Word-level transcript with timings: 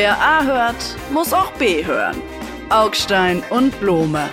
Wer 0.00 0.16
A 0.16 0.44
hört, 0.44 0.96
muss 1.12 1.32
auch 1.32 1.50
B 1.54 1.84
hören. 1.84 2.22
Augstein 2.70 3.42
und 3.50 3.80
Blome. 3.80 4.28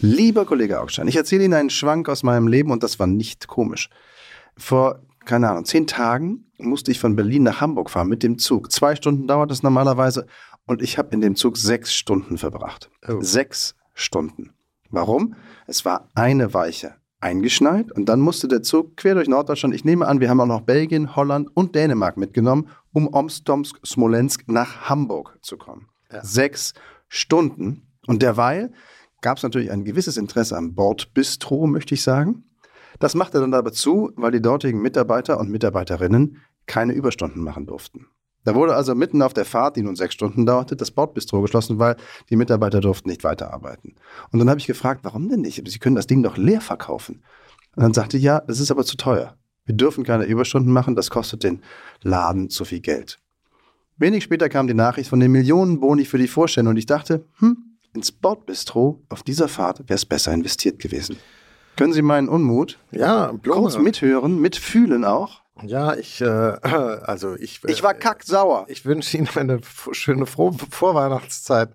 Lieber 0.00 0.46
Kollege 0.46 0.80
Augstein, 0.80 1.08
ich 1.08 1.16
erzähle 1.16 1.44
Ihnen 1.44 1.52
einen 1.52 1.68
Schwank 1.68 2.08
aus 2.08 2.22
meinem 2.22 2.48
Leben 2.48 2.70
und 2.70 2.82
das 2.82 2.98
war 2.98 3.06
nicht 3.06 3.48
komisch. 3.48 3.90
Vor, 4.56 5.02
keine 5.26 5.50
Ahnung, 5.50 5.66
zehn 5.66 5.86
Tagen 5.86 6.46
musste 6.56 6.90
ich 6.90 7.00
von 7.00 7.16
Berlin 7.16 7.42
nach 7.42 7.60
Hamburg 7.60 7.90
fahren 7.90 8.08
mit 8.08 8.22
dem 8.22 8.38
Zug. 8.38 8.72
Zwei 8.72 8.96
Stunden 8.96 9.26
dauert 9.26 9.50
es 9.50 9.62
normalerweise 9.62 10.26
und 10.64 10.80
ich 10.80 10.96
habe 10.96 11.10
in 11.12 11.20
dem 11.20 11.36
Zug 11.36 11.58
sechs 11.58 11.92
Stunden 11.92 12.38
verbracht. 12.38 12.88
Oh. 13.06 13.20
Sechs 13.20 13.74
Stunden. 13.98 14.54
Warum? 14.90 15.34
Es 15.66 15.84
war 15.84 16.08
eine 16.14 16.54
Weiche 16.54 16.94
eingeschneit 17.20 17.90
und 17.92 18.08
dann 18.08 18.20
musste 18.20 18.46
der 18.46 18.62
Zug 18.62 18.96
quer 18.96 19.14
durch 19.14 19.28
Norddeutschland, 19.28 19.74
ich 19.74 19.84
nehme 19.84 20.06
an, 20.06 20.20
wir 20.20 20.30
haben 20.30 20.40
auch 20.40 20.46
noch 20.46 20.60
Belgien, 20.60 21.16
Holland 21.16 21.50
und 21.54 21.74
Dänemark 21.74 22.16
mitgenommen, 22.16 22.68
um 22.92 23.12
Omstomsk, 23.12 23.84
Smolensk 23.84 24.44
nach 24.46 24.88
Hamburg 24.88 25.36
zu 25.42 25.56
kommen. 25.56 25.88
Ja. 26.12 26.24
Sechs 26.24 26.74
Stunden. 27.08 27.88
Und 28.06 28.22
derweil 28.22 28.72
gab 29.20 29.38
es 29.38 29.42
natürlich 29.42 29.70
ein 29.70 29.84
gewisses 29.84 30.16
Interesse 30.16 30.56
am 30.56 30.74
Bordbistro, 30.74 31.66
möchte 31.66 31.94
ich 31.94 32.02
sagen. 32.02 32.44
Das 33.00 33.14
machte 33.14 33.40
dann 33.40 33.52
aber 33.52 33.72
zu, 33.72 34.12
weil 34.16 34.30
die 34.30 34.42
dortigen 34.42 34.80
Mitarbeiter 34.80 35.38
und 35.40 35.50
Mitarbeiterinnen 35.50 36.40
keine 36.66 36.92
Überstunden 36.92 37.42
machen 37.42 37.66
durften. 37.66 38.06
Da 38.44 38.54
wurde 38.54 38.74
also 38.74 38.94
mitten 38.94 39.20
auf 39.22 39.34
der 39.34 39.44
Fahrt, 39.44 39.76
die 39.76 39.82
nun 39.82 39.96
sechs 39.96 40.14
Stunden 40.14 40.46
dauerte, 40.46 40.76
das 40.76 40.90
Bordbistro 40.90 41.42
geschlossen, 41.42 41.78
weil 41.78 41.96
die 42.30 42.36
Mitarbeiter 42.36 42.80
durften 42.80 43.08
nicht 43.08 43.24
weiterarbeiten. 43.24 43.96
Und 44.30 44.38
dann 44.38 44.48
habe 44.48 44.60
ich 44.60 44.66
gefragt, 44.66 45.00
warum 45.02 45.28
denn 45.28 45.40
nicht? 45.40 45.62
Sie 45.68 45.78
können 45.78 45.96
das 45.96 46.06
Ding 46.06 46.22
doch 46.22 46.36
leer 46.36 46.60
verkaufen. 46.60 47.22
Und 47.76 47.82
dann 47.82 47.94
sagte 47.94 48.16
ich, 48.16 48.22
ja, 48.22 48.40
das 48.40 48.60
ist 48.60 48.70
aber 48.70 48.84
zu 48.84 48.96
teuer. 48.96 49.36
Wir 49.64 49.74
dürfen 49.74 50.02
keine 50.02 50.24
Überstunden 50.24 50.72
machen, 50.72 50.96
das 50.96 51.10
kostet 51.10 51.44
den 51.44 51.62
Laden 52.02 52.48
zu 52.48 52.64
viel 52.64 52.80
Geld. 52.80 53.18
Wenig 53.98 54.24
später 54.24 54.48
kam 54.48 54.66
die 54.66 54.74
Nachricht 54.74 55.10
von 55.10 55.20
den 55.20 55.32
Millionen 55.32 55.80
Boni 55.80 56.04
für 56.04 56.18
die 56.18 56.28
Vorstände 56.28 56.70
und 56.70 56.76
ich 56.76 56.86
dachte, 56.86 57.26
hm, 57.38 57.56
ins 57.94 58.12
Bordbistro 58.12 59.02
auf 59.08 59.22
dieser 59.22 59.48
Fahrt 59.48 59.80
wäre 59.80 59.94
es 59.94 60.06
besser 60.06 60.32
investiert 60.32 60.78
gewesen. 60.78 61.16
Können 61.76 61.92
Sie 61.92 62.02
meinen 62.02 62.28
Unmut 62.28 62.78
ja, 62.92 63.32
kurz 63.44 63.76
mithören, 63.78 64.40
mitfühlen 64.40 65.04
auch? 65.04 65.42
Ja, 65.62 65.94
ich, 65.94 66.20
äh, 66.20 66.24
also 66.62 67.34
ich. 67.36 67.62
Äh, 67.64 67.72
ich 67.72 67.82
war 67.82 67.94
kacksauer. 67.94 68.66
Ich 68.68 68.84
wünsche 68.84 69.16
Ihnen 69.16 69.28
eine 69.34 69.60
schöne 69.92 70.26
frohe 70.26 70.54
Vorweihnachtszeit. 70.70 71.70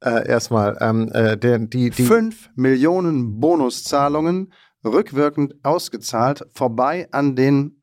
Äh, 0.00 0.28
erstmal. 0.28 0.76
Ähm, 0.80 1.10
äh, 1.12 1.36
der, 1.36 1.58
die, 1.58 1.90
die 1.90 2.04
Fünf 2.04 2.50
Millionen 2.54 3.40
Bonuszahlungen 3.40 4.52
rückwirkend 4.84 5.54
ausgezahlt, 5.62 6.44
vorbei 6.52 7.08
an 7.12 7.36
den, 7.36 7.82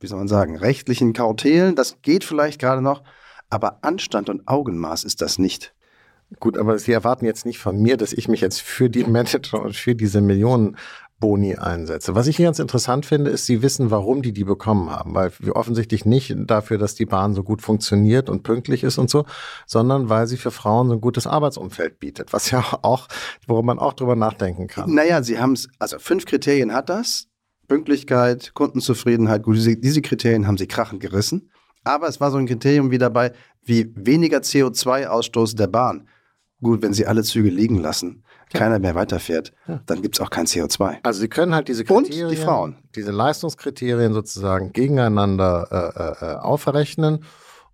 wie 0.00 0.06
soll 0.06 0.18
man 0.18 0.28
sagen, 0.28 0.56
rechtlichen 0.56 1.12
Kautelen. 1.12 1.74
Das 1.74 2.00
geht 2.02 2.24
vielleicht 2.24 2.60
gerade 2.60 2.82
noch, 2.82 3.02
aber 3.50 3.78
Anstand 3.82 4.28
und 4.28 4.46
Augenmaß 4.46 5.04
ist 5.04 5.20
das 5.22 5.38
nicht. 5.38 5.74
Gut, 6.40 6.58
aber 6.58 6.78
Sie 6.78 6.92
erwarten 6.92 7.24
jetzt 7.24 7.46
nicht 7.46 7.58
von 7.58 7.80
mir, 7.80 7.96
dass 7.96 8.12
ich 8.12 8.26
mich 8.26 8.40
jetzt 8.40 8.60
für 8.60 8.90
die 8.90 9.04
Manager 9.04 9.62
und 9.62 9.76
für 9.76 9.94
diese 9.94 10.20
Millionen 10.20 10.76
Boni 11.18 11.56
einsetze. 11.56 12.14
Was 12.14 12.26
ich 12.26 12.36
hier 12.36 12.46
ganz 12.46 12.58
interessant 12.58 13.06
finde, 13.06 13.30
ist, 13.30 13.46
Sie 13.46 13.62
wissen, 13.62 13.90
warum 13.90 14.20
die 14.20 14.32
die 14.32 14.44
bekommen 14.44 14.90
haben, 14.90 15.14
weil 15.14 15.32
wir 15.38 15.56
offensichtlich 15.56 16.04
nicht 16.04 16.34
dafür, 16.46 16.76
dass 16.76 16.94
die 16.94 17.06
Bahn 17.06 17.34
so 17.34 17.42
gut 17.42 17.62
funktioniert 17.62 18.28
und 18.28 18.42
pünktlich 18.42 18.84
ist 18.84 18.98
und 18.98 19.08
so, 19.08 19.24
sondern 19.66 20.10
weil 20.10 20.26
sie 20.26 20.36
für 20.36 20.50
Frauen 20.50 20.88
so 20.88 20.94
ein 20.94 21.00
gutes 21.00 21.26
Arbeitsumfeld 21.26 21.98
bietet, 21.98 22.32
was 22.32 22.50
ja 22.50 22.64
auch, 22.82 23.08
worum 23.46 23.66
man 23.66 23.78
auch 23.78 23.94
drüber 23.94 24.14
nachdenken 24.14 24.66
kann. 24.66 24.92
Naja, 24.94 25.22
Sie 25.22 25.38
haben 25.38 25.52
es, 25.52 25.68
also 25.78 25.98
fünf 25.98 26.26
Kriterien 26.26 26.72
hat 26.72 26.90
das. 26.90 27.28
Pünktlichkeit, 27.66 28.52
Kundenzufriedenheit, 28.54 29.42
gut, 29.42 29.56
diese, 29.56 29.76
diese 29.76 30.02
Kriterien 30.02 30.46
haben 30.46 30.58
Sie 30.58 30.68
krachend 30.68 31.00
gerissen. 31.00 31.50
Aber 31.82 32.08
es 32.08 32.20
war 32.20 32.30
so 32.30 32.36
ein 32.36 32.46
Kriterium 32.46 32.90
wie 32.90 32.98
dabei, 32.98 33.32
wie 33.62 33.92
weniger 33.94 34.38
CO2-Ausstoß 34.38 35.56
der 35.56 35.68
Bahn. 35.68 36.08
Gut, 36.60 36.82
wenn 36.82 36.92
Sie 36.92 37.06
alle 37.06 37.22
Züge 37.22 37.48
liegen 37.50 37.78
lassen. 37.78 38.24
Keiner 38.52 38.78
mehr 38.78 38.94
weiterfährt, 38.94 39.52
ja. 39.66 39.80
dann 39.86 40.02
gibt 40.02 40.16
es 40.16 40.20
auch 40.20 40.30
kein 40.30 40.46
CO2. 40.46 40.98
Also 41.02 41.20
Sie 41.20 41.28
können 41.28 41.54
halt 41.54 41.68
diese 41.68 41.84
Kriterien, 41.84 42.26
Und 42.26 42.30
die 42.32 42.36
Frauen. 42.36 42.76
diese 42.94 43.10
Leistungskriterien 43.10 44.12
sozusagen 44.12 44.72
gegeneinander 44.72 46.16
äh, 46.20 46.24
äh, 46.24 46.36
aufrechnen. 46.36 47.24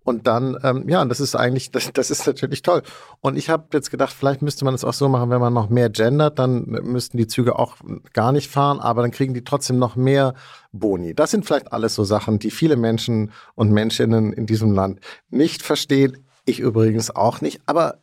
Und 0.05 0.27
dann, 0.27 0.57
ähm, 0.63 0.89
ja, 0.89 1.05
das 1.05 1.21
ist 1.21 1.33
eigentlich, 1.35 1.71
das, 1.71 1.89
das 1.93 2.11
ist 2.11 2.27
natürlich 2.27 2.61
toll. 2.61 2.81
Und 3.21 3.37
ich 3.37 3.49
habe 3.49 3.67
jetzt 3.71 3.89
gedacht, 3.89 4.13
vielleicht 4.13 4.41
müsste 4.41 4.65
man 4.65 4.73
es 4.73 4.83
auch 4.83 4.93
so 4.93 5.07
machen, 5.07 5.29
wenn 5.29 5.39
man 5.39 5.53
noch 5.53 5.69
mehr 5.69 5.89
gendert, 5.89 6.39
dann 6.39 6.65
müssten 6.65 7.17
die 7.17 7.27
Züge 7.27 7.57
auch 7.57 7.77
gar 8.11 8.33
nicht 8.33 8.51
fahren, 8.51 8.81
aber 8.81 9.01
dann 9.01 9.11
kriegen 9.11 9.33
die 9.33 9.45
trotzdem 9.45 9.79
noch 9.79 9.95
mehr 9.95 10.33
Boni. 10.73 11.13
Das 11.13 11.31
sind 11.31 11.45
vielleicht 11.45 11.71
alles 11.71 11.95
so 11.95 12.03
Sachen, 12.03 12.37
die 12.37 12.51
viele 12.51 12.75
Menschen 12.75 13.31
und 13.55 13.71
Menschinnen 13.71 14.33
in 14.33 14.45
diesem 14.45 14.73
Land 14.73 14.99
nicht 15.29 15.61
verstehen. 15.61 16.17
Ich 16.43 16.59
übrigens 16.59 17.15
auch 17.15 17.39
nicht. 17.39 17.61
Aber 17.65 17.99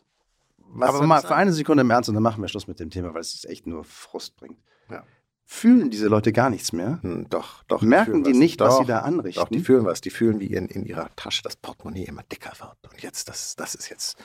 was 0.73 0.89
Aber 0.89 1.07
mal 1.07 1.21
für 1.21 1.35
eine 1.35 1.53
Sekunde 1.53 1.83
im 1.83 1.91
Ernst 1.91 2.09
und 2.09 2.15
dann 2.15 2.23
machen 2.23 2.43
wir 2.43 2.49
Schluss 2.49 2.67
mit 2.67 2.81
dem 2.81 2.91
Thema, 2.91 3.15
weil 3.15 3.21
es 3.21 3.45
echt 3.45 3.67
nur 3.67 3.85
Frust 3.85 4.37
bringt. 4.37 4.59
Ja. 4.91 5.05
Fühlen 5.45 5.91
diese 5.91 6.07
Leute 6.07 6.33
gar 6.33 6.49
nichts 6.49 6.73
mehr? 6.73 7.01
Hm, 7.03 7.29
doch, 7.29 7.65
doch. 7.65 7.83
Merken 7.83 8.23
die, 8.23 8.33
die 8.33 8.39
nicht, 8.39 8.61
doch, 8.61 8.69
was 8.69 8.79
sie 8.79 8.85
da 8.85 9.01
anrichten? 9.01 9.43
Doch, 9.43 9.49
die 9.49 9.59
fühlen 9.61 9.85
was. 9.85 10.01
Die 10.01 10.11
fühlen, 10.11 10.39
wie 10.39 10.47
in, 10.47 10.67
in 10.67 10.85
ihrer 10.85 11.09
Tasche 11.17 11.43
das 11.43 11.57
Portemonnaie 11.57 12.05
immer 12.05 12.23
dicker 12.23 12.53
wird. 12.61 12.93
Und 12.93 13.03
jetzt, 13.03 13.29
das, 13.29 13.57
das 13.57 13.75
ist 13.75 13.89
jetzt 13.91 14.17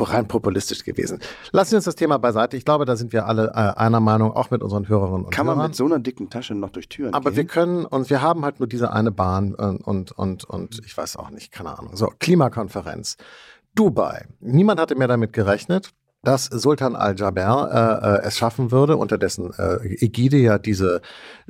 rein 0.00 0.26
populistisch 0.26 0.84
gewesen. 0.84 1.20
Lassen 1.52 1.72
wir 1.72 1.76
uns 1.76 1.84
das 1.84 1.94
Thema 1.94 2.18
beiseite. 2.18 2.56
Ich 2.56 2.64
glaube, 2.64 2.84
da 2.84 2.96
sind 2.96 3.12
wir 3.12 3.26
alle 3.26 3.48
äh, 3.48 3.78
einer 3.78 4.00
Meinung, 4.00 4.32
auch 4.32 4.50
mit 4.50 4.62
unseren 4.62 4.88
Hörerinnen 4.88 5.26
und 5.26 5.30
Kann 5.30 5.46
Hörern. 5.46 5.58
Kann 5.58 5.58
man 5.58 5.66
mit 5.68 5.76
so 5.76 5.84
einer 5.84 5.98
dicken 5.98 6.30
Tasche 6.30 6.54
noch 6.54 6.70
durch 6.70 6.88
Türen 6.88 7.14
Aber 7.14 7.30
gehen? 7.30 7.36
wir 7.36 7.44
können, 7.46 7.84
und 7.84 8.10
wir 8.10 8.22
haben 8.22 8.44
halt 8.44 8.58
nur 8.58 8.66
diese 8.66 8.92
eine 8.92 9.12
Bahn 9.12 9.54
und, 9.54 9.80
und, 9.82 10.12
und, 10.12 10.44
und 10.44 10.80
ich 10.84 10.96
weiß 10.96 11.16
auch 11.16 11.30
nicht, 11.30 11.52
keine 11.52 11.78
Ahnung. 11.78 11.96
So, 11.96 12.12
Klimakonferenz. 12.18 13.16
Dubai. 13.74 14.26
Niemand 14.40 14.80
hatte 14.80 14.94
mehr 14.94 15.08
damit 15.08 15.32
gerechnet 15.32 15.92
dass 16.22 16.44
Sultan 16.44 16.94
al-Jaber 16.94 18.20
äh, 18.22 18.26
äh, 18.26 18.28
es 18.28 18.38
schaffen 18.38 18.70
würde, 18.70 18.96
unter 18.96 19.18
dessen 19.18 19.52
äh, 19.58 20.04
Ägide 20.04 20.36
ja 20.36 20.58
diese, 20.58 21.02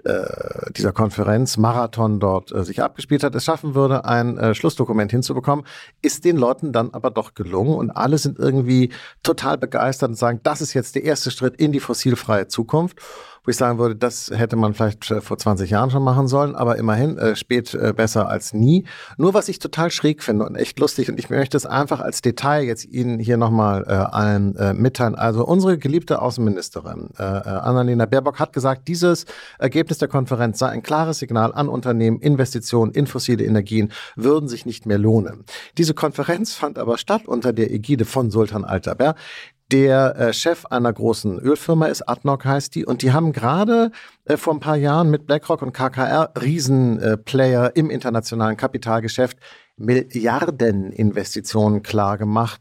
äh, 0.04 0.72
dieser 0.72 0.92
Konferenz 0.92 1.58
Marathon 1.58 2.20
dort 2.20 2.52
äh, 2.52 2.64
sich 2.64 2.82
abgespielt 2.82 3.22
hat, 3.22 3.34
es 3.34 3.44
schaffen 3.44 3.74
würde, 3.74 4.06
ein 4.06 4.38
äh, 4.38 4.54
Schlussdokument 4.54 5.10
hinzubekommen, 5.10 5.66
ist 6.00 6.24
den 6.24 6.38
Leuten 6.38 6.72
dann 6.72 6.94
aber 6.94 7.10
doch 7.10 7.34
gelungen 7.34 7.74
und 7.74 7.90
alle 7.90 8.16
sind 8.16 8.38
irgendwie 8.38 8.90
total 9.22 9.58
begeistert 9.58 10.10
und 10.10 10.16
sagen, 10.16 10.40
das 10.42 10.62
ist 10.62 10.72
jetzt 10.72 10.94
der 10.94 11.04
erste 11.04 11.30
Schritt 11.30 11.56
in 11.56 11.72
die 11.72 11.80
fossilfreie 11.80 12.48
Zukunft 12.48 12.98
wo 13.44 13.50
ich 13.50 13.56
sagen 13.56 13.78
würde, 13.78 13.96
das 13.96 14.30
hätte 14.32 14.56
man 14.56 14.74
vielleicht 14.74 15.10
äh, 15.10 15.20
vor 15.20 15.36
20 15.36 15.70
Jahren 15.70 15.90
schon 15.90 16.02
machen 16.02 16.28
sollen, 16.28 16.54
aber 16.54 16.76
immerhin 16.76 17.18
äh, 17.18 17.34
spät 17.34 17.74
äh, 17.74 17.92
besser 17.92 18.28
als 18.28 18.52
nie. 18.52 18.84
Nur 19.16 19.34
was 19.34 19.48
ich 19.48 19.58
total 19.58 19.90
schräg 19.90 20.22
finde 20.22 20.46
und 20.46 20.54
echt 20.54 20.78
lustig 20.78 21.10
und 21.10 21.18
ich 21.18 21.28
möchte 21.30 21.56
es 21.56 21.66
einfach 21.66 22.00
als 22.00 22.22
Detail 22.22 22.64
jetzt 22.64 22.84
Ihnen 22.84 23.18
hier 23.18 23.36
nochmal 23.36 23.84
äh, 23.86 23.92
allen 23.92 24.54
äh, 24.56 24.74
mitteilen. 24.74 25.14
Also 25.14 25.44
unsere 25.44 25.78
geliebte 25.78 26.22
Außenministerin 26.22 27.10
äh, 27.18 27.22
äh, 27.22 27.26
Annalena 27.26 28.06
Baerbock 28.06 28.38
hat 28.38 28.52
gesagt, 28.52 28.86
dieses 28.88 29.26
Ergebnis 29.58 29.98
der 29.98 30.08
Konferenz 30.08 30.58
sei 30.58 30.68
ein 30.68 30.82
klares 30.82 31.18
Signal 31.18 31.52
an 31.52 31.68
Unternehmen, 31.68 32.20
Investitionen 32.20 32.92
in 32.92 33.06
fossile 33.06 33.44
Energien 33.44 33.92
würden 34.14 34.48
sich 34.48 34.66
nicht 34.66 34.86
mehr 34.86 34.98
lohnen. 34.98 35.44
Diese 35.78 35.94
Konferenz 35.94 36.54
fand 36.54 36.78
aber 36.78 36.98
statt 36.98 37.26
unter 37.26 37.52
der 37.52 37.72
Ägide 37.72 38.04
von 38.04 38.30
Sultan 38.30 38.64
Al-Jaber, 38.64 39.14
der 39.72 40.16
äh, 40.16 40.32
Chef 40.32 40.66
einer 40.66 40.92
großen 40.92 41.38
Ölfirma 41.38 41.86
ist, 41.86 42.02
ADNOC 42.02 42.44
heißt 42.44 42.74
die, 42.74 42.84
und 42.84 43.00
die 43.02 43.12
haben 43.12 43.32
gerade 43.32 43.92
äh, 44.26 44.36
vor 44.36 44.52
ein 44.52 44.60
paar 44.60 44.76
Jahren 44.76 45.10
mit 45.10 45.26
BlackRock 45.26 45.62
und 45.62 45.72
KKR 45.72 46.32
Riesenplayer 46.40 47.72
äh, 47.74 47.78
im 47.78 47.88
internationalen 47.90 48.58
Kapitalgeschäft 48.58 49.38
Milliardeninvestitionen 49.78 51.82
klar 51.82 52.18
gemacht 52.18 52.60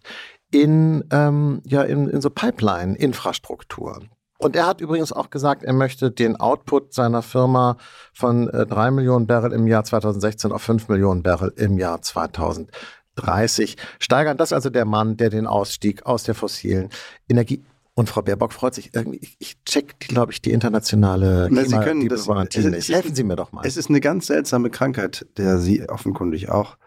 in, 0.52 1.04
ähm, 1.12 1.62
ja, 1.66 1.84
in, 1.84 2.08
in 2.08 2.22
so 2.22 2.30
Pipeline-Infrastruktur. 2.30 4.04
Und 4.38 4.56
er 4.56 4.66
hat 4.66 4.80
übrigens 4.82 5.14
auch 5.14 5.30
gesagt, 5.30 5.64
er 5.64 5.74
möchte 5.74 6.10
den 6.10 6.38
Output 6.38 6.94
seiner 6.94 7.22
Firma 7.22 7.78
von 8.12 8.50
äh, 8.50 8.66
3 8.66 8.90
Millionen 8.92 9.28
Barrel 9.28 9.52
im 9.52 9.68
Jahr 9.68 9.84
2016 9.84 10.52
auf 10.52 10.64
5 10.64 10.88
Millionen 10.88 11.22
Barrel 11.22 11.54
im 11.58 11.78
Jahr 11.78 12.02
2020 12.02 12.74
30 13.16 13.78
steigern. 14.00 14.38
Das 14.38 14.50
ist 14.50 14.54
also 14.54 14.70
der 14.70 14.86
Mann, 14.86 15.18
der 15.18 15.30
den 15.30 15.48
Ausstieg 15.48 16.06
aus 16.06 16.24
der 16.24 16.36
fossilen 16.36 16.90
Energie 17.30 17.64
und 17.94 18.10
Frau 18.10 18.22
Baerbock 18.22 18.54
freut 18.54 18.74
sich 18.74 18.94
irgendwie. 18.94 19.20
Ich, 19.22 19.36
ich 19.40 19.64
check, 19.64 20.00
glaube 20.00 20.32
ich, 20.32 20.42
die 20.42 20.52
internationale 20.52 21.50
Na, 21.52 21.66
Sie 21.66 21.78
können 21.78 22.08
das, 22.08 22.28
nicht. 22.28 22.90
Helfen 22.90 23.16
Sie 23.16 23.24
mir 23.24 23.36
doch 23.36 23.52
mal. 23.52 23.66
Es 23.66 23.78
ist 23.78 23.90
eine 23.90 24.00
ganz 24.00 24.28
seltsame 24.28 24.70
Krankheit, 24.70 25.28
der 25.38 25.58
Sie 25.58 25.88
offenkundig 25.90 26.50
auch 26.50 26.78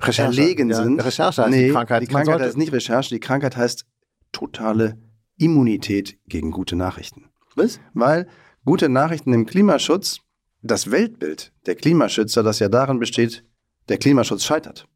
Recherche, 0.00 0.40
erlegen 0.40 0.70
ja, 0.70 0.82
sind. 0.82 1.04
Recherche 1.04 1.42
heißt 1.42 1.50
nee, 1.50 1.66
die 1.66 1.72
Krankheit. 1.72 2.02
Die 2.02 2.06
Krankheit 2.06 2.40
heißt 2.40 2.56
nicht 2.56 2.72
Recherche, 2.72 3.10
die 3.10 3.20
Krankheit 3.20 3.56
heißt 3.56 3.86
totale 4.32 4.98
Immunität 5.38 6.18
gegen 6.26 6.50
gute 6.50 6.76
Nachrichten. 6.76 7.26
Was? 7.54 7.80
Weil 7.94 8.26
gute 8.64 8.88
Nachrichten 8.88 9.32
im 9.32 9.46
Klimaschutz, 9.46 10.20
das 10.62 10.90
Weltbild 10.90 11.52
der 11.66 11.74
Klimaschützer, 11.74 12.42
das 12.42 12.58
ja 12.58 12.68
darin 12.68 12.98
besteht, 12.98 13.44
der 13.88 13.98
Klimaschutz 13.98 14.44
scheitert 14.44 14.88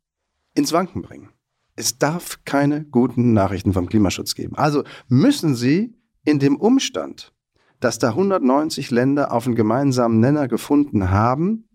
ins 0.55 0.73
Wanken 0.73 1.03
bringen. 1.03 1.31
Es 1.77 1.99
darf 1.99 2.41
keine 2.45 2.85
guten 2.85 3.33
Nachrichten 3.33 3.73
vom 3.73 3.89
Klimaschutz 3.89 4.35
geben. 4.35 4.57
Also 4.57 4.85
müssen 5.09 5.55
Sie 5.55 5.95
in 6.25 6.39
dem 6.39 6.57
Umstand, 6.57 7.33
dass 7.81 7.99
da 7.99 8.11
190 8.11 8.91
Länder 8.91 9.33
auf 9.33 9.47
einen 9.47 9.57
gemeinsamen 9.57 10.21
Nenner 10.21 10.49
gefunden 10.49 11.11
haben, 11.11 11.69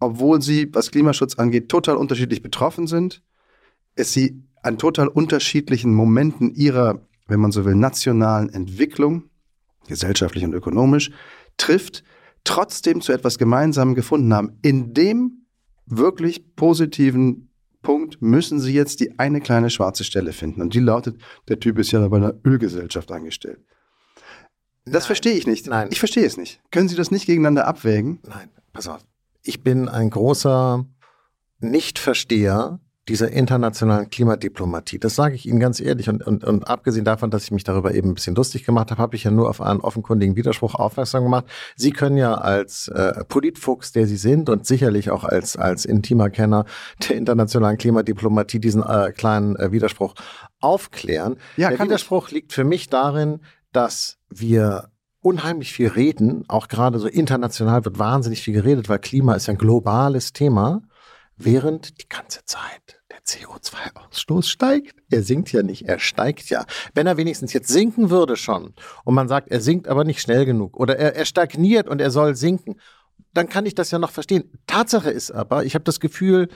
obwohl 0.00 0.42
sie, 0.42 0.68
was 0.74 0.90
Klimaschutz 0.90 1.36
angeht, 1.36 1.68
total 1.68 1.96
unterschiedlich 1.96 2.42
betroffen 2.42 2.86
sind, 2.86 3.22
es 3.94 4.12
sie 4.12 4.42
an 4.62 4.78
total 4.78 5.08
unterschiedlichen 5.08 5.94
Momenten 5.94 6.54
ihrer, 6.54 7.06
wenn 7.28 7.40
man 7.40 7.52
so 7.52 7.64
will, 7.64 7.74
nationalen 7.74 8.50
Entwicklung, 8.50 9.24
gesellschaftlich 9.86 10.44
und 10.44 10.54
ökonomisch, 10.54 11.10
trifft, 11.56 12.02
trotzdem 12.44 13.00
zu 13.00 13.12
etwas 13.12 13.38
Gemeinsamem 13.38 13.94
gefunden 13.94 14.34
haben. 14.34 14.58
In 14.62 14.92
dem 14.92 15.46
wirklich 15.86 16.56
positiven 16.56 17.50
Punkt 17.86 18.20
müssen 18.20 18.58
sie 18.58 18.72
jetzt 18.72 18.98
die 18.98 19.16
eine 19.16 19.40
kleine 19.40 19.70
schwarze 19.70 20.02
Stelle 20.02 20.32
finden. 20.32 20.60
Und 20.60 20.74
die 20.74 20.80
lautet, 20.80 21.20
der 21.46 21.60
Typ 21.60 21.78
ist 21.78 21.92
ja 21.92 22.08
bei 22.08 22.16
einer 22.16 22.34
Ölgesellschaft 22.44 23.12
angestellt. 23.12 23.60
Das 24.84 25.04
Nein. 25.04 25.06
verstehe 25.06 25.34
ich 25.34 25.46
nicht. 25.46 25.68
Nein. 25.68 25.86
Ich 25.92 26.00
verstehe 26.00 26.26
es 26.26 26.36
nicht. 26.36 26.60
Können 26.72 26.88
Sie 26.88 26.96
das 26.96 27.12
nicht 27.12 27.26
gegeneinander 27.26 27.68
abwägen? 27.68 28.18
Nein, 28.26 28.50
pass 28.72 28.88
auf. 28.88 29.06
Ich 29.44 29.62
bin 29.62 29.88
ein 29.88 30.10
großer 30.10 30.84
Nichtversteher 31.60 32.80
dieser 33.08 33.30
internationalen 33.30 34.10
Klimadiplomatie. 34.10 34.98
Das 34.98 35.14
sage 35.14 35.34
ich 35.36 35.46
Ihnen 35.46 35.60
ganz 35.60 35.80
ehrlich. 35.80 36.08
Und, 36.08 36.26
und, 36.26 36.44
und 36.44 36.68
abgesehen 36.68 37.04
davon, 37.04 37.30
dass 37.30 37.44
ich 37.44 37.50
mich 37.52 37.64
darüber 37.64 37.94
eben 37.94 38.10
ein 38.10 38.14
bisschen 38.14 38.34
lustig 38.34 38.64
gemacht 38.64 38.90
habe, 38.90 39.00
habe 39.00 39.16
ich 39.16 39.24
ja 39.24 39.30
nur 39.30 39.48
auf 39.48 39.60
einen 39.60 39.80
offenkundigen 39.80 40.36
Widerspruch 40.36 40.74
aufmerksam 40.74 41.22
gemacht. 41.22 41.46
Sie 41.76 41.92
können 41.92 42.16
ja 42.16 42.34
als 42.34 42.88
äh, 42.88 43.24
Politfuchs, 43.24 43.92
der 43.92 44.06
Sie 44.06 44.16
sind 44.16 44.48
und 44.48 44.66
sicherlich 44.66 45.10
auch 45.10 45.24
als, 45.24 45.56
als 45.56 45.84
intimer 45.84 46.30
Kenner 46.30 46.64
der 47.08 47.16
internationalen 47.16 47.78
Klimadiplomatie 47.78 48.58
diesen 48.58 48.82
äh, 48.82 49.12
kleinen 49.12 49.56
äh, 49.56 49.70
Widerspruch 49.70 50.14
aufklären. 50.60 51.36
Ja, 51.56 51.68
der 51.68 51.78
kann 51.78 51.86
ich. 51.86 51.90
Widerspruch 51.90 52.30
liegt 52.30 52.52
für 52.52 52.64
mich 52.64 52.88
darin, 52.88 53.40
dass 53.72 54.18
wir 54.28 54.90
unheimlich 55.20 55.72
viel 55.72 55.88
reden, 55.88 56.44
auch 56.48 56.68
gerade 56.68 56.98
so 56.98 57.08
international 57.08 57.84
wird 57.84 57.98
wahnsinnig 57.98 58.42
viel 58.42 58.54
geredet, 58.54 58.88
weil 58.88 59.00
Klima 59.00 59.34
ist 59.34 59.46
ja 59.46 59.54
ein 59.54 59.58
globales 59.58 60.32
Thema, 60.32 60.82
während 61.36 62.00
die 62.00 62.08
ganze 62.08 62.44
Zeit 62.44 62.95
CO2-Ausstoß 63.26 64.48
steigt. 64.48 64.96
Er 65.10 65.22
sinkt 65.22 65.52
ja 65.52 65.62
nicht, 65.62 65.88
er 65.88 65.98
steigt 65.98 66.48
ja. 66.48 66.64
Wenn 66.94 67.06
er 67.06 67.16
wenigstens 67.16 67.52
jetzt 67.52 67.68
sinken 67.68 68.10
würde 68.10 68.36
schon 68.36 68.74
und 69.04 69.14
man 69.14 69.28
sagt, 69.28 69.48
er 69.48 69.60
sinkt 69.60 69.88
aber 69.88 70.04
nicht 70.04 70.20
schnell 70.20 70.44
genug 70.44 70.76
oder 70.78 70.98
er, 70.98 71.16
er 71.16 71.24
stagniert 71.24 71.88
und 71.88 72.00
er 72.00 72.10
soll 72.10 72.36
sinken, 72.36 72.80
dann 73.32 73.48
kann 73.48 73.66
ich 73.66 73.74
das 73.74 73.90
ja 73.90 73.98
noch 73.98 74.10
verstehen. 74.10 74.50
Tatsache 74.66 75.10
ist 75.10 75.30
aber, 75.30 75.64
ich 75.64 75.74
habe 75.74 75.84
das 75.84 76.00
Gefühl, 76.00 76.48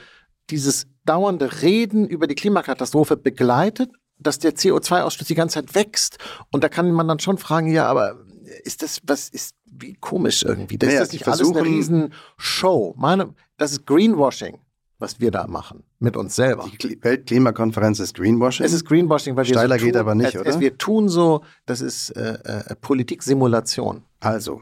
dieses 0.49 0.87
dauernde 1.05 1.61
Reden 1.61 2.07
über 2.07 2.27
die 2.27 2.35
Klimakatastrophe 2.35 3.17
begleitet, 3.17 3.91
dass 4.17 4.39
der 4.39 4.53
CO2-Ausstoß 4.53 5.27
die 5.27 5.35
ganze 5.35 5.55
Zeit 5.55 5.75
wächst. 5.75 6.17
Und 6.51 6.63
da 6.63 6.69
kann 6.69 6.91
man 6.91 7.07
dann 7.07 7.19
schon 7.19 7.37
fragen, 7.37 7.67
ja, 7.71 7.87
aber 7.87 8.19
ist 8.63 8.83
das, 8.83 8.99
was 9.03 9.29
ist, 9.29 9.55
wie 9.65 9.93
komisch 9.93 10.43
irgendwie? 10.43 10.77
Das 10.77 10.87
Naja, 10.87 11.01
ist 11.01 11.07
das 11.07 11.13
nicht 11.13 11.27
alles 11.27 11.49
eine 11.49 11.63
Riesenshow? 11.63 12.93
Meine, 12.97 13.33
das 13.57 13.71
ist 13.71 13.85
Greenwashing, 13.85 14.59
was 15.01 15.19
wir 15.19 15.31
da 15.31 15.47
machen 15.47 15.83
mit 15.99 16.15
uns 16.15 16.35
selber. 16.35 16.65
Die 16.71 16.77
Kli- 16.77 17.03
Weltklimakonferenz 17.03 17.99
ist 17.99 18.15
Greenwashing. 18.15 18.65
Es 18.65 18.71
ist 18.73 18.85
Greenwashing, 18.85 19.35
weil 19.35 19.45
wir 19.47 19.53
Steiler 19.53 19.75
so 19.75 19.79
tun, 19.79 19.85
geht 19.87 19.97
aber 19.97 20.15
nicht, 20.15 20.37
oder? 20.37 20.49
Es, 20.49 20.59
wir 20.59 20.77
tun 20.77 21.09
so, 21.09 21.43
das 21.65 21.81
ist 21.81 22.11
äh, 22.11 22.37
äh, 22.43 22.75
Politiksimulation. 22.75 24.03
Also, 24.19 24.61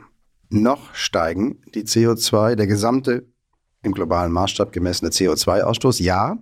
noch 0.49 0.95
steigen 0.95 1.61
die 1.75 1.83
CO2, 1.83 2.55
der 2.55 2.67
gesamte 2.67 3.27
im 3.83 3.91
globalen 3.93 4.31
Maßstab 4.31 4.71
gemessene 4.71 5.11
CO2-Ausstoß. 5.11 6.01
Ja, 6.01 6.37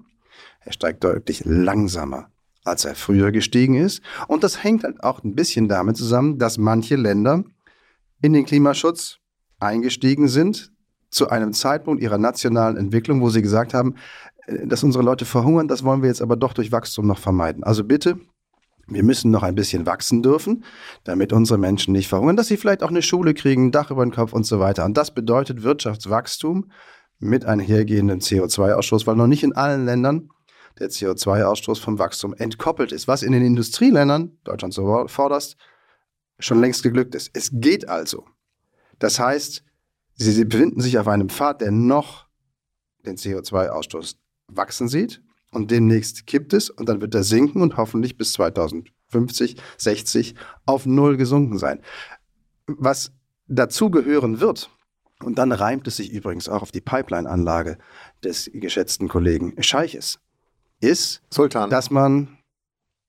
er 0.61 0.71
steigt 0.73 1.03
deutlich 1.03 1.43
langsamer, 1.45 2.29
als 2.63 2.85
er 2.85 2.95
früher 2.95 3.31
gestiegen 3.31 3.75
ist. 3.75 4.01
Und 4.27 4.43
das 4.43 4.63
hängt 4.63 4.83
halt 4.83 5.03
auch 5.03 5.23
ein 5.23 5.35
bisschen 5.35 5.67
damit 5.67 5.97
zusammen, 5.97 6.37
dass 6.37 6.57
manche 6.57 6.95
Länder 6.95 7.43
in 8.21 8.33
den 8.33 8.45
Klimaschutz 8.45 9.17
eingestiegen 9.59 10.27
sind 10.27 10.71
zu 11.17 11.29
einem 11.29 11.53
Zeitpunkt 11.53 12.01
ihrer 12.01 12.17
nationalen 12.17 12.77
Entwicklung, 12.77 13.21
wo 13.21 13.29
sie 13.29 13.41
gesagt 13.41 13.73
haben, 13.73 13.95
äh, 14.45 14.65
dass 14.67 14.83
unsere 14.83 15.03
Leute 15.03 15.25
verhungern, 15.25 15.67
das 15.67 15.83
wollen 15.83 16.01
wir 16.01 16.09
jetzt 16.09 16.21
aber 16.21 16.35
doch 16.35 16.53
durch 16.53 16.71
Wachstum 16.71 17.07
noch 17.07 17.19
vermeiden. 17.19 17.63
Also 17.63 17.83
bitte, 17.83 18.19
wir 18.87 19.03
müssen 19.03 19.31
noch 19.31 19.43
ein 19.43 19.55
bisschen 19.55 19.85
wachsen 19.85 20.23
dürfen, 20.23 20.63
damit 21.03 21.33
unsere 21.33 21.59
Menschen 21.59 21.91
nicht 21.91 22.07
verhungern, 22.07 22.37
dass 22.37 22.47
sie 22.47 22.55
vielleicht 22.55 22.83
auch 22.83 22.89
eine 22.89 23.01
Schule 23.01 23.33
kriegen, 23.33 23.67
ein 23.67 23.71
Dach 23.71 23.91
über 23.91 24.05
den 24.05 24.13
Kopf 24.13 24.31
und 24.31 24.45
so 24.45 24.59
weiter. 24.59 24.85
Und 24.85 24.95
das 24.95 25.13
bedeutet 25.13 25.63
Wirtschaftswachstum 25.63 26.71
mit 27.19 27.45
einhergehendem 27.45 28.19
CO2-Ausstoß, 28.19 29.05
weil 29.07 29.15
noch 29.15 29.27
nicht 29.27 29.43
in 29.43 29.55
allen 29.55 29.85
Ländern 29.85 30.29
der 30.79 30.89
CO2-Ausstoß 30.89 31.81
vom 31.81 31.99
Wachstum 31.99 32.33
entkoppelt 32.33 32.91
ist, 32.91 33.07
was 33.07 33.23
in 33.23 33.31
den 33.31 33.43
Industrieländern, 33.43 34.37
Deutschland 34.43 34.73
so 34.73 35.07
vorderst, 35.07 35.57
schon 36.39 36.61
längst 36.61 36.83
geglückt 36.83 37.15
ist. 37.15 37.31
Es 37.33 37.49
geht 37.51 37.89
also. 37.89 38.25
Das 38.99 39.19
heißt, 39.19 39.63
sie, 40.17 40.45
befinden 40.45 40.81
sich 40.81 40.97
auf 40.97 41.07
einem 41.07 41.29
Pfad, 41.29 41.61
der 41.61 41.71
noch 41.71 42.27
den 43.05 43.15
CO2-Ausstoß 43.17 44.17
wachsen 44.47 44.87
sieht 44.87 45.21
und 45.51 45.71
demnächst 45.71 46.27
kippt 46.27 46.53
es 46.53 46.69
und 46.69 46.89
dann 46.89 47.01
wird 47.01 47.15
er 47.15 47.23
sinken 47.23 47.61
und 47.61 47.77
hoffentlich 47.77 48.17
bis 48.17 48.33
2050, 48.33 49.57
60 49.77 50.35
auf 50.65 50.85
Null 50.85 51.17
gesunken 51.17 51.57
sein. 51.57 51.81
Was 52.67 53.11
dazugehören 53.47 54.39
wird, 54.41 54.69
und 55.23 55.37
dann 55.37 55.51
reimt 55.51 55.87
es 55.87 55.97
sich 55.97 56.11
übrigens 56.11 56.47
auch 56.47 56.61
auf 56.61 56.71
die 56.71 56.81
Pipeline-Anlage 56.81 57.77
des 58.23 58.51
geschätzten 58.53 59.07
Kollegen 59.07 59.55
Scheiches, 59.61 60.19
ist, 60.79 61.23
Sultan. 61.31 61.69
dass 61.69 61.89
man, 61.89 62.37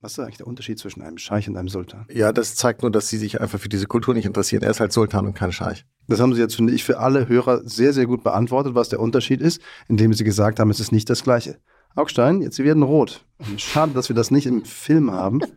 was 0.01 0.13
ist 0.13 0.19
eigentlich 0.19 0.37
der 0.37 0.47
Unterschied 0.47 0.79
zwischen 0.79 1.01
einem 1.01 1.17
Scheich 1.17 1.47
und 1.47 1.55
einem 1.55 1.69
Sultan? 1.69 2.07
ja, 2.11 2.31
das 2.31 2.55
zeigt 2.55 2.81
nur, 2.81 2.91
dass 2.91 3.09
sie 3.09 3.17
sich 3.17 3.39
einfach 3.39 3.59
für 3.59 3.69
diese 3.69 3.85
Kultur 3.85 4.13
nicht 4.13 4.25
interessieren. 4.25 4.63
Er 4.63 4.71
ist 4.71 4.79
halt 4.79 4.91
Sultan 4.91 5.27
und 5.27 5.33
kein 5.35 5.51
Scheich. 5.51 5.85
Das 6.09 6.19
haben 6.19 6.33
Sie 6.33 6.41
jetzt, 6.41 6.55
finde 6.55 6.73
ich, 6.73 6.83
für 6.83 6.99
alle 6.99 7.27
Hörer 7.29 7.61
sehr, 7.67 7.93
sehr 7.93 8.05
gut 8.05 8.23
beantwortet, 8.23 8.75
was 8.75 8.89
der 8.89 8.99
Unterschied 8.99 9.41
ist, 9.41 9.61
indem 9.87 10.13
Sie 10.13 10.23
gesagt 10.23 10.59
haben, 10.59 10.69
es 10.69 10.79
ist 10.79 10.91
nicht 10.91 11.09
das 11.09 11.23
Gleiche. 11.23 11.57
Augstein, 11.95 12.41
jetzt 12.41 12.55
Sie 12.57 12.63
werden 12.63 12.83
rot. 12.83 13.25
Schade, 13.57 13.93
dass 13.93 14.09
wir 14.09 14.15
das 14.15 14.31
nicht 14.31 14.45
im 14.47 14.65
Film 14.65 15.11
haben. 15.11 15.39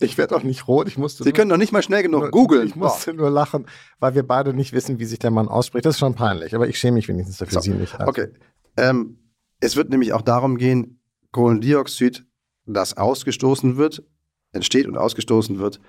Ich 0.00 0.18
werde 0.18 0.34
auch 0.34 0.42
nicht 0.42 0.66
rot. 0.66 0.88
Ich 0.88 0.98
musste 0.98 1.22
Sie 1.22 1.28
nur- 1.28 1.34
können 1.36 1.48
doch 1.50 1.56
nicht 1.56 1.70
mal 1.72 1.82
schnell 1.82 2.02
genug 2.02 2.22
nur- 2.22 2.30
googeln. 2.32 2.66
Ich 2.66 2.74
musste 2.74 3.14
nur 3.14 3.30
lachen, 3.30 3.66
weil 4.00 4.16
wir 4.16 4.26
beide 4.26 4.52
nicht 4.52 4.72
wissen, 4.72 4.98
wie 4.98 5.04
sich 5.04 5.20
der 5.20 5.30
Mann 5.30 5.46
ausspricht. 5.46 5.84
Das 5.84 5.94
ist 5.94 6.00
schon 6.00 6.14
peinlich, 6.16 6.56
aber 6.56 6.66
ich 6.68 6.76
schäme 6.76 6.96
mich 6.96 7.06
wenigstens 7.06 7.36
dafür, 7.38 7.52
So, 7.54 7.60
Sie 7.60 7.70
nicht. 7.78 7.94
Also, 7.94 8.08
Okay. 8.10 8.28
Ähm, 8.76 9.18
es 9.60 9.76
wird 9.76 9.90
nämlich 9.90 10.12
auch 10.12 10.22
darum 10.22 10.58
gehen, 10.58 10.98
Kohlendioxid, 11.30 12.24
das 12.66 12.96
ausgestoßen 12.96 13.76
wird, 13.76 14.02
entsteht 14.52 14.88
und 14.88 14.96
ausgestoßen 14.96 15.60
wird, 15.60 15.80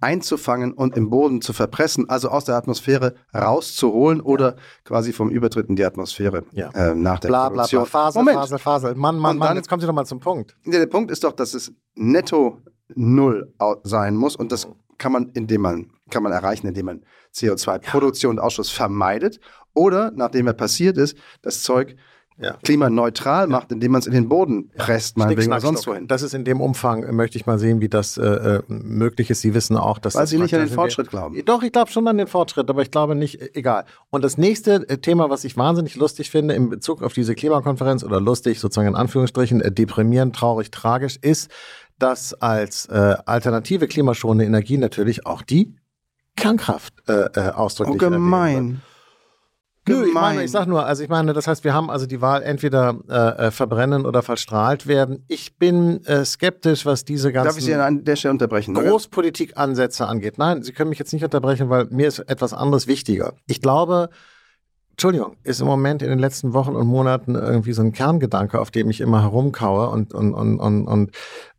einzufangen 0.00 0.72
und 0.72 0.96
im 0.96 1.10
Boden 1.10 1.40
zu 1.40 1.52
verpressen, 1.52 2.08
also 2.08 2.28
aus 2.28 2.44
der 2.44 2.54
Atmosphäre 2.56 3.14
rauszuholen 3.34 4.20
oder 4.20 4.56
quasi 4.84 5.12
vom 5.12 5.30
Übertritt 5.30 5.68
in 5.68 5.76
die 5.76 5.84
Atmosphäre 5.84 6.44
Ja. 6.52 6.70
äh, 6.70 6.94
nach 6.94 7.18
der 7.18 7.28
Bla 7.28 7.48
bla 7.48 7.62
Produktion. 7.64 7.82
bla. 7.82 7.90
Fasel, 7.90 8.18
Moment. 8.20 8.38
Fasel, 8.38 8.58
Fasel. 8.58 8.94
Mann, 8.94 9.18
Mann, 9.18 9.32
Und 9.32 9.38
Mann, 9.38 9.48
dann- 9.48 9.56
jetzt 9.56 9.68
kommen 9.68 9.80
Sie 9.80 9.86
doch 9.86 9.94
mal 9.94 10.04
zum 10.06 10.20
Punkt. 10.20 10.56
Ja, 10.64 10.78
der 10.78 10.86
Punkt 10.86 11.10
ist 11.10 11.24
doch, 11.24 11.32
dass 11.32 11.54
es 11.54 11.72
netto 11.94 12.58
null 12.94 13.52
sein 13.82 14.14
muss 14.16 14.36
und 14.36 14.52
das 14.52 14.68
kann 14.98 15.12
man, 15.12 15.30
indem 15.34 15.62
man, 15.62 15.90
kann 16.10 16.22
man 16.22 16.32
erreichen, 16.32 16.66
indem 16.66 16.86
man 16.86 17.04
CO2-Produktion 17.34 18.32
und 18.32 18.38
Ausstoß 18.40 18.70
vermeidet 18.70 19.40
oder, 19.74 20.10
nachdem 20.14 20.46
er 20.46 20.54
passiert 20.54 20.96
ist, 20.96 21.16
das 21.42 21.62
Zeug 21.62 21.96
Ja. 22.40 22.56
klimaneutral 22.62 23.48
macht, 23.48 23.72
indem 23.72 23.92
man 23.92 23.98
es 24.00 24.06
in 24.06 24.12
den 24.12 24.28
Boden 24.28 24.70
presst, 24.76 25.16
meinetwegen 25.16 25.50
oder 25.50 25.60
sonst 25.60 25.86
wohin. 25.88 26.06
Das 26.06 26.22
ist 26.22 26.34
in 26.34 26.44
dem 26.44 26.60
Umfang, 26.60 27.02
äh, 27.02 27.10
möchte 27.10 27.36
ich 27.36 27.46
mal 27.46 27.58
sehen, 27.58 27.80
wie 27.80 27.88
das 27.88 28.16
äh, 28.16 28.22
äh, 28.22 28.62
möglich 28.68 29.30
ist. 29.30 29.40
Sie 29.40 29.54
wissen 29.54 29.76
auch, 29.76 29.98
dass 29.98 30.14
Weil 30.14 30.22
das 30.22 30.30
Sie 30.30 30.38
nicht 30.38 30.54
an 30.54 30.60
den 30.60 30.68
Fortschritt 30.68 31.10
glauben. 31.10 31.36
Doch, 31.44 31.62
ich 31.64 31.72
glaube 31.72 31.90
schon 31.90 32.06
an 32.06 32.16
den 32.16 32.28
Fortschritt, 32.28 32.70
aber 32.70 32.82
ich 32.82 32.92
glaube 32.92 33.16
nicht, 33.16 33.40
äh, 33.40 33.50
egal. 33.54 33.86
Und 34.10 34.22
das 34.22 34.38
nächste 34.38 34.86
Thema, 35.00 35.30
was 35.30 35.42
ich 35.42 35.56
wahnsinnig 35.56 35.96
lustig 35.96 36.30
finde 36.30 36.54
in 36.54 36.68
Bezug 36.68 37.02
auf 37.02 37.12
diese 37.12 37.34
Klimakonferenz 37.34 38.04
oder 38.04 38.20
lustig 38.20 38.60
sozusagen 38.60 38.88
in 38.88 38.94
Anführungsstrichen, 38.94 39.60
äh, 39.60 39.72
deprimierend, 39.72 40.36
traurig, 40.36 40.70
tragisch, 40.70 41.16
ist, 41.20 41.50
dass 41.98 42.34
als 42.34 42.86
äh, 42.86 43.16
alternative 43.26 43.88
klimaschonende 43.88 44.44
Energie 44.44 44.78
natürlich 44.78 45.26
auch 45.26 45.42
die 45.42 45.74
Kernkraft 46.36 46.94
äh, 47.08 47.28
Oh, 47.34 47.40
ausdrücklich 47.58 48.00
wird. 48.00 48.12
gemein. 48.12 48.80
Nö, 49.88 50.06
ich 50.06 50.14
meine, 50.14 50.44
ich 50.44 50.50
sag 50.50 50.66
nur, 50.66 50.84
also 50.86 51.02
ich 51.02 51.08
meine, 51.08 51.32
das 51.32 51.46
heißt, 51.46 51.64
wir 51.64 51.74
haben 51.74 51.90
also 51.90 52.06
die 52.06 52.20
Wahl 52.20 52.42
entweder 52.42 52.96
äh, 53.08 53.46
äh, 53.46 53.50
verbrennen 53.50 54.06
oder 54.06 54.22
verstrahlt 54.22 54.86
werden. 54.86 55.24
Ich 55.28 55.56
bin 55.56 56.04
äh, 56.04 56.24
skeptisch, 56.24 56.86
was 56.86 57.04
diese 57.04 57.32
ganzen 57.32 57.48
Darf 57.48 57.58
ich 57.58 57.64
Sie 57.64 57.74
an 57.74 58.04
der 58.04 58.16
Stelle 58.16 58.32
unterbrechen? 58.32 58.74
Großpolitikansätze 58.74 60.06
angeht. 60.06 60.38
Nein, 60.38 60.62
Sie 60.62 60.72
können 60.72 60.90
mich 60.90 60.98
jetzt 60.98 61.12
nicht 61.12 61.24
unterbrechen, 61.24 61.70
weil 61.70 61.86
mir 61.90 62.08
ist 62.08 62.18
etwas 62.20 62.52
anderes 62.52 62.86
wichtiger. 62.86 63.34
Ich 63.46 63.60
glaube, 63.60 64.10
Entschuldigung, 64.98 65.36
ist 65.44 65.60
im 65.60 65.68
Moment 65.68 66.02
in 66.02 66.08
den 66.08 66.18
letzten 66.18 66.54
Wochen 66.54 66.74
und 66.74 66.88
Monaten 66.88 67.36
irgendwie 67.36 67.72
so 67.72 67.82
ein 67.82 67.92
Kerngedanke, 67.92 68.60
auf 68.60 68.72
dem 68.72 68.90
ich 68.90 69.00
immer 69.00 69.22
herumkaue 69.22 69.90
und, 69.90 70.12
und, 70.12 70.34
und, 70.34 70.58
und, 70.58 70.88
und 70.88 71.12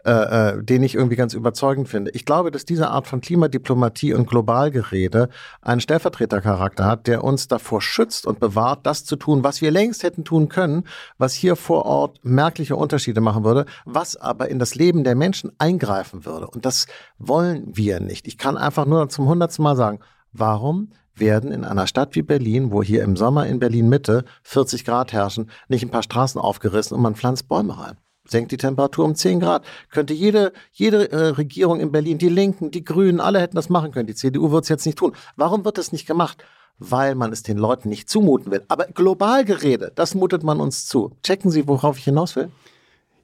äh, 0.04 0.12
äh, 0.58 0.62
den 0.62 0.84
ich 0.84 0.96
irgendwie 0.96 1.16
ganz 1.16 1.34
überzeugend 1.34 1.88
finde. 1.88 2.12
Ich 2.12 2.26
glaube, 2.26 2.52
dass 2.52 2.66
diese 2.66 2.90
Art 2.90 3.08
von 3.08 3.22
Klimadiplomatie 3.22 4.14
und 4.14 4.28
Globalgerede 4.28 5.30
einen 5.62 5.80
Stellvertretercharakter 5.80 6.84
hat, 6.84 7.08
der 7.08 7.24
uns 7.24 7.48
davor 7.48 7.82
schützt 7.82 8.28
und 8.28 8.42
bewahrt, 8.42 8.86
das 8.86 9.06
zu 9.06 9.16
tun, 9.16 9.42
was 9.42 9.62
wir 9.62 9.72
längst 9.72 10.04
hätten 10.04 10.26
tun 10.26 10.50
können, 10.50 10.84
was 11.18 11.34
hier 11.34 11.56
vor 11.56 11.86
Ort 11.86 12.20
merkliche 12.24 12.76
Unterschiede 12.76 13.22
machen 13.22 13.46
würde, 13.46 13.66
was 13.86 14.18
aber 14.18 14.50
in 14.50 14.60
das 14.60 14.76
Leben 14.76 15.06
der 15.06 15.16
Menschen 15.16 15.54
eingreifen 15.60 16.26
würde. 16.26 16.48
Und 16.48 16.66
das 16.66 16.88
wollen 17.20 17.72
wir 17.74 18.02
nicht. 18.02 18.28
Ich 18.28 18.38
kann 18.38 18.58
einfach 18.58 18.86
nur 18.86 19.08
zum 19.08 19.30
hundertsten 19.30 19.64
Mal 19.64 19.78
sagen, 19.78 20.00
warum 20.34 20.92
werden 21.20 21.52
in 21.52 21.64
einer 21.64 21.88
Stadt 21.88 22.16
wie 22.16 22.22
Berlin, 22.22 22.72
wo 22.72 22.84
hier 22.84 23.04
im 23.04 23.16
Sommer 23.16 23.48
in 23.48 23.60
Berlin 23.60 23.90
Mitte 23.90 24.26
40 24.44 24.86
Grad 24.86 25.14
herrschen, 25.14 25.50
nicht 25.68 25.84
ein 25.84 25.92
paar 25.92 26.04
Straßen 26.04 26.40
aufgerissen 26.40 26.96
und 26.96 27.02
man 27.02 27.16
pflanzt 27.16 27.48
Bäume 27.48 27.78
rein? 27.78 27.98
senkt 28.32 28.52
die 28.52 28.58
Temperatur 28.58 29.06
um 29.06 29.16
10 29.16 29.40
Grad. 29.40 29.66
Könnte 29.90 30.14
jede, 30.14 30.54
jede 30.72 31.12
äh, 31.12 31.28
Regierung 31.30 31.80
in 31.80 31.92
Berlin, 31.92 32.18
die 32.18 32.30
Linken, 32.30 32.72
die 32.72 32.84
Grünen, 32.84 33.20
alle 33.20 33.40
hätten 33.40 33.56
das 33.56 33.70
machen 33.70 33.92
können. 33.92 34.08
Die 34.08 34.16
CDU 34.16 34.52
wird 34.52 34.64
es 34.64 34.70
jetzt 34.70 34.86
nicht 34.86 34.98
tun. 34.98 35.14
Warum 35.36 35.66
wird 35.66 35.78
das 35.78 35.92
nicht 35.92 36.08
gemacht? 36.08 36.44
Weil 36.78 37.16
man 37.16 37.34
es 37.34 37.44
den 37.44 37.58
Leuten 37.58 37.90
nicht 37.90 38.10
zumuten 38.10 38.52
will. 38.52 38.64
Aber 38.68 38.86
global 38.86 39.44
geredet, 39.46 39.94
das 39.96 40.16
mutet 40.16 40.44
man 40.44 40.62
uns 40.62 40.86
zu. 40.88 41.18
Checken 41.24 41.52
Sie, 41.52 41.68
worauf 41.68 41.98
ich 41.98 42.06
hinaus 42.06 42.36
will? 42.36 42.50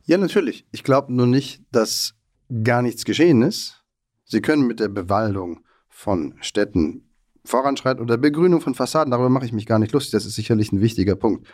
Ja, 0.06 0.18
natürlich. 0.18 0.66
Ich 0.72 0.84
glaube 0.84 1.14
nur 1.14 1.28
nicht, 1.28 1.62
dass 1.72 2.16
gar 2.64 2.82
nichts 2.82 3.06
geschehen 3.06 3.42
ist. 3.42 3.84
Sie 4.26 4.42
können 4.42 4.68
mit 4.68 4.80
der 4.80 4.90
Bewaldung 4.90 5.62
von 5.88 6.36
Städten 6.42 7.05
voranschreiten 7.46 8.02
oder 8.02 8.18
Begrünung 8.18 8.62
von 8.62 8.76
Fassaden, 8.76 9.12
darüber 9.12 9.30
mache 9.30 9.46
ich 9.46 9.54
mich 9.54 9.66
gar 9.66 9.80
nicht 9.80 9.92
lustig, 9.92 10.12
das 10.12 10.26
ist 10.26 10.36
sicherlich 10.36 10.72
ein 10.72 10.82
wichtiger 10.82 11.16
Punkt. 11.16 11.48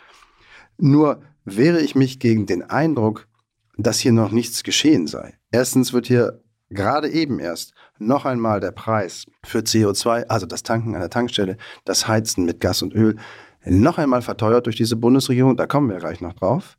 Nur 0.78 1.22
wehre 1.44 1.80
ich 1.80 1.94
mich 1.94 2.18
gegen 2.18 2.46
den 2.46 2.62
Eindruck, 2.62 3.28
dass 3.76 3.98
hier 3.98 4.12
noch 4.12 4.32
nichts 4.32 4.62
geschehen 4.62 5.06
sei. 5.06 5.38
Erstens 5.50 5.92
wird 5.92 6.06
hier 6.06 6.42
gerade 6.70 7.08
eben 7.10 7.38
erst 7.38 7.74
noch 7.98 8.24
einmal 8.24 8.60
der 8.60 8.72
Preis 8.72 9.26
für 9.44 9.58
CO2, 9.58 10.26
also 10.28 10.46
das 10.46 10.62
Tanken 10.62 10.94
an 10.94 11.00
der 11.00 11.10
Tankstelle, 11.10 11.56
das 11.84 12.08
Heizen 12.08 12.44
mit 12.44 12.60
Gas 12.60 12.82
und 12.82 12.94
Öl, 12.94 13.16
noch 13.64 13.98
einmal 13.98 14.22
verteuert 14.22 14.66
durch 14.66 14.76
diese 14.76 14.96
Bundesregierung. 14.96 15.56
Da 15.56 15.66
kommen 15.66 15.88
wir 15.88 15.98
gleich 15.98 16.20
noch 16.20 16.32
drauf. 16.32 16.78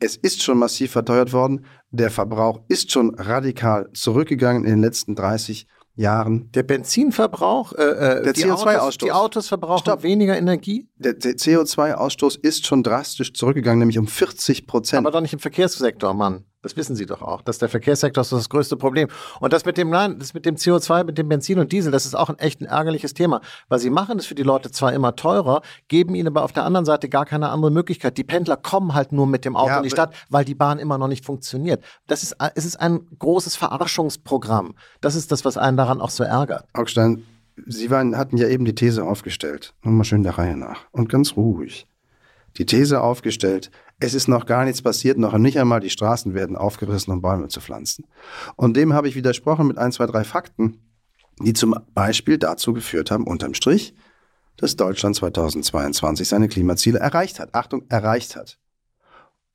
Es 0.00 0.16
ist 0.16 0.42
schon 0.42 0.58
massiv 0.58 0.90
verteuert 0.90 1.32
worden. 1.32 1.64
Der 1.90 2.10
Verbrauch 2.10 2.60
ist 2.68 2.90
schon 2.90 3.14
radikal 3.14 3.88
zurückgegangen 3.92 4.64
in 4.64 4.70
den 4.70 4.80
letzten 4.80 5.14
30 5.14 5.66
Jahren. 5.96 6.50
Der 6.52 6.62
Benzinverbrauch, 6.62 7.72
äh, 7.72 7.82
äh 7.82 8.22
der 8.22 8.34
CO2-Ausstoß. 8.34 9.04
Die 9.04 9.12
Autos 9.12 9.48
verbrauchen 9.48 9.80
Stopp. 9.80 10.02
weniger 10.02 10.36
Energie? 10.36 10.88
Der, 10.96 11.14
der 11.14 11.36
CO2-Ausstoß 11.36 12.38
ist 12.40 12.66
schon 12.66 12.82
drastisch 12.82 13.32
zurückgegangen, 13.32 13.78
nämlich 13.78 13.98
um 13.98 14.06
40 14.06 14.66
Prozent. 14.66 15.06
Aber 15.06 15.12
doch 15.12 15.20
nicht 15.20 15.32
im 15.32 15.38
Verkehrssektor, 15.38 16.12
Mann. 16.14 16.44
Das 16.64 16.78
wissen 16.78 16.96
Sie 16.96 17.04
doch 17.04 17.20
auch. 17.20 17.42
dass 17.42 17.58
der 17.58 17.68
Verkehrssektor 17.68 18.22
ist 18.22 18.32
das 18.32 18.48
größte 18.48 18.78
Problem. 18.78 19.08
Und 19.38 19.52
das 19.52 19.66
mit 19.66 19.76
dem, 19.76 19.90
nein, 19.90 20.18
das 20.18 20.32
mit 20.32 20.46
dem 20.46 20.56
CO2, 20.56 21.04
mit 21.04 21.18
dem 21.18 21.28
Benzin 21.28 21.58
und 21.58 21.70
Diesel, 21.70 21.92
das 21.92 22.06
ist 22.06 22.14
auch 22.14 22.30
ein 22.30 22.38
echt 22.38 22.62
ein 22.62 22.64
ärgerliches 22.64 23.12
Thema. 23.12 23.42
Weil 23.68 23.80
sie 23.80 23.90
machen 23.90 24.18
es 24.18 24.24
für 24.24 24.34
die 24.34 24.42
Leute 24.42 24.70
zwar 24.70 24.94
immer 24.94 25.14
teurer, 25.14 25.60
geben 25.88 26.14
ihnen 26.14 26.28
aber 26.28 26.42
auf 26.42 26.52
der 26.52 26.64
anderen 26.64 26.86
Seite 26.86 27.10
gar 27.10 27.26
keine 27.26 27.50
andere 27.50 27.70
Möglichkeit. 27.70 28.16
Die 28.16 28.24
Pendler 28.24 28.56
kommen 28.56 28.94
halt 28.94 29.12
nur 29.12 29.26
mit 29.26 29.44
dem 29.44 29.56
Auto 29.56 29.72
ja, 29.72 29.76
in 29.76 29.82
die 29.82 29.90
Stadt, 29.90 30.14
weil 30.30 30.46
die 30.46 30.54
Bahn 30.54 30.78
immer 30.78 30.96
noch 30.96 31.08
nicht 31.08 31.26
funktioniert. 31.26 31.84
Das 32.06 32.22
ist, 32.22 32.34
es 32.54 32.64
ist 32.64 32.80
ein 32.80 33.06
großes 33.18 33.56
Verarschungsprogramm. 33.56 34.74
Das 35.02 35.16
ist 35.16 35.30
das, 35.32 35.44
was 35.44 35.58
einen 35.58 35.76
daran 35.76 36.00
auch 36.00 36.08
so 36.08 36.24
ärgert. 36.24 36.64
Augstein, 36.72 37.24
Sie 37.66 37.90
waren, 37.90 38.16
hatten 38.16 38.38
ja 38.38 38.48
eben 38.48 38.64
die 38.64 38.74
These 38.74 39.04
aufgestellt. 39.04 39.74
Nur 39.82 39.92
mal 39.92 40.04
schön 40.04 40.22
der 40.22 40.38
Reihe 40.38 40.56
nach. 40.56 40.86
Und 40.92 41.10
ganz 41.10 41.36
ruhig. 41.36 41.86
Die 42.56 42.66
These 42.66 43.02
aufgestellt, 43.02 43.70
es 44.04 44.14
ist 44.14 44.28
noch 44.28 44.46
gar 44.46 44.64
nichts 44.64 44.82
passiert, 44.82 45.18
noch 45.18 45.36
nicht 45.38 45.58
einmal 45.58 45.80
die 45.80 45.90
Straßen 45.90 46.34
werden 46.34 46.56
aufgerissen, 46.56 47.12
um 47.12 47.22
Bäume 47.22 47.48
zu 47.48 47.60
pflanzen. 47.60 48.06
Und 48.56 48.76
dem 48.76 48.92
habe 48.92 49.08
ich 49.08 49.16
widersprochen 49.16 49.66
mit 49.66 49.78
ein, 49.78 49.92
zwei, 49.92 50.06
drei 50.06 50.24
Fakten, 50.24 50.78
die 51.40 51.54
zum 51.54 51.74
Beispiel 51.94 52.38
dazu 52.38 52.72
geführt 52.72 53.10
haben, 53.10 53.26
unterm 53.26 53.54
Strich, 53.54 53.94
dass 54.56 54.76
Deutschland 54.76 55.16
2022 55.16 56.28
seine 56.28 56.48
Klimaziele 56.48 56.98
erreicht 56.98 57.40
hat. 57.40 57.54
Achtung, 57.54 57.84
erreicht 57.88 58.36
hat. 58.36 58.58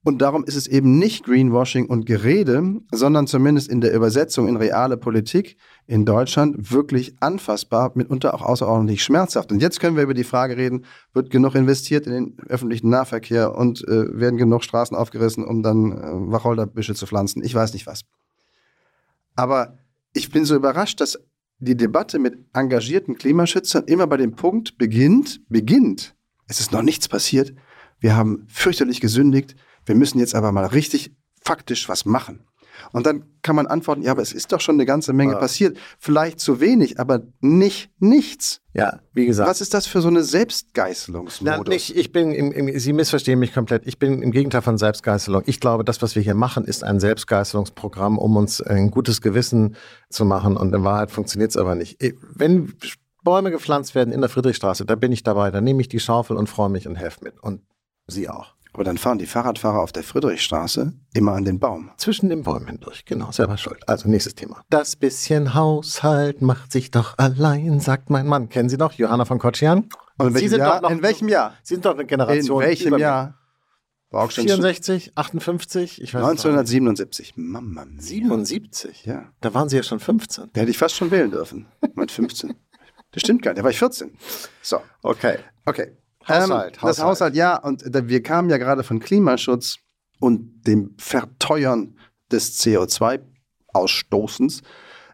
Und 0.06 0.22
darum 0.22 0.46
ist 0.46 0.56
es 0.56 0.66
eben 0.66 0.98
nicht 0.98 1.26
Greenwashing 1.26 1.88
und 1.88 2.06
Gerede, 2.06 2.80
sondern 2.92 3.28
zumindest 3.28 3.68
in 3.68 3.82
der 3.82 3.94
Übersetzung 3.94 4.48
in 4.48 4.56
reale 4.56 4.96
Politik 4.96 5.58
in 5.88 6.06
Deutschland 6.06 6.72
wirklich 6.72 7.16
anfassbar, 7.20 7.92
mitunter 7.96 8.34
auch 8.34 8.42
außerordentlich 8.42 9.04
schmerzhaft. 9.04 9.52
Und 9.52 9.62
jetzt 9.62 9.82
können 9.82 9.98
wir 9.98 10.04
über 10.04 10.14
die 10.14 10.24
Frage 10.24 10.56
reden, 10.56 10.86
wird 11.14 11.30
genug 11.32 11.56
investiert 11.56 12.08
in 12.08 12.14
den 12.14 12.38
öffentlichen 12.48 12.90
Nahverkehr 12.90 13.54
und 13.56 13.86
äh, 13.90 14.18
werden 14.18 14.38
genug 14.38 14.64
Straßen 14.64 14.96
aufgerissen, 14.96 15.44
um 15.44 15.64
dann 15.64 15.92
äh, 15.92 16.32
Wacholderbüsche 16.32 16.96
zu 16.96 17.06
pflanzen? 17.06 17.44
Ich 17.44 17.54
weiß 17.54 17.74
nicht 17.74 17.86
was. 17.86 18.06
Aber 19.36 19.78
ich 20.14 20.32
bin 20.32 20.46
so 20.46 20.56
überrascht, 20.56 21.02
dass 21.02 21.20
die 21.60 21.76
Debatte 21.76 22.20
mit 22.20 22.38
engagierten 22.54 23.16
Klimaschützern 23.16 23.84
immer 23.84 24.08
bei 24.08 24.16
dem 24.16 24.32
Punkt 24.32 24.78
beginnt, 24.78 25.42
beginnt, 25.50 26.16
es 26.48 26.62
ist 26.62 26.72
noch 26.72 26.84
nichts 26.84 27.10
passiert, 27.10 27.54
wir 28.00 28.16
haben 28.16 28.46
fürchterlich 28.48 29.02
gesündigt, 29.02 29.58
wir 29.90 29.96
müssen 29.96 30.20
jetzt 30.20 30.36
aber 30.36 30.52
mal 30.52 30.68
richtig 30.68 31.12
faktisch 31.42 31.90
was 31.90 32.06
machen. 32.06 32.46
Und 32.92 33.08
dann 33.08 33.24
kann 33.42 33.56
man 33.56 33.66
antworten, 33.66 34.04
ja, 34.04 34.12
aber 34.12 34.22
es 34.22 34.32
ist 34.32 34.52
doch 34.52 34.62
schon 34.62 34.76
eine 34.76 34.86
ganze 34.86 35.14
Menge 35.14 35.34
ja. 35.34 35.40
passiert. 35.40 35.78
Vielleicht 35.98 36.40
zu 36.40 36.62
wenig, 36.62 37.00
aber 37.00 37.24
nicht 37.42 37.92
nichts. 38.00 38.62
Ja, 38.74 39.00
wie 39.14 39.26
gesagt. 39.26 39.50
Was 39.50 39.62
ist 39.62 39.74
das 39.74 39.88
für 39.88 40.00
so 40.00 40.08
eine 40.08 40.24
Selbstgeißelungsmodus? 40.24 41.62
Na, 41.66 41.68
nicht, 41.68 41.98
ich 41.98 42.12
bin, 42.12 42.32
im, 42.32 42.52
im, 42.52 42.80
Sie 42.80 42.94
missverstehen 42.94 43.40
mich 43.40 43.52
komplett. 43.52 43.88
Ich 43.88 43.98
bin 43.98 44.22
im 44.22 44.32
Gegenteil 44.32 44.62
von 44.62 44.78
Selbstgeißelung. 44.78 45.42
Ich 45.48 45.60
glaube, 45.60 45.84
das, 45.84 46.04
was 46.04 46.16
wir 46.16 46.22
hier 46.22 46.36
machen, 46.36 46.66
ist 46.66 46.84
ein 46.84 47.00
Selbstgeißelungsprogramm, 47.00 48.20
um 48.20 48.38
uns 48.38 48.62
ein 48.62 48.92
gutes 48.92 49.22
Gewissen 49.22 49.76
zu 50.12 50.24
machen. 50.24 50.56
Und 50.56 50.74
in 50.74 50.84
Wahrheit 50.84 51.10
funktioniert 51.10 51.50
es 51.50 51.58
aber 51.58 51.74
nicht. 51.74 51.98
Wenn 52.36 52.74
Bäume 53.24 53.50
gepflanzt 53.50 53.96
werden 53.96 54.14
in 54.14 54.22
der 54.22 54.30
Friedrichstraße, 54.30 54.86
da 54.86 54.94
bin 54.94 55.12
ich 55.12 55.24
dabei. 55.24 55.50
Da 55.50 55.62
nehme 55.62 55.82
ich 55.82 55.90
die 55.90 56.00
Schaufel 56.00 56.38
und 56.38 56.48
freue 56.48 56.70
mich 56.70 56.88
und 56.88 56.96
helfe 56.96 57.24
mit. 57.24 57.40
Und 57.42 57.64
Sie 58.08 58.30
auch. 58.30 58.54
Aber 58.80 58.86
dann 58.86 58.98
fahren 58.98 59.18
die 59.18 59.26
Fahrradfahrer 59.26 59.82
auf 59.82 59.92
der 59.92 60.04
Friedrichstraße 60.04 60.94
immer 61.14 61.34
an 61.34 61.44
den 61.44 61.60
Baum. 61.60 61.92
Zwischen 61.98 62.30
den 62.30 62.44
Bäumen 62.44 62.66
hindurch, 62.68 63.04
genau, 63.04 63.30
selber 63.30 63.58
schuld. 63.58 63.84
Also 63.90 64.08
nächstes 64.08 64.36
Thema. 64.36 64.64
Das 64.70 64.96
bisschen 64.96 65.54
Haushalt 65.54 66.42
macht 66.42 66.72
sich 66.72 66.90
doch 66.90 67.18
allein, 67.18 67.82
sagt 67.82 68.10
mein 68.10 68.26
Mann. 68.26 68.48
Kennen 68.48 68.70
Sie 68.70 68.78
noch 68.78 68.94
Johanna 68.94 69.26
von 69.26 69.38
Kotschian? 69.38 69.90
Und 70.18 70.28
in 70.28 70.34
welchem, 70.34 70.60
Jahr? 70.60 70.80
Noch, 70.80 70.92
in 70.92 71.04
welchem 71.04 71.28
Jahr? 71.28 71.56
Sie 71.62 71.74
sind 71.74 71.84
doch 71.84 71.94
eine 71.94 72.06
Generation. 72.06 72.62
In 72.62 72.70
welchem 72.70 72.98
Jahr? 72.98 73.38
War 74.12 74.24
auch 74.24 74.32
schon 74.32 74.46
64, 74.46 75.12
58, 75.14 76.02
ich 76.02 76.14
weiß 76.14 76.24
1977. 76.24 77.34
Mama 77.36 77.84
mia. 77.84 78.02
77? 78.02 79.06
Ja. 79.06 79.26
Da 79.42 79.54
waren 79.54 79.68
Sie 79.68 79.76
ja 79.76 79.84
schon 79.84 80.00
15. 80.00 80.52
Da 80.54 80.62
hätte 80.62 80.72
ich 80.72 80.78
fast 80.78 80.96
schon 80.96 81.12
wählen 81.12 81.32
dürfen. 81.32 81.66
Mit 81.96 82.12
15. 82.12 82.56
Das 83.12 83.24
stimmt 83.24 83.42
gar 83.42 83.52
nicht, 83.52 83.60
da 83.60 83.64
war 83.66 83.72
ich 83.72 83.80
14. 83.80 84.18
So. 84.62 84.80
Okay. 85.04 85.40
Okay. 85.66 85.98
Haushalt, 86.28 86.76
ähm, 86.76 86.88
Das 86.88 87.02
Haushalt, 87.02 87.36
ja. 87.36 87.56
Und 87.58 87.84
wir 87.86 88.24
kamen 88.24 88.50
ja 88.50 88.58
gerade 88.58 88.84
von 88.84 89.00
Klimaschutz 89.00 89.78
und 90.20 90.62
dem 90.68 90.96
Verteuern 90.98 91.96
des 92.32 92.60
CO2-Ausstoßens. 92.60 94.62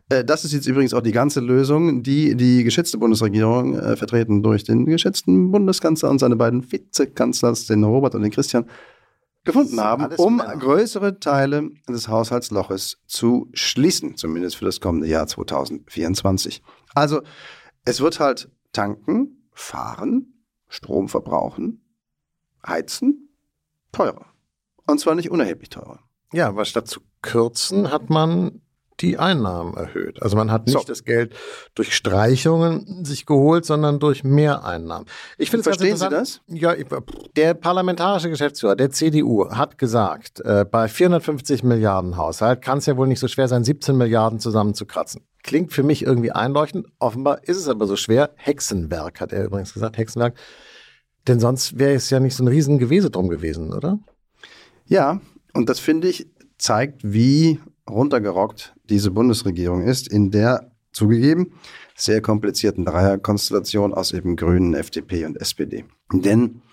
Äh, 0.10 0.24
das 0.24 0.46
ist 0.46 0.54
jetzt 0.54 0.68
übrigens 0.68 0.94
auch 0.94 1.02
die 1.02 1.12
ganze 1.12 1.40
Lösung, 1.40 2.04
die 2.04 2.36
die 2.36 2.64
geschätzte 2.64 2.98
Bundesregierung, 2.98 3.78
äh, 3.78 3.96
vertreten 3.96 4.44
durch 4.44 4.64
den 4.64 4.86
geschätzten 4.86 5.52
Bundeskanzler 5.52 6.10
und 6.10 6.20
seine 6.20 6.36
beiden 6.36 6.70
Vizekanzlers, 6.72 7.68
den 7.68 7.84
Robert 7.84 8.16
und 8.16 8.22
den 8.22 8.32
Christian, 8.32 8.66
gefunden 9.44 9.80
haben, 9.80 10.08
um 10.16 10.38
Männer. 10.38 10.58
größere 10.58 11.20
Teile 11.20 11.70
des 11.88 12.08
Haushaltsloches 12.08 12.98
zu 13.06 13.50
schließen, 13.54 14.18
zumindest 14.18 14.56
für 14.58 14.66
das 14.66 14.82
kommende 14.82 15.08
Jahr 15.08 15.28
2024. 15.28 16.64
Also 16.96 17.22
es 17.86 18.02
wird 18.02 18.20
halt 18.20 18.50
tanken, 18.74 19.48
fahren, 19.54 20.34
Strom 20.68 21.10
verbrauchen, 21.10 21.84
heizen, 22.66 23.30
teurer. 23.92 24.26
Und 24.88 25.00
zwar 25.00 25.16
nicht 25.16 25.32
unerheblich 25.32 25.70
teurer. 25.70 26.00
Ja, 26.34 26.56
weil 26.56 26.66
statt 26.66 26.88
zu 26.88 27.02
kürzen 27.22 27.92
hat 27.92 28.10
man 28.10 28.62
die 29.02 29.18
Einnahmen 29.18 29.76
erhöht. 29.76 30.22
Also 30.22 30.38
man 30.38 30.52
hat 30.52 30.68
nicht 30.68 30.80
so. 30.80 30.84
das 30.86 31.04
Geld 31.04 31.36
durch 31.74 31.94
Streichungen 31.96 33.04
sich 33.04 33.26
geholt, 33.26 33.66
sondern 33.66 34.00
durch 34.00 34.24
Mehreinnahmen. 34.24 35.08
Ich 35.38 35.50
finde 35.50 35.64
Verstehen 35.64 35.98
Sie 35.98 36.10
das? 36.10 36.42
Ja, 36.48 36.74
der 37.36 37.54
parlamentarische 37.56 38.30
Geschäftsführer 38.30 38.76
der 38.76 38.92
CDU 38.92 39.50
hat 39.50 39.78
gesagt, 39.78 40.40
äh, 40.42 40.66
bei 40.70 40.88
450 40.88 41.64
Milliarden 41.64 42.16
Haushalt 42.16 42.62
kann 42.62 42.78
es 42.78 42.86
ja 42.86 42.96
wohl 42.96 43.08
nicht 43.08 43.20
so 43.20 43.28
schwer 43.28 43.48
sein, 43.48 43.64
17 43.64 43.98
Milliarden 43.98 44.40
zusammenzukratzen. 44.40 45.28
Klingt 45.46 45.74
für 45.74 45.84
mich 45.84 46.02
irgendwie 46.02 46.32
einleuchtend. 46.32 46.88
Offenbar 46.98 47.44
ist 47.44 47.58
es 47.58 47.68
aber 47.68 47.86
so 47.86 47.96
schwer. 47.96 48.32
Hexenwerk 48.36 49.22
hat 49.22 49.32
er 49.32 49.46
übrigens 49.46 49.76
gesagt, 49.76 49.96
Hexenwerk. 49.96 50.36
Denn 51.28 51.40
sonst 51.40 51.78
wäre 51.78 51.94
es 51.94 52.10
ja 52.10 52.20
nicht 52.20 52.34
so 52.34 52.44
ein 52.44 52.48
Riesengewese 52.48 53.12
drum 53.12 53.30
gewesen, 53.30 53.72
oder? 53.72 54.00
Ja, 54.88 55.22
und 55.54 55.70
das 55.70 55.80
finde 55.80 56.08
ich 56.08 56.28
zeigt, 56.58 57.02
wie 57.04 57.60
runtergerockt 57.88 58.74
diese 58.90 59.12
Bundesregierung 59.12 59.84
ist, 59.84 60.08
in 60.08 60.32
der 60.32 60.72
zugegeben, 60.92 61.54
sehr 61.96 62.22
komplizierten 62.22 62.84
Dreierkonstellation 62.84 63.94
aus 63.94 64.14
eben 64.14 64.38
Grünen, 64.38 64.74
FDP 64.74 65.26
und 65.26 65.40
SPD. 65.40 65.86
Denn 66.12 66.64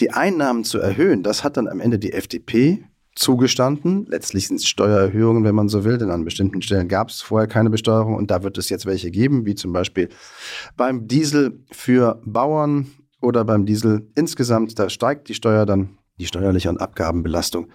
die 0.00 0.10
Einnahmen 0.10 0.64
zu 0.64 0.78
erhöhen, 0.78 1.22
das 1.22 1.44
hat 1.44 1.58
dann 1.58 1.68
am 1.68 1.80
Ende 1.80 1.98
die 1.98 2.14
FDP 2.14 2.86
zugestanden. 3.14 4.06
Letztlich 4.06 4.48
sind 4.48 4.56
es 4.56 4.66
Steuererhöhungen, 4.66 5.44
wenn 5.44 5.54
man 5.54 5.68
so 5.68 5.84
will, 5.84 5.98
denn 5.98 6.10
an 6.10 6.24
bestimmten 6.24 6.62
Stellen 6.62 6.88
gab 6.88 7.10
es 7.10 7.22
vorher 7.22 7.48
keine 7.48 7.70
Besteuerung 7.70 8.14
und 8.14 8.30
da 8.30 8.42
wird 8.42 8.58
es 8.58 8.68
jetzt 8.68 8.86
welche 8.86 9.10
geben, 9.10 9.46
wie 9.46 9.54
zum 9.54 9.72
Beispiel 9.72 10.08
beim 10.76 11.06
Diesel 11.06 11.64
für 11.70 12.20
Bauern 12.24 12.86
oder 13.20 13.44
beim 13.44 13.66
Diesel 13.66 14.10
insgesamt. 14.14 14.78
Da 14.78 14.88
steigt 14.88 15.28
die 15.28 15.34
Steuer 15.34 15.66
dann, 15.66 15.98
die 16.18 16.26
steuerliche 16.26 16.68
und 16.68 16.80
Abgabenbelastung. 16.80 17.68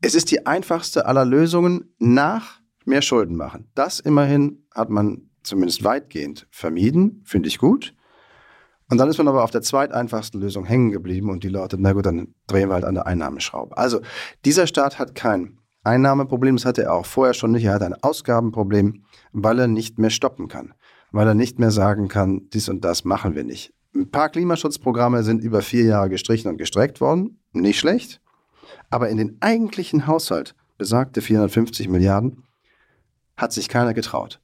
Es 0.00 0.14
ist 0.14 0.30
die 0.30 0.46
einfachste 0.46 1.06
aller 1.06 1.24
Lösungen 1.24 1.94
nach 1.98 2.60
mehr 2.84 3.02
Schulden 3.02 3.36
machen. 3.36 3.70
Das 3.74 4.00
immerhin 4.00 4.66
hat 4.74 4.90
man 4.90 5.30
zumindest 5.42 5.84
weitgehend 5.84 6.46
vermieden, 6.50 7.22
finde 7.24 7.48
ich 7.48 7.58
gut. 7.58 7.95
Und 8.88 8.98
dann 8.98 9.08
ist 9.08 9.18
man 9.18 9.26
aber 9.26 9.42
auf 9.42 9.50
der 9.50 9.62
zweiteinfachsten 9.62 10.40
Lösung 10.40 10.64
hängen 10.64 10.90
geblieben 10.90 11.30
und 11.30 11.42
die 11.42 11.48
Leute, 11.48 11.76
na 11.78 11.92
gut, 11.92 12.06
dann 12.06 12.34
drehen 12.46 12.68
wir 12.68 12.74
halt 12.74 12.84
an 12.84 12.94
der 12.94 13.06
Einnahmeschraube. 13.06 13.76
Also 13.76 14.00
dieser 14.44 14.66
Staat 14.66 14.98
hat 14.98 15.14
kein 15.14 15.58
Einnahmeproblem, 15.82 16.56
das 16.56 16.64
hatte 16.64 16.84
er 16.84 16.94
auch 16.94 17.06
vorher 17.06 17.34
schon 17.34 17.52
nicht. 17.52 17.64
Er 17.64 17.74
hat 17.74 17.82
ein 17.82 17.94
Ausgabenproblem, 17.94 19.04
weil 19.32 19.58
er 19.58 19.66
nicht 19.66 19.98
mehr 19.98 20.10
stoppen 20.10 20.48
kann, 20.48 20.74
weil 21.10 21.26
er 21.26 21.34
nicht 21.34 21.58
mehr 21.58 21.72
sagen 21.72 22.08
kann, 22.08 22.48
dies 22.52 22.68
und 22.68 22.84
das 22.84 23.04
machen 23.04 23.34
wir 23.34 23.44
nicht. 23.44 23.72
Ein 23.94 24.10
paar 24.10 24.28
Klimaschutzprogramme 24.28 25.22
sind 25.22 25.42
über 25.42 25.62
vier 25.62 25.84
Jahre 25.84 26.10
gestrichen 26.10 26.50
und 26.50 26.58
gestreckt 26.58 27.00
worden, 27.00 27.40
nicht 27.52 27.78
schlecht. 27.78 28.20
Aber 28.90 29.08
in 29.08 29.16
den 29.16 29.38
eigentlichen 29.40 30.06
Haushalt, 30.06 30.54
besagte 30.78 31.22
450 31.22 31.88
Milliarden, 31.88 32.44
hat 33.36 33.52
sich 33.52 33.68
keiner 33.68 33.94
getraut. 33.94 34.40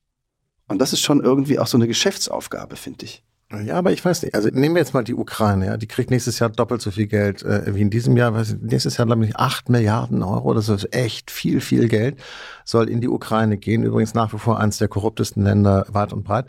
Und 0.68 0.78
das 0.78 0.92
ist 0.92 1.00
schon 1.00 1.22
irgendwie 1.22 1.58
auch 1.58 1.66
so 1.66 1.76
eine 1.76 1.86
Geschäftsaufgabe, 1.86 2.76
finde 2.76 3.04
ich. 3.04 3.24
Ja, 3.64 3.76
aber 3.76 3.92
ich 3.92 4.04
weiß 4.04 4.22
nicht. 4.22 4.34
Also 4.34 4.48
nehmen 4.48 4.74
wir 4.74 4.80
jetzt 4.80 4.94
mal 4.94 5.04
die 5.04 5.14
Ukraine. 5.14 5.66
Ja, 5.66 5.76
die 5.76 5.86
kriegt 5.86 6.10
nächstes 6.10 6.38
Jahr 6.38 6.48
doppelt 6.48 6.80
so 6.80 6.90
viel 6.90 7.06
Geld 7.06 7.42
äh, 7.42 7.74
wie 7.74 7.82
in 7.82 7.90
diesem 7.90 8.16
Jahr. 8.16 8.34
Weiß 8.34 8.52
ich, 8.52 8.60
nächstes 8.60 8.96
Jahr 8.96 9.06
glaube 9.06 9.24
ich 9.26 9.36
acht 9.36 9.68
Milliarden 9.68 10.22
Euro. 10.22 10.54
Das 10.54 10.68
ist 10.68 10.94
echt 10.94 11.30
viel, 11.30 11.60
viel 11.60 11.88
Geld 11.88 12.16
soll 12.64 12.88
in 12.88 13.00
die 13.00 13.08
Ukraine 13.08 13.58
gehen. 13.58 13.82
Übrigens 13.82 14.14
nach 14.14 14.32
wie 14.32 14.38
vor 14.38 14.58
eines 14.58 14.78
der 14.78 14.88
korruptesten 14.88 15.44
Länder 15.44 15.84
weit 15.88 16.12
und 16.12 16.24
breit. 16.24 16.46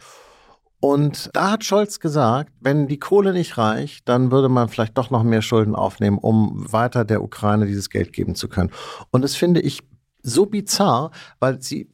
Und 0.79 1.29
da 1.31 1.51
hat 1.51 1.63
Scholz 1.63 2.01
gesagt, 2.01 2.51
wenn 2.59 2.87
die 2.87 2.99
Kohle 2.99 3.31
nicht 3.31 3.57
reicht, 3.57 4.09
dann 4.09 4.31
würde 4.31 4.49
man 4.49 4.67
vielleicht 4.67 4.97
doch 4.97 5.11
noch 5.11 5.23
mehr 5.23 5.41
Schulden 5.41 5.75
aufnehmen, 5.75 6.17
um 6.17 6.65
weiter 6.71 7.05
der 7.05 7.23
Ukraine 7.23 7.65
dieses 7.65 7.89
Geld 7.89 8.11
geben 8.11 8.35
zu 8.35 8.49
können. 8.49 8.69
Und 9.09 9.21
das 9.23 9.35
finde 9.35 9.61
ich 9.61 9.79
so 10.23 10.45
bizarr, 10.45 11.11
weil 11.39 11.61
sie 11.61 11.89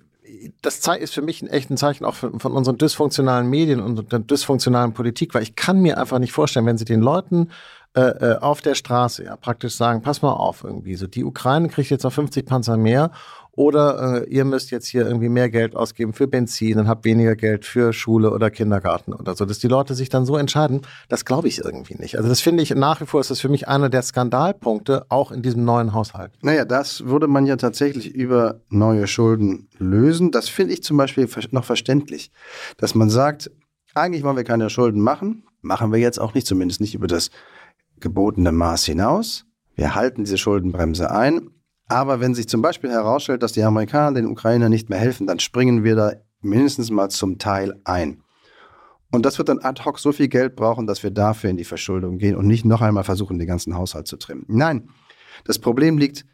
das 0.62 0.79
ist 1.00 1.13
für 1.13 1.22
mich 1.22 1.41
ein 1.41 1.48
echtes 1.48 1.79
Zeichen 1.79 2.05
auch 2.05 2.15
von, 2.15 2.39
von 2.39 2.51
unseren 2.53 2.77
dysfunktionalen 2.77 3.50
Medien 3.50 3.81
und 3.81 4.12
der 4.12 4.19
dysfunktionalen 4.19 4.93
Politik, 4.93 5.34
weil 5.34 5.43
ich 5.43 5.55
kann 5.55 5.81
mir 5.81 5.98
einfach 5.98 6.19
nicht 6.19 6.34
vorstellen, 6.34 6.65
wenn 6.65 6.77
sie 6.77 6.86
den 6.86 7.01
Leuten 7.01 7.50
äh, 7.96 8.01
äh, 8.01 8.38
auf 8.38 8.62
der 8.62 8.75
Straße 8.75 9.24
ja 9.24 9.36
praktisch 9.36 9.74
sagen, 9.75 10.03
pass 10.03 10.22
mal 10.22 10.34
auf 10.34 10.63
irgendwie, 10.63 10.96
so 10.96 11.08
die 11.08 11.24
Ukraine 11.24 11.69
kriegt 11.69 11.89
jetzt 11.89 12.03
noch 12.03 12.13
50 12.13 12.46
Panzer 12.46 12.77
mehr 12.77 13.12
oder 13.60 14.24
äh, 14.24 14.30
ihr 14.30 14.46
müsst 14.46 14.72
jetzt 14.72 14.88
hier 14.88 15.06
irgendwie 15.06 15.28
mehr 15.28 15.50
Geld 15.50 15.75
ausgeben 15.75 16.13
für 16.13 16.30
Benzin 16.30 16.80
und 16.80 16.88
habt 16.88 17.04
weniger 17.04 17.36
Geld 17.36 17.66
für 17.66 17.92
Schule 17.92 18.32
oder 18.32 18.50
Kindergarten 18.50 19.12
oder 19.12 19.36
so. 19.36 19.44
Dass 19.44 19.60
die 19.60 19.68
Leute 19.68 19.96
sich 19.96 20.08
dann 20.08 20.25
so 20.25 20.38
entscheiden, 20.38 20.84
das 21.10 21.25
glaube 21.25 21.50
ich 21.50 21.60
irgendwie 21.60 21.96
nicht. 21.96 22.16
Also 22.16 22.30
das 22.30 22.39
finde 22.39 22.63
ich 22.63 22.74
nach 22.74 23.01
wie 23.01 23.06
vor 23.06 23.20
ist 23.20 23.32
das 23.32 23.42
für 23.42 23.50
mich 23.50 23.68
einer 23.68 23.89
der 23.89 24.01
Skandalpunkte, 24.01 25.08
auch 25.10 25.34
in 25.34 25.42
diesem 25.42 25.66
neuen 25.66 25.94
Haushalt. 25.94 26.32
Naja, 26.42 26.63
das 26.63 27.04
würde 27.08 27.28
man 27.28 27.46
ja 27.46 27.58
tatsächlich 27.58 28.16
über 28.16 28.62
neue 28.70 29.08
Schulden 29.08 29.68
lösen. 29.78 30.32
Das 30.32 30.48
finde 30.48 30.72
ich 30.72 30.82
zum 30.82 30.96
Beispiel 30.96 31.28
noch 31.51 31.66
verständlich. 31.66 32.32
Dass 32.78 32.96
man 32.96 33.10
sagt, 33.10 33.51
eigentlich 33.94 34.24
wollen 34.24 34.38
wir 34.38 34.46
keine 34.46 34.70
Schulden 34.70 35.01
machen, 35.01 35.44
machen 35.60 35.92
wir 35.92 36.00
jetzt 36.00 36.22
auch 36.22 36.34
nicht, 36.34 36.48
zumindest 36.48 36.80
nicht 36.80 36.96
über 36.96 37.08
das 37.08 37.30
gebotene 38.00 38.54
Maß 38.54 38.86
hinaus. 38.86 39.44
Wir 39.75 39.96
halten 39.96 40.24
diese 40.24 40.38
Schuldenbremse 40.38 41.12
ein, 41.12 41.50
aber 41.89 42.19
wenn 42.19 42.36
sich 42.36 42.48
zum 42.48 42.62
Beispiel 42.62 42.91
herausstellt, 42.91 43.43
dass 43.43 43.51
die 43.51 43.63
Amerikaner 43.63 44.13
den 44.13 44.27
Ukrainern 44.27 44.69
nicht 44.69 44.89
mehr 44.89 45.00
helfen, 45.00 45.27
dann 45.27 45.39
springen 45.39 45.84
wir 45.84 45.96
da 45.96 46.13
mindestens 46.41 46.91
mal 46.91 47.10
zum 47.10 47.39
Teil 47.39 47.81
ein. 47.84 48.24
Und 49.12 49.25
das 49.25 49.39
wird 49.39 49.50
dann 49.50 49.60
ad 49.60 49.84
hoc 49.84 50.00
so 50.00 50.12
viel 50.12 50.27
Geld 50.27 50.55
brauchen, 50.55 50.86
dass 50.86 51.01
wir 51.01 51.10
dafür 51.10 51.50
in 51.50 51.58
die 51.58 51.63
Verschuldung 51.63 52.19
gehen 52.19 52.36
und 52.36 52.46
nicht 52.46 52.63
noch 52.63 52.81
einmal 52.81 53.03
versuchen, 53.03 53.39
den 53.39 53.48
ganzen 53.48 53.75
Haushalt 53.75 54.08
zu 54.08 54.17
trimmen. 54.17 54.46
Nein, 54.48 54.89
das 55.46 55.58
Problem 55.58 55.98
liegt 55.98 56.25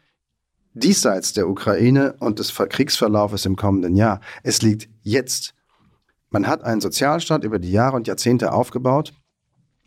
diesseits 0.74 1.32
der 1.32 1.48
Ukraine 1.48 2.16
und 2.20 2.38
des 2.38 2.54
Kriegsverlaufes 2.54 3.46
im 3.46 3.56
kommenden 3.56 3.96
Jahr. 3.96 4.20
Es 4.42 4.60
liegt 4.60 4.90
jetzt. 5.02 5.54
Man 6.28 6.46
hat 6.46 6.62
einen 6.64 6.82
Sozialstaat 6.82 7.44
über 7.44 7.58
die 7.58 7.72
Jahre 7.72 7.96
und 7.96 8.06
Jahrzehnte 8.06 8.52
aufgebaut, 8.52 9.14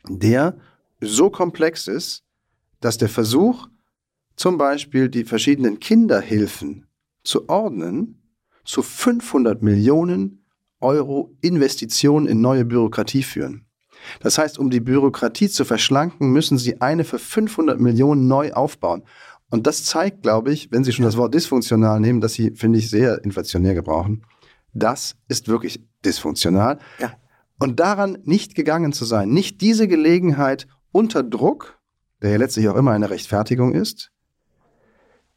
der 0.07 0.57
so 0.99 1.29
komplex 1.29 1.87
ist, 1.87 2.23
dass 2.79 2.97
der 2.97 3.09
Versuch, 3.09 3.67
zum 4.39 4.57
Beispiel 4.57 5.09
die 5.09 5.25
verschiedenen 5.25 5.81
Kinderhilfen 5.81 6.87
zu 7.25 7.49
ordnen, 7.49 8.23
zu 8.63 8.81
500 8.81 9.61
Millionen 9.61 10.45
Euro 10.79 11.35
Investitionen 11.41 12.25
in 12.25 12.39
neue 12.39 12.63
Bürokratie 12.63 13.23
führen. 13.23 13.65
Das 14.21 14.37
heißt, 14.37 14.57
um 14.57 14.69
die 14.69 14.79
Bürokratie 14.79 15.49
zu 15.49 15.65
verschlanken, 15.65 16.31
müssen 16.31 16.57
Sie 16.57 16.79
eine 16.79 17.03
für 17.03 17.19
500 17.19 17.81
Millionen 17.81 18.27
neu 18.27 18.53
aufbauen. 18.53 19.03
Und 19.49 19.67
das 19.67 19.83
zeigt, 19.83 20.21
glaube 20.21 20.53
ich, 20.53 20.71
wenn 20.71 20.85
Sie 20.85 20.93
schon 20.93 21.03
das 21.03 21.17
Wort 21.17 21.33
dysfunktional 21.33 21.99
nehmen, 21.99 22.21
das 22.21 22.31
Sie, 22.31 22.51
finde 22.51 22.79
ich, 22.79 22.89
sehr 22.89 23.21
inflationär 23.25 23.73
gebrauchen. 23.73 24.23
Das 24.73 25.17
ist 25.27 25.49
wirklich 25.49 25.83
dysfunktional. 26.05 26.79
Ja. 26.99 27.11
Und 27.59 27.81
daran 27.81 28.19
nicht 28.23 28.55
gegangen 28.55 28.93
zu 28.93 29.03
sein, 29.03 29.31
nicht 29.31 29.59
diese 29.59 29.89
Gelegenheit 29.89 30.65
unter 30.93 31.23
Druck, 31.23 31.77
der 32.21 32.31
ja 32.31 32.37
letztlich 32.37 32.69
auch 32.69 32.77
immer 32.77 32.91
eine 32.91 33.09
Rechtfertigung 33.09 33.73
ist, 33.73 34.13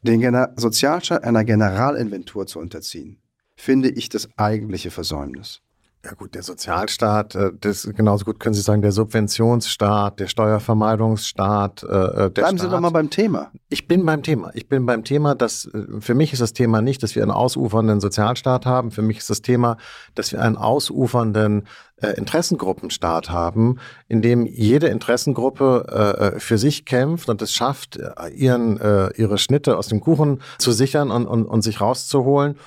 den 0.03 0.19
Gener 0.19 0.53
Sozialstaat 0.55 1.23
einer 1.23 1.43
Generalinventur 1.43 2.45
zu 2.45 2.59
unterziehen, 2.59 3.21
finde 3.55 3.89
ich 3.89 4.09
das 4.09 4.29
eigentliche 4.37 4.91
Versäumnis. 4.91 5.61
Ja 6.05 6.15
gut, 6.15 6.35
der 6.35 6.43
Sozialstaat, 6.43 7.33
äh, 7.35 7.51
das 7.61 7.89
genauso 7.95 8.25
gut 8.25 8.37
können 8.41 8.53
Sie 8.53 8.61
sagen, 8.61 8.81
der 8.81 8.91
Subventionsstaat, 8.91 10.19
der 10.19 10.27
Steuervermeidungsstaat, 10.27 11.83
äh, 11.83 11.85
äh, 11.85 11.89
der 11.91 12.29
Bleiben 12.29 12.57
Staat. 12.57 12.59
Sie 12.59 12.69
doch 12.69 12.81
mal 12.81 12.89
beim 12.89 13.09
Thema. 13.09 13.51
Ich 13.69 13.87
bin 13.87 14.05
beim 14.05 14.21
Thema. 14.21 14.51
Ich 14.53 14.67
bin 14.67 14.85
beim 14.85 15.05
Thema, 15.05 15.33
dass 15.33 15.69
für 15.99 16.13
mich 16.13 16.33
ist 16.33 16.41
das 16.41 16.51
Thema 16.51 16.81
nicht, 16.81 17.03
dass 17.03 17.15
wir 17.15 17.21
einen 17.21 17.31
ausufernden 17.31 18.01
Sozialstaat 18.01 18.65
haben. 18.65 18.91
Für 18.91 19.01
mich 19.01 19.19
ist 19.19 19.29
das 19.29 19.41
Thema, 19.41 19.77
dass 20.13 20.33
wir 20.33 20.41
einen 20.41 20.57
ausufernden 20.57 21.67
Interessengruppenstaat 22.17 23.29
haben, 23.29 23.77
in 24.09 24.21
dem 24.21 24.45
jede 24.45 24.87
Interessengruppe 24.87 26.33
äh, 26.35 26.39
für 26.41 26.57
sich 26.57 26.83
kämpft 26.83 27.29
und 27.29 27.41
es 27.41 27.53
schafft, 27.53 27.97
ihren, 28.35 28.77
äh, 28.81 29.09
ihre 29.15 29.37
Schnitte 29.37 29.77
aus 29.77 29.87
dem 29.87 30.01
Kuchen 30.01 30.41
zu 30.57 30.73
sichern 30.73 31.11
und, 31.11 31.27
und, 31.27 31.45
und 31.45 31.61
sich 31.61 31.79
rauszuholen 31.79 32.57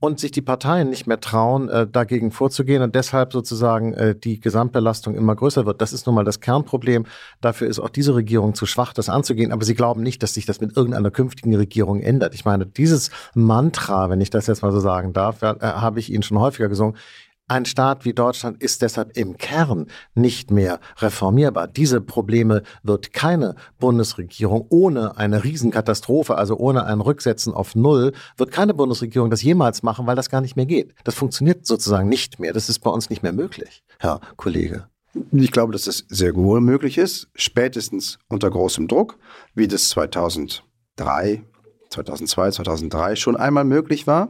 und 0.00 0.18
sich 0.18 0.32
die 0.32 0.40
Parteien 0.40 0.88
nicht 0.88 1.06
mehr 1.06 1.20
trauen, 1.20 1.68
äh, 1.68 1.86
dagegen 1.86 2.30
vorzugehen 2.30 2.82
und 2.82 2.94
deshalb 2.94 3.32
sozusagen 3.32 3.92
äh, 3.92 4.14
die 4.14 4.40
Gesamtbelastung 4.40 5.14
immer 5.14 5.36
größer 5.36 5.66
wird. 5.66 5.82
Das 5.82 5.92
ist 5.92 6.06
nun 6.06 6.14
mal 6.14 6.24
das 6.24 6.40
Kernproblem. 6.40 7.04
Dafür 7.42 7.68
ist 7.68 7.78
auch 7.78 7.90
diese 7.90 8.14
Regierung 8.14 8.54
zu 8.54 8.64
schwach, 8.64 8.94
das 8.94 9.10
anzugehen. 9.10 9.52
Aber 9.52 9.64
sie 9.64 9.74
glauben 9.74 10.02
nicht, 10.02 10.22
dass 10.22 10.34
sich 10.34 10.46
das 10.46 10.60
mit 10.60 10.74
irgendeiner 10.76 11.10
künftigen 11.10 11.54
Regierung 11.54 12.00
ändert. 12.00 12.34
Ich 12.34 12.46
meine, 12.46 12.64
dieses 12.64 13.10
Mantra, 13.34 14.08
wenn 14.08 14.22
ich 14.22 14.30
das 14.30 14.46
jetzt 14.46 14.62
mal 14.62 14.72
so 14.72 14.80
sagen 14.80 15.12
darf, 15.12 15.42
äh, 15.42 15.54
habe 15.60 16.00
ich 16.00 16.10
Ihnen 16.10 16.22
schon 16.22 16.38
häufiger 16.38 16.68
gesungen. 16.68 16.96
Ein 17.50 17.64
Staat 17.64 18.04
wie 18.04 18.12
Deutschland 18.12 18.62
ist 18.62 18.80
deshalb 18.80 19.16
im 19.16 19.36
Kern 19.36 19.88
nicht 20.14 20.52
mehr 20.52 20.78
reformierbar. 20.98 21.66
Diese 21.66 22.00
Probleme 22.00 22.62
wird 22.84 23.12
keine 23.12 23.56
Bundesregierung 23.80 24.66
ohne 24.68 25.16
eine 25.16 25.42
Riesenkatastrophe, 25.42 26.36
also 26.36 26.56
ohne 26.58 26.84
ein 26.84 27.00
Rücksetzen 27.00 27.52
auf 27.52 27.74
Null, 27.74 28.12
wird 28.36 28.52
keine 28.52 28.72
Bundesregierung 28.72 29.30
das 29.30 29.42
jemals 29.42 29.82
machen, 29.82 30.06
weil 30.06 30.14
das 30.14 30.30
gar 30.30 30.40
nicht 30.40 30.54
mehr 30.54 30.64
geht. 30.64 30.94
Das 31.02 31.16
funktioniert 31.16 31.66
sozusagen 31.66 32.08
nicht 32.08 32.38
mehr. 32.38 32.52
Das 32.52 32.68
ist 32.68 32.78
bei 32.78 32.90
uns 32.90 33.10
nicht 33.10 33.24
mehr 33.24 33.32
möglich, 33.32 33.82
Herr 33.98 34.20
Kollege. 34.36 34.86
Ich 35.32 35.50
glaube, 35.50 35.72
dass 35.72 35.86
das 35.86 36.04
sehr 36.08 36.36
wohl 36.36 36.60
möglich 36.60 36.98
ist, 36.98 37.30
spätestens 37.34 38.20
unter 38.28 38.48
großem 38.48 38.86
Druck, 38.86 39.18
wie 39.56 39.66
das 39.66 39.88
2003, 39.88 40.62
2002, 41.88 42.50
2003 42.52 43.16
schon 43.16 43.34
einmal 43.34 43.64
möglich 43.64 44.06
war 44.06 44.28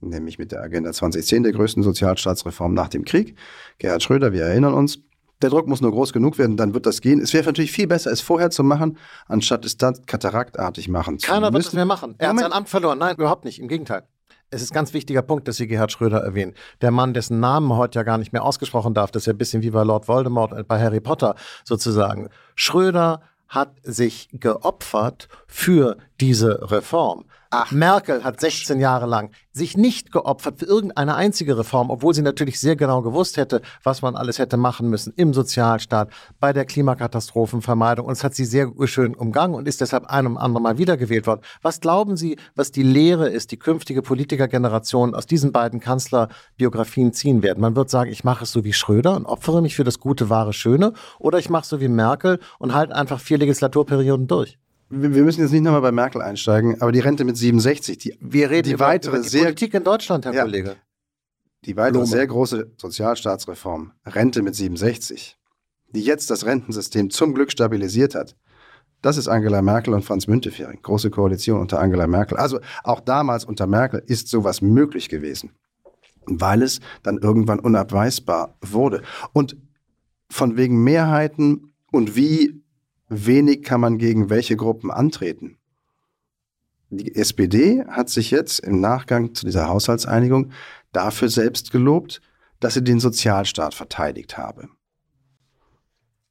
nämlich 0.00 0.38
mit 0.38 0.52
der 0.52 0.62
Agenda 0.62 0.92
2010, 0.92 1.42
der 1.42 1.52
größten 1.52 1.82
Sozialstaatsreform 1.82 2.74
nach 2.74 2.88
dem 2.88 3.04
Krieg. 3.04 3.36
Gerhard 3.78 4.02
Schröder, 4.02 4.32
wir 4.32 4.44
erinnern 4.44 4.74
uns. 4.74 4.98
Der 5.42 5.50
Druck 5.50 5.66
muss 5.66 5.82
nur 5.82 5.90
groß 5.90 6.14
genug 6.14 6.38
werden, 6.38 6.56
dann 6.56 6.72
wird 6.72 6.86
das 6.86 7.02
gehen. 7.02 7.20
Es 7.20 7.34
wäre 7.34 7.44
natürlich 7.44 7.70
viel 7.70 7.86
besser, 7.86 8.10
es 8.10 8.22
vorher 8.22 8.50
zu 8.50 8.64
machen, 8.64 8.96
anstatt 9.26 9.66
es 9.66 9.76
dann 9.76 9.94
kataraktartig 10.06 10.88
machen 10.88 11.18
zu 11.18 11.26
Keiner 11.26 11.50
müssen. 11.50 11.54
wird 11.54 11.66
es 11.66 11.72
mehr 11.74 11.84
machen. 11.84 12.14
Er 12.16 12.28
Moment. 12.28 12.44
hat 12.46 12.52
sein 12.52 12.58
Amt 12.58 12.68
verloren. 12.70 12.98
Nein, 12.98 13.16
überhaupt 13.16 13.44
nicht. 13.44 13.58
Im 13.58 13.68
Gegenteil. 13.68 14.04
Es 14.48 14.62
ist 14.62 14.70
ein 14.70 14.74
ganz 14.74 14.94
wichtiger 14.94 15.22
Punkt, 15.22 15.46
dass 15.48 15.56
Sie 15.56 15.66
Gerhard 15.66 15.92
Schröder 15.92 16.20
erwähnen. 16.20 16.54
Der 16.80 16.90
Mann, 16.90 17.12
dessen 17.12 17.40
Namen 17.40 17.76
heute 17.76 17.98
ja 17.98 18.02
gar 18.04 18.16
nicht 18.16 18.32
mehr 18.32 18.44
ausgesprochen 18.44 18.94
darf, 18.94 19.10
das 19.10 19.24
ist 19.24 19.26
ja 19.26 19.32
ein 19.34 19.38
bisschen 19.38 19.60
wie 19.62 19.70
bei 19.70 19.82
Lord 19.82 20.08
Voldemort 20.08 20.66
bei 20.68 20.80
Harry 20.80 21.00
Potter 21.00 21.34
sozusagen. 21.64 22.28
Schröder 22.54 23.20
hat 23.48 23.74
sich 23.82 24.28
geopfert 24.32 25.28
für 25.46 25.98
diese 26.20 26.70
Reform. 26.70 27.24
Ach. 27.50 27.70
Merkel 27.70 28.24
hat 28.24 28.40
16 28.40 28.80
Jahre 28.80 29.06
lang 29.06 29.30
sich 29.52 29.76
nicht 29.76 30.10
geopfert 30.10 30.58
für 30.58 30.66
irgendeine 30.66 31.14
einzige 31.14 31.56
Reform, 31.56 31.90
obwohl 31.90 32.12
sie 32.12 32.22
natürlich 32.22 32.58
sehr 32.58 32.74
genau 32.74 33.02
gewusst 33.02 33.36
hätte, 33.36 33.62
was 33.84 34.02
man 34.02 34.16
alles 34.16 34.38
hätte 34.38 34.56
machen 34.56 34.90
müssen 34.90 35.12
im 35.16 35.32
Sozialstaat, 35.32 36.10
bei 36.40 36.52
der 36.52 36.64
Klimakatastrophenvermeidung. 36.64 38.06
Und 38.06 38.12
es 38.12 38.24
hat 38.24 38.34
sie 38.34 38.44
sehr 38.44 38.72
schön 38.84 39.14
umgangen 39.14 39.54
und 39.54 39.68
ist 39.68 39.80
deshalb 39.80 40.06
ein 40.06 40.26
und 40.26 40.36
andere 40.36 40.60
Mal 40.60 40.78
wiedergewählt 40.78 41.26
worden. 41.26 41.40
Was 41.62 41.80
glauben 41.80 42.16
Sie, 42.16 42.36
was 42.56 42.72
die 42.72 42.82
Lehre 42.82 43.28
ist, 43.28 43.52
die 43.52 43.58
künftige 43.58 44.02
Politikergeneration 44.02 45.14
aus 45.14 45.26
diesen 45.26 45.52
beiden 45.52 45.78
Kanzlerbiografien 45.80 47.12
ziehen 47.12 47.42
werden? 47.42 47.60
Man 47.60 47.76
wird 47.76 47.90
sagen, 47.90 48.10
ich 48.10 48.24
mache 48.24 48.44
es 48.44 48.52
so 48.52 48.64
wie 48.64 48.72
Schröder 48.72 49.16
und 49.16 49.24
opfere 49.24 49.62
mich 49.62 49.76
für 49.76 49.84
das 49.84 50.00
Gute, 50.00 50.28
Wahre, 50.28 50.52
Schöne, 50.52 50.92
oder 51.18 51.38
ich 51.38 51.48
mache 51.48 51.62
es 51.62 51.68
so 51.68 51.80
wie 51.80 51.88
Merkel 51.88 52.40
und 52.58 52.74
halte 52.74 52.94
einfach 52.94 53.20
vier 53.20 53.38
Legislaturperioden 53.38 54.26
durch 54.26 54.58
wir 54.88 55.24
müssen 55.24 55.40
jetzt 55.40 55.52
nicht 55.52 55.62
nochmal 55.62 55.80
bei 55.80 55.92
Merkel 55.92 56.22
einsteigen, 56.22 56.80
aber 56.80 56.92
die 56.92 57.00
Rente 57.00 57.24
mit 57.24 57.36
67, 57.36 57.98
die, 57.98 58.16
wir 58.20 58.50
reden 58.50 58.68
die 58.68 58.74
über, 58.74 58.86
weitere 58.86 59.16
über 59.16 59.22
die 59.22 59.28
sehr, 59.28 59.42
Politik 59.42 59.74
in 59.74 59.84
Deutschland, 59.84 60.24
Herr 60.24 60.34
ja, 60.34 60.42
Kollege. 60.42 60.76
Die 61.64 61.76
weitere 61.76 61.92
Blome. 61.92 62.06
sehr 62.06 62.26
große 62.26 62.72
Sozialstaatsreform, 62.76 63.92
Rente 64.06 64.42
mit 64.42 64.54
67, 64.54 65.36
die 65.88 66.02
jetzt 66.02 66.30
das 66.30 66.46
Rentensystem 66.46 67.10
zum 67.10 67.34
Glück 67.34 67.50
stabilisiert 67.50 68.14
hat, 68.14 68.36
das 69.02 69.16
ist 69.16 69.28
Angela 69.28 69.62
Merkel 69.62 69.94
und 69.94 70.04
Franz 70.04 70.26
Müntefering, 70.26 70.80
große 70.82 71.10
Koalition 71.10 71.60
unter 71.60 71.80
Angela 71.80 72.06
Merkel. 72.06 72.38
Also 72.38 72.60
auch 72.82 73.00
damals 73.00 73.44
unter 73.44 73.66
Merkel 73.66 74.02
ist 74.06 74.28
sowas 74.28 74.62
möglich 74.62 75.08
gewesen, 75.08 75.52
weil 76.24 76.62
es 76.62 76.80
dann 77.02 77.18
irgendwann 77.18 77.60
unabweisbar 77.60 78.56
wurde. 78.62 79.02
Und 79.32 79.56
von 80.30 80.56
wegen 80.56 80.82
Mehrheiten 80.82 81.72
und 81.92 82.16
wie 82.16 82.62
wenig 83.08 83.62
kann 83.62 83.80
man 83.80 83.98
gegen 83.98 84.30
welche 84.30 84.56
Gruppen 84.56 84.90
antreten. 84.90 85.58
Die 86.90 87.14
SPD 87.16 87.84
hat 87.86 88.08
sich 88.08 88.30
jetzt 88.30 88.60
im 88.60 88.80
Nachgang 88.80 89.34
zu 89.34 89.44
dieser 89.44 89.68
Haushaltseinigung 89.68 90.52
dafür 90.92 91.28
selbst 91.28 91.72
gelobt, 91.72 92.20
dass 92.60 92.74
sie 92.74 92.84
den 92.84 93.00
Sozialstaat 93.00 93.74
verteidigt 93.74 94.38
habe. 94.38 94.68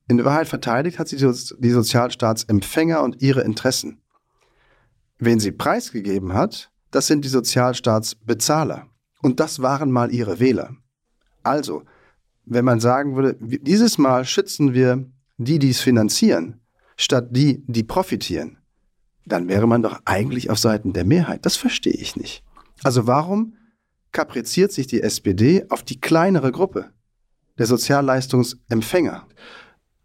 In 0.08 0.24
Wahrheit 0.24 0.48
verteidigt 0.48 1.00
hat 1.00 1.08
sie 1.08 1.18
die 1.18 1.70
Sozialstaatsempfänger 1.72 3.02
und 3.02 3.22
ihre 3.22 3.42
Interessen. 3.42 4.02
Wen 5.18 5.40
sie 5.40 5.52
preisgegeben 5.52 6.34
hat, 6.34 6.72
das 6.92 7.08
sind 7.08 7.26
die 7.26 7.30
Sozialstaatsbezahler. 7.30 8.88
Und 9.22 9.40
das 9.40 9.62
waren 9.62 9.92
mal 9.92 10.14
ihre 10.14 10.40
Wähler. 10.40 10.76
Also, 11.42 11.84
wenn 12.46 12.66
man 12.66 12.80
sagen 12.80 13.16
würde, 13.16 13.36
dieses 13.40 13.98
Mal 13.98 14.26
schützen 14.26 14.74
wir 14.74 15.10
die, 15.38 15.58
die 15.58 15.72
es 15.72 15.82
finanzieren, 15.82 16.62
statt 16.96 17.28
die, 17.32 17.64
die 17.68 17.84
profitieren, 17.84 18.58
dann 19.26 19.48
wäre 19.48 19.68
man 19.68 19.82
doch 19.82 20.02
eigentlich 20.06 20.50
auf 20.50 20.60
Seiten 20.60 20.94
der 20.94 21.06
Mehrheit. 21.06 21.46
Das 21.46 21.56
verstehe 21.56 21.94
ich 21.94 22.16
nicht. 22.16 22.44
Also 22.84 23.08
warum 23.08 23.56
kapriziert 24.12 24.72
sich 24.72 24.88
die 24.88 25.02
SPD 25.02 25.66
auf 25.70 25.84
die 25.84 26.00
kleinere 26.00 26.52
Gruppe 26.52 26.92
der 27.58 27.66
Sozialleistungsempfänger? 27.66 29.26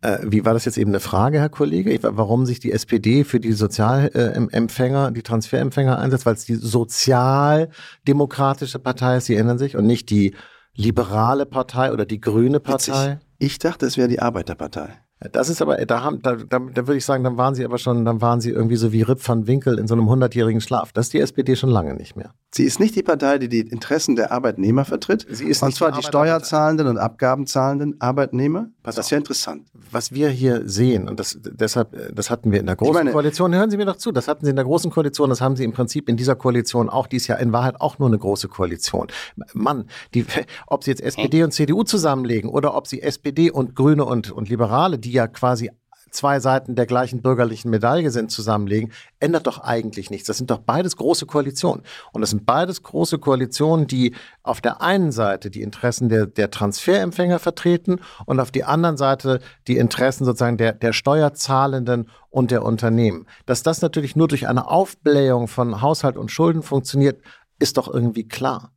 Äh, 0.03 0.19
wie 0.25 0.45
war 0.45 0.55
das 0.55 0.65
jetzt 0.65 0.79
eben 0.79 0.91
eine 0.91 1.01
Frage, 1.01 1.39
Herr 1.39 1.51
Kollege? 1.51 1.93
Ich, 1.93 2.03
warum 2.03 2.47
sich 2.47 2.59
die 2.59 2.73
SPD 2.73 3.23
für 3.25 3.39
die 3.39 3.53
Sozialempfänger, 3.53 5.11
die 5.11 5.23
Transferempfänger 5.23 5.99
einsetzt? 5.99 6.25
Weil 6.25 6.35
es 6.35 6.47
die 6.47 6.55
sozialdemokratische 6.55 8.79
Partei 8.79 9.19
ist, 9.19 9.27
Sie 9.27 9.35
erinnern 9.35 9.59
sich, 9.59 9.77
und 9.77 9.87
nicht 9.87 10.09
die 10.11 10.35
liberale 10.75 11.45
Partei 11.45 11.93
oder 11.93 12.07
die 12.07 12.21
grüne 12.21 12.61
Partei? 12.61 13.13
Witzig. 13.13 13.27
Ich 13.39 13.59
dachte, 13.59 13.85
es 13.87 13.99
wäre 13.99 14.09
die 14.09 14.21
Arbeiterpartei. 14.21 14.89
Das 15.33 15.51
ist 15.51 15.61
aber, 15.61 15.77
da 15.85 16.03
haben, 16.03 16.23
da, 16.23 16.37
da, 16.37 16.59
da 16.59 16.87
würde 16.87 16.97
ich 16.97 17.05
sagen, 17.05 17.25
dann 17.25 17.37
waren 17.37 17.55
sie 17.55 17.65
aber 17.65 17.77
schon, 17.77 18.07
dann 18.07 18.23
waren 18.23 18.41
sie 18.41 18.51
irgendwie 18.51 18.77
so 18.77 18.91
wie 18.93 19.03
Rip 19.03 19.27
van 19.27 19.47
Winkel 19.47 19.79
in 19.79 19.87
so 19.87 19.95
einem 19.95 20.09
hundertjährigen 20.09 20.63
Schlaf. 20.63 20.93
Das 20.93 21.07
ist 21.07 21.13
die 21.13 21.21
SPD 21.21 21.57
schon 21.57 21.71
lange 21.71 21.95
nicht 21.95 22.17
mehr. 22.17 22.33
Sie 22.53 22.65
ist 22.65 22.81
nicht 22.81 22.97
die 22.97 23.05
Partei, 23.05 23.39
die 23.39 23.49
die 23.49 23.61
Interessen 23.61 24.17
der 24.17 24.33
Arbeitnehmer 24.33 24.85
vertritt. 24.85 25.25
Sie 25.31 25.45
ist 25.45 25.63
und 25.63 25.73
zwar 25.73 25.93
die, 25.93 26.01
die 26.01 26.07
steuerzahlenden 26.07 26.89
und 26.89 26.99
abgabenzahlenden 26.99 28.01
Arbeitnehmer. 28.01 28.71
Pass 28.83 28.97
das 28.97 29.07
ist 29.07 29.11
ja 29.11 29.19
interessant. 29.19 29.69
Was 29.93 30.11
wir 30.11 30.31
hier 30.31 30.69
sehen, 30.69 31.09
und 31.09 31.21
das, 31.21 31.39
deshalb, 31.41 31.97
das 32.13 32.29
hatten 32.29 32.51
wir 32.51 32.59
in 32.59 32.67
der 32.67 32.75
Großen 32.75 32.93
meine, 32.93 33.13
Koalition, 33.13 33.55
hören 33.55 33.71
Sie 33.71 33.77
mir 33.77 33.87
doch 33.87 33.97
zu, 33.97 34.11
das 34.11 34.27
hatten 34.27 34.45
Sie 34.45 34.51
in 34.51 34.57
der 34.57 34.65
Großen 34.65 34.91
Koalition, 34.91 35.31
das 35.31 35.41
haben 35.41 35.55
Sie 35.55 35.63
im 35.63 35.73
Prinzip 35.73 36.09
in 36.09 36.17
dieser 36.17 36.35
Koalition 36.35 36.89
auch, 36.89 37.07
die 37.07 37.17
ist 37.17 37.29
ja 37.29 37.37
in 37.37 37.53
Wahrheit 37.53 37.81
auch 37.81 38.01
nur 38.01 38.09
eine 38.09 38.19
große 38.19 38.49
Koalition. 38.49 39.07
Mann, 39.53 39.85
die, 40.15 40.27
ob 40.67 40.83
Sie 40.83 40.91
jetzt 40.91 41.03
SPD 41.03 41.45
und 41.45 41.53
CDU 41.53 41.85
zusammenlegen 41.85 42.51
oder 42.51 42.75
ob 42.75 42.89
Sie 42.89 43.01
SPD 43.01 43.53
und 43.53 43.77
Grüne 43.77 44.05
und, 44.05 44.33
und 44.33 44.49
Liberale, 44.49 44.99
die 44.99 45.13
ja 45.13 45.29
quasi 45.29 45.71
zwei 46.11 46.41
Seiten 46.41 46.75
der 46.75 46.87
gleichen 46.87 47.23
bürgerlichen 47.23 47.71
Medaille 47.71 48.11
sind, 48.11 48.31
zusammenlegen, 48.31 48.93
ändert 49.19 49.47
doch 49.47 49.59
eigentlich 49.61 50.11
nichts. 50.11 50.27
Das 50.27 50.39
sind 50.39 50.51
doch 50.51 50.59
beides 50.59 50.97
große 50.97 51.27
Koalitionen. 51.27 51.83
Und 52.13 52.21
das 52.21 52.31
sind 52.31 52.47
beides 52.47 52.83
große 52.83 53.19
Koalitionen, 53.19 53.87
die 53.87 54.15
auf 54.43 54.61
der 54.61 54.83
einen 54.83 55.13
Seite 55.13 55.51
die 55.51 55.63
Interessen 55.63 56.09
der, 56.09 56.27
der 56.27 56.51
Transferempfänger 56.51 57.39
vertreten 57.39 58.01
und 58.27 58.41
auf 58.41 58.51
die 58.51 58.65
anderen 58.65 58.97
Seite 58.97 59.41
die 59.67 59.77
Interessen 59.77 60.25
sozusagen 60.25 60.57
der, 60.57 60.73
der 60.73 60.93
Steuerzahlenden 60.93 62.09
und 62.31 62.51
der 62.51 62.65
Unternehmen. 62.65 63.27
Dass 63.47 63.63
das 63.63 63.83
natürlich 63.83 64.17
nur 64.17 64.29
durch 64.29 64.49
eine 64.49 64.69
Aufblähung 64.69 65.49
von 65.49 65.83
Haushalt 65.83 66.17
und 66.17 66.31
Schulden 66.31 66.63
funktioniert, 66.63 67.21
ist 67.59 67.77
doch 67.77 67.93
irgendwie 67.93 68.27
klar. 68.27 68.73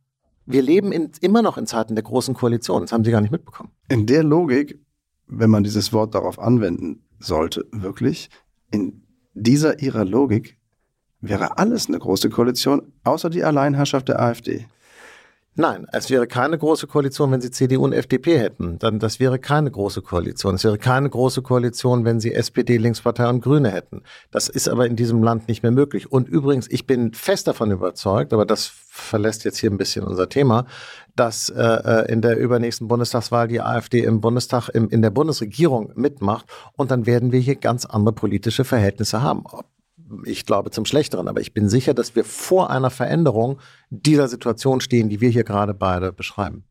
Wir 0.46 0.62
leben 0.62 0.92
in, 0.92 1.10
immer 1.20 1.42
noch 1.42 1.56
in 1.56 1.66
Zeiten 1.66 1.94
der 1.94 2.04
großen 2.04 2.34
Koalition. 2.34 2.82
Das 2.82 2.92
haben 2.92 3.04
Sie 3.04 3.10
gar 3.10 3.20
nicht 3.20 3.30
mitbekommen. 3.30 3.70
In 3.88 4.06
der 4.06 4.22
Logik, 4.22 4.78
wenn 5.26 5.50
man 5.50 5.64
dieses 5.64 5.92
Wort 5.92 6.14
darauf 6.14 6.38
anwenden 6.38 7.03
sollte 7.24 7.66
wirklich 7.72 8.30
in 8.70 9.02
dieser 9.34 9.80
ihrer 9.80 10.04
Logik 10.04 10.58
wäre 11.20 11.58
alles 11.58 11.88
eine 11.88 11.98
große 11.98 12.30
Koalition, 12.30 12.92
außer 13.02 13.30
die 13.30 13.44
Alleinherrschaft 13.44 14.08
der 14.08 14.20
AfD. 14.20 14.66
Nein, 15.56 15.86
es 15.92 16.10
wäre 16.10 16.26
keine 16.26 16.58
große 16.58 16.88
Koalition, 16.88 17.30
wenn 17.30 17.40
sie 17.40 17.52
CDU 17.52 17.84
und 17.84 17.92
FDP 17.92 18.38
hätten. 18.38 18.80
Dann, 18.80 18.98
das 18.98 19.20
wäre 19.20 19.38
keine 19.38 19.70
große 19.70 20.02
Koalition. 20.02 20.56
Es 20.56 20.64
wäre 20.64 20.78
keine 20.78 21.08
große 21.08 21.42
Koalition, 21.42 22.04
wenn 22.04 22.18
sie 22.18 22.34
SPD, 22.34 22.76
Linkspartei 22.76 23.28
und 23.28 23.40
Grüne 23.40 23.70
hätten. 23.70 24.02
Das 24.32 24.48
ist 24.48 24.68
aber 24.68 24.86
in 24.86 24.96
diesem 24.96 25.22
Land 25.22 25.46
nicht 25.46 25.62
mehr 25.62 25.70
möglich. 25.70 26.10
Und 26.10 26.28
übrigens, 26.28 26.68
ich 26.68 26.88
bin 26.88 27.14
fest 27.14 27.46
davon 27.46 27.70
überzeugt, 27.70 28.32
aber 28.32 28.44
das 28.44 28.66
verlässt 28.66 29.44
jetzt 29.44 29.58
hier 29.58 29.70
ein 29.70 29.78
bisschen 29.78 30.04
unser 30.04 30.28
Thema, 30.28 30.66
dass 31.14 31.50
äh, 31.50 31.62
äh 31.62 32.12
in 32.12 32.20
der 32.20 32.36
übernächsten 32.36 32.88
Bundestagswahl 32.88 33.46
die 33.46 33.60
AfD 33.60 34.00
im 34.00 34.20
Bundestag, 34.20 34.70
im, 34.70 34.88
in 34.88 35.02
der 35.02 35.10
Bundesregierung 35.10 35.92
mitmacht. 35.94 36.46
Und 36.72 36.90
dann 36.90 37.06
werden 37.06 37.30
wir 37.30 37.38
hier 37.38 37.54
ganz 37.54 37.84
andere 37.86 38.12
politische 38.14 38.64
Verhältnisse 38.64 39.22
haben. 39.22 39.44
Ob 39.46 39.66
ich 40.24 40.46
glaube 40.46 40.70
zum 40.70 40.84
Schlechteren, 40.84 41.28
aber 41.28 41.40
ich 41.40 41.54
bin 41.54 41.68
sicher, 41.68 41.94
dass 41.94 42.14
wir 42.14 42.24
vor 42.24 42.70
einer 42.70 42.90
Veränderung 42.90 43.58
dieser 43.90 44.28
Situation 44.28 44.80
stehen, 44.80 45.08
die 45.08 45.20
wir 45.20 45.30
hier 45.30 45.44
gerade 45.44 45.74
beide 45.74 46.12
beschreiben. 46.12 46.64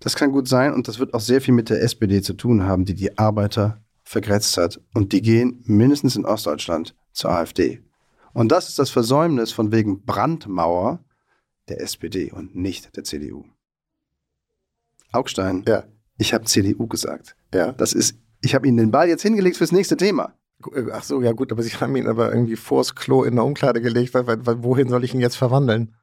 Das 0.00 0.14
kann 0.14 0.32
gut 0.32 0.46
sein 0.46 0.74
und 0.74 0.88
das 0.88 0.98
wird 0.98 1.14
auch 1.14 1.20
sehr 1.20 1.40
viel 1.40 1.54
mit 1.54 1.70
der 1.70 1.82
SPD 1.82 2.20
zu 2.20 2.34
tun 2.34 2.64
haben, 2.64 2.84
die 2.84 2.94
die 2.94 3.16
Arbeiter 3.16 3.80
vergrätzt 4.04 4.56
hat. 4.56 4.80
Und 4.94 5.12
die 5.12 5.22
gehen 5.22 5.62
mindestens 5.64 6.16
in 6.16 6.26
Ostdeutschland 6.26 6.94
zur 7.12 7.30
AfD. 7.30 7.82
Und 8.32 8.52
das 8.52 8.68
ist 8.68 8.78
das 8.78 8.90
Versäumnis 8.90 9.52
von 9.52 9.72
wegen 9.72 10.04
Brandmauer 10.04 11.02
der 11.68 11.80
SPD 11.80 12.30
und 12.30 12.54
nicht 12.54 12.96
der 12.96 13.04
CDU. 13.04 13.44
Augstein, 15.12 15.64
ja. 15.66 15.84
ich 16.18 16.34
habe 16.34 16.44
CDU 16.44 16.86
gesagt. 16.86 17.36
Ja. 17.54 17.72
Das 17.72 17.94
ist, 17.94 18.18
ich 18.42 18.54
habe 18.54 18.68
Ihnen 18.68 18.76
den 18.76 18.90
Ball 18.90 19.08
jetzt 19.08 19.22
hingelegt 19.22 19.56
fürs 19.56 19.72
nächste 19.72 19.96
Thema. 19.96 20.34
Ach 20.92 21.02
so, 21.02 21.20
ja 21.20 21.32
gut, 21.32 21.52
aber 21.52 21.62
Sie 21.62 21.70
haben 21.70 21.94
ihn 21.96 22.06
aber 22.06 22.32
irgendwie 22.32 22.56
vors 22.56 22.94
Klo 22.94 23.24
in 23.24 23.34
der 23.34 23.44
Umkleide 23.44 23.80
gelegt, 23.80 24.14
weil, 24.14 24.26
weil 24.26 24.62
wohin 24.62 24.88
soll 24.88 25.04
ich 25.04 25.14
ihn 25.14 25.20
jetzt 25.20 25.36
verwandeln? 25.36 25.94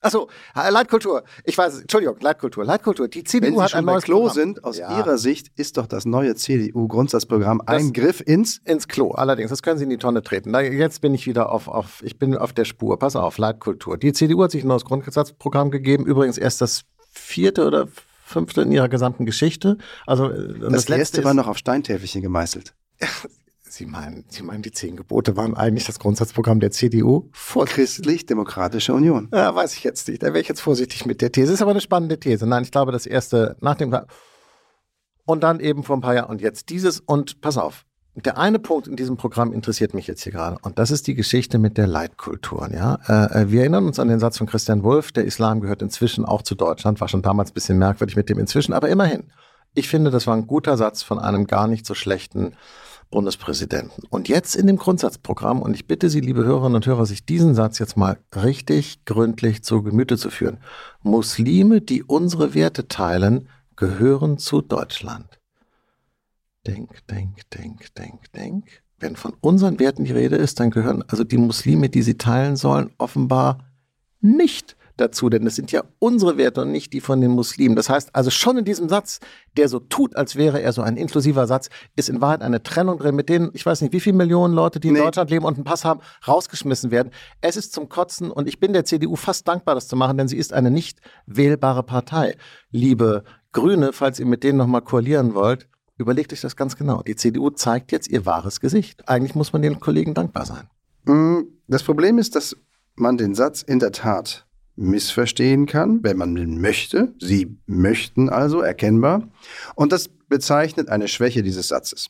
Achso, 0.00 0.28
Leitkultur. 0.54 1.24
Ich 1.44 1.58
weiß, 1.58 1.80
Entschuldigung, 1.80 2.18
Leitkultur. 2.20 2.64
Leitkultur. 2.64 3.08
Die 3.08 3.24
CDU 3.24 3.46
Wenn 3.46 3.54
Sie 3.54 3.62
hat 3.62 3.70
schon 3.70 3.78
ein 3.80 3.84
neues 3.84 4.04
Klo 4.04 4.18
Programm. 4.18 4.34
sind, 4.34 4.64
aus 4.64 4.78
ja. 4.78 4.96
Ihrer 4.96 5.18
Sicht 5.18 5.48
ist 5.56 5.76
doch 5.76 5.86
das 5.86 6.04
neue 6.04 6.36
CDU-Grundsatzprogramm 6.36 7.62
ein 7.66 7.92
Griff 7.92 8.22
ins 8.24 8.58
ins 8.58 8.86
Klo. 8.86 9.10
Allerdings, 9.10 9.50
das 9.50 9.62
können 9.62 9.78
Sie 9.78 9.84
in 9.84 9.90
die 9.90 9.98
Tonne 9.98 10.22
treten. 10.22 10.52
Da, 10.52 10.60
jetzt 10.60 11.00
bin 11.00 11.14
ich 11.14 11.26
wieder 11.26 11.50
auf, 11.50 11.66
auf, 11.66 12.00
ich 12.04 12.16
bin 12.16 12.36
auf 12.36 12.52
der 12.52 12.64
Spur. 12.64 12.96
Pass 12.98 13.16
auf, 13.16 13.38
Leitkultur. 13.38 13.98
Die 13.98 14.12
CDU 14.12 14.44
hat 14.44 14.52
sich 14.52 14.62
ein 14.62 14.68
neues 14.68 14.84
Grundsatzprogramm 14.84 15.72
gegeben. 15.72 16.06
Übrigens 16.06 16.38
erst 16.38 16.60
das 16.60 16.82
vierte 17.10 17.66
oder 17.66 17.88
fünfte 18.24 18.62
in 18.62 18.70
ihrer 18.70 18.88
gesamten 18.88 19.26
Geschichte. 19.26 19.78
Also 20.06 20.28
das, 20.28 20.70
das 20.70 20.88
letzte 20.88 21.24
war 21.24 21.34
noch 21.34 21.48
auf 21.48 21.58
Steintäfelchen 21.58 22.22
gemeißelt. 22.22 22.72
Sie 23.70 23.86
meinen, 23.86 24.24
Sie 24.28 24.42
meinen, 24.42 24.62
die 24.62 24.72
zehn 24.72 24.96
Gebote 24.96 25.36
waren 25.36 25.54
eigentlich 25.54 25.84
das 25.84 25.98
Grundsatzprogramm 25.98 26.58
der 26.58 26.70
CDU 26.70 27.28
vor 27.32 27.66
Christlich-Demokratische 27.66 28.94
Union. 28.94 29.28
Ja, 29.32 29.54
weiß 29.54 29.74
ich 29.74 29.84
jetzt 29.84 30.08
nicht. 30.08 30.22
Da 30.22 30.28
wäre 30.28 30.40
ich 30.40 30.48
jetzt 30.48 30.60
vorsichtig 30.60 31.06
mit 31.06 31.20
der 31.20 31.30
These. 31.30 31.52
Ist 31.52 31.62
aber 31.62 31.72
eine 31.72 31.80
spannende 31.80 32.18
These. 32.18 32.46
Nein, 32.46 32.62
ich 32.62 32.72
glaube, 32.72 32.92
das 32.92 33.06
erste 33.06 33.56
nach 33.60 33.76
dem 33.76 33.94
und 35.26 35.42
dann 35.42 35.60
eben 35.60 35.84
vor 35.84 35.96
ein 35.96 36.00
paar 36.00 36.14
Jahren 36.14 36.30
und 36.30 36.40
jetzt 36.40 36.70
dieses 36.70 37.00
und 37.00 37.42
pass 37.42 37.58
auf. 37.58 37.84
Der 38.14 38.38
eine 38.38 38.58
Punkt 38.58 38.88
in 38.88 38.96
diesem 38.96 39.16
Programm 39.16 39.52
interessiert 39.52 39.94
mich 39.94 40.06
jetzt 40.06 40.22
hier 40.22 40.32
gerade 40.32 40.56
und 40.62 40.78
das 40.78 40.90
ist 40.90 41.06
die 41.06 41.14
Geschichte 41.14 41.58
mit 41.58 41.76
der 41.76 41.86
Leitkultur. 41.86 42.68
Ja, 42.72 42.98
äh, 43.06 43.42
äh, 43.42 43.50
wir 43.50 43.60
erinnern 43.60 43.86
uns 43.86 44.00
an 44.00 44.08
den 44.08 44.18
Satz 44.18 44.38
von 44.38 44.46
Christian 44.46 44.82
Wulff: 44.82 45.12
Der 45.12 45.24
Islam 45.24 45.60
gehört 45.60 45.82
inzwischen 45.82 46.24
auch 46.24 46.42
zu 46.42 46.54
Deutschland. 46.54 47.00
War 47.00 47.08
schon 47.08 47.22
damals 47.22 47.50
ein 47.50 47.54
bisschen 47.54 47.78
merkwürdig 47.78 48.16
mit 48.16 48.28
dem 48.28 48.38
inzwischen, 48.38 48.72
aber 48.72 48.88
immerhin. 48.88 49.24
Ich 49.74 49.88
finde, 49.88 50.10
das 50.10 50.26
war 50.26 50.34
ein 50.34 50.46
guter 50.46 50.76
Satz 50.76 51.02
von 51.02 51.18
einem 51.18 51.46
gar 51.46 51.68
nicht 51.68 51.86
so 51.86 51.94
schlechten 51.94 52.54
Bundespräsidenten. 53.10 54.02
Und 54.10 54.28
jetzt 54.28 54.54
in 54.54 54.66
dem 54.66 54.76
Grundsatzprogramm, 54.76 55.62
und 55.62 55.74
ich 55.74 55.86
bitte 55.86 56.10
Sie, 56.10 56.20
liebe 56.20 56.44
Hörerinnen 56.44 56.76
und 56.76 56.86
Hörer, 56.86 57.06
sich 57.06 57.24
diesen 57.24 57.54
Satz 57.54 57.78
jetzt 57.78 57.96
mal 57.96 58.18
richtig 58.34 59.04
gründlich 59.04 59.62
zu 59.62 59.82
Gemüte 59.82 60.18
zu 60.18 60.30
führen. 60.30 60.58
Muslime, 61.02 61.80
die 61.80 62.02
unsere 62.02 62.54
Werte 62.54 62.88
teilen, 62.88 63.48
gehören 63.76 64.38
zu 64.38 64.60
Deutschland. 64.60 65.38
Denk, 66.66 67.06
denk, 67.06 67.48
denk, 67.50 67.94
denk, 67.94 68.32
denk. 68.32 68.82
Wenn 68.98 69.16
von 69.16 69.34
unseren 69.40 69.78
Werten 69.78 70.04
die 70.04 70.12
Rede 70.12 70.36
ist, 70.36 70.60
dann 70.60 70.70
gehören 70.70 71.02
also 71.06 71.24
die 71.24 71.38
Muslime, 71.38 71.88
die 71.88 72.02
sie 72.02 72.18
teilen 72.18 72.56
sollen, 72.56 72.90
offenbar 72.98 73.64
nicht 74.20 74.76
dazu, 75.00 75.28
denn 75.28 75.46
es 75.46 75.56
sind 75.56 75.72
ja 75.72 75.84
unsere 75.98 76.36
Werte 76.36 76.62
und 76.62 76.72
nicht 76.72 76.92
die 76.92 77.00
von 77.00 77.20
den 77.20 77.30
Muslimen. 77.30 77.76
Das 77.76 77.88
heißt 77.88 78.14
also 78.14 78.30
schon 78.30 78.58
in 78.58 78.64
diesem 78.64 78.88
Satz, 78.88 79.20
der 79.56 79.68
so 79.68 79.78
tut, 79.78 80.16
als 80.16 80.36
wäre 80.36 80.60
er 80.60 80.72
so 80.72 80.82
ein 80.82 80.96
inklusiver 80.96 81.46
Satz, 81.46 81.68
ist 81.96 82.08
in 82.08 82.20
Wahrheit 82.20 82.42
eine 82.42 82.62
Trennung 82.62 82.98
drin, 82.98 83.14
mit 83.14 83.28
denen, 83.28 83.50
ich 83.54 83.64
weiß 83.64 83.80
nicht, 83.82 83.92
wie 83.92 84.00
viele 84.00 84.16
Millionen 84.16 84.54
Leute, 84.54 84.80
die 84.80 84.88
in 84.88 84.94
nee. 84.94 85.00
Deutschland 85.00 85.30
leben 85.30 85.44
und 85.44 85.54
einen 85.54 85.64
Pass 85.64 85.84
haben, 85.84 86.00
rausgeschmissen 86.26 86.90
werden. 86.90 87.10
Es 87.40 87.56
ist 87.56 87.72
zum 87.72 87.88
Kotzen 87.88 88.30
und 88.30 88.48
ich 88.48 88.60
bin 88.60 88.72
der 88.72 88.84
CDU 88.84 89.16
fast 89.16 89.48
dankbar, 89.48 89.74
das 89.74 89.88
zu 89.88 89.96
machen, 89.96 90.18
denn 90.18 90.28
sie 90.28 90.36
ist 90.36 90.52
eine 90.52 90.70
nicht 90.70 91.00
wählbare 91.26 91.82
Partei. 91.82 92.36
Liebe 92.70 93.24
Grüne, 93.52 93.92
falls 93.92 94.20
ihr 94.20 94.26
mit 94.26 94.44
denen 94.44 94.58
nochmal 94.58 94.82
koalieren 94.82 95.34
wollt, 95.34 95.68
überlegt 95.96 96.32
euch 96.32 96.40
das 96.40 96.56
ganz 96.56 96.76
genau. 96.76 97.02
Die 97.02 97.16
CDU 97.16 97.50
zeigt 97.50 97.92
jetzt 97.92 98.08
ihr 98.08 98.26
wahres 98.26 98.60
Gesicht. 98.60 99.08
Eigentlich 99.08 99.34
muss 99.34 99.52
man 99.52 99.62
den 99.62 99.80
Kollegen 99.80 100.14
dankbar 100.14 100.46
sein. 100.46 100.68
Mm, 101.04 101.48
das 101.66 101.82
Problem 101.82 102.18
ist, 102.18 102.36
dass 102.36 102.56
man 102.94 103.16
den 103.16 103.34
Satz 103.34 103.62
in 103.62 103.78
der 103.78 103.92
Tat 103.92 104.46
missverstehen 104.78 105.66
kann, 105.66 106.02
wenn 106.02 106.16
man 106.16 106.34
möchte. 106.60 107.12
Sie 107.20 107.58
möchten 107.66 108.28
also 108.28 108.60
erkennbar. 108.60 109.28
Und 109.74 109.92
das 109.92 110.08
bezeichnet 110.08 110.88
eine 110.88 111.08
Schwäche 111.08 111.42
dieses 111.42 111.68
Satzes. 111.68 112.08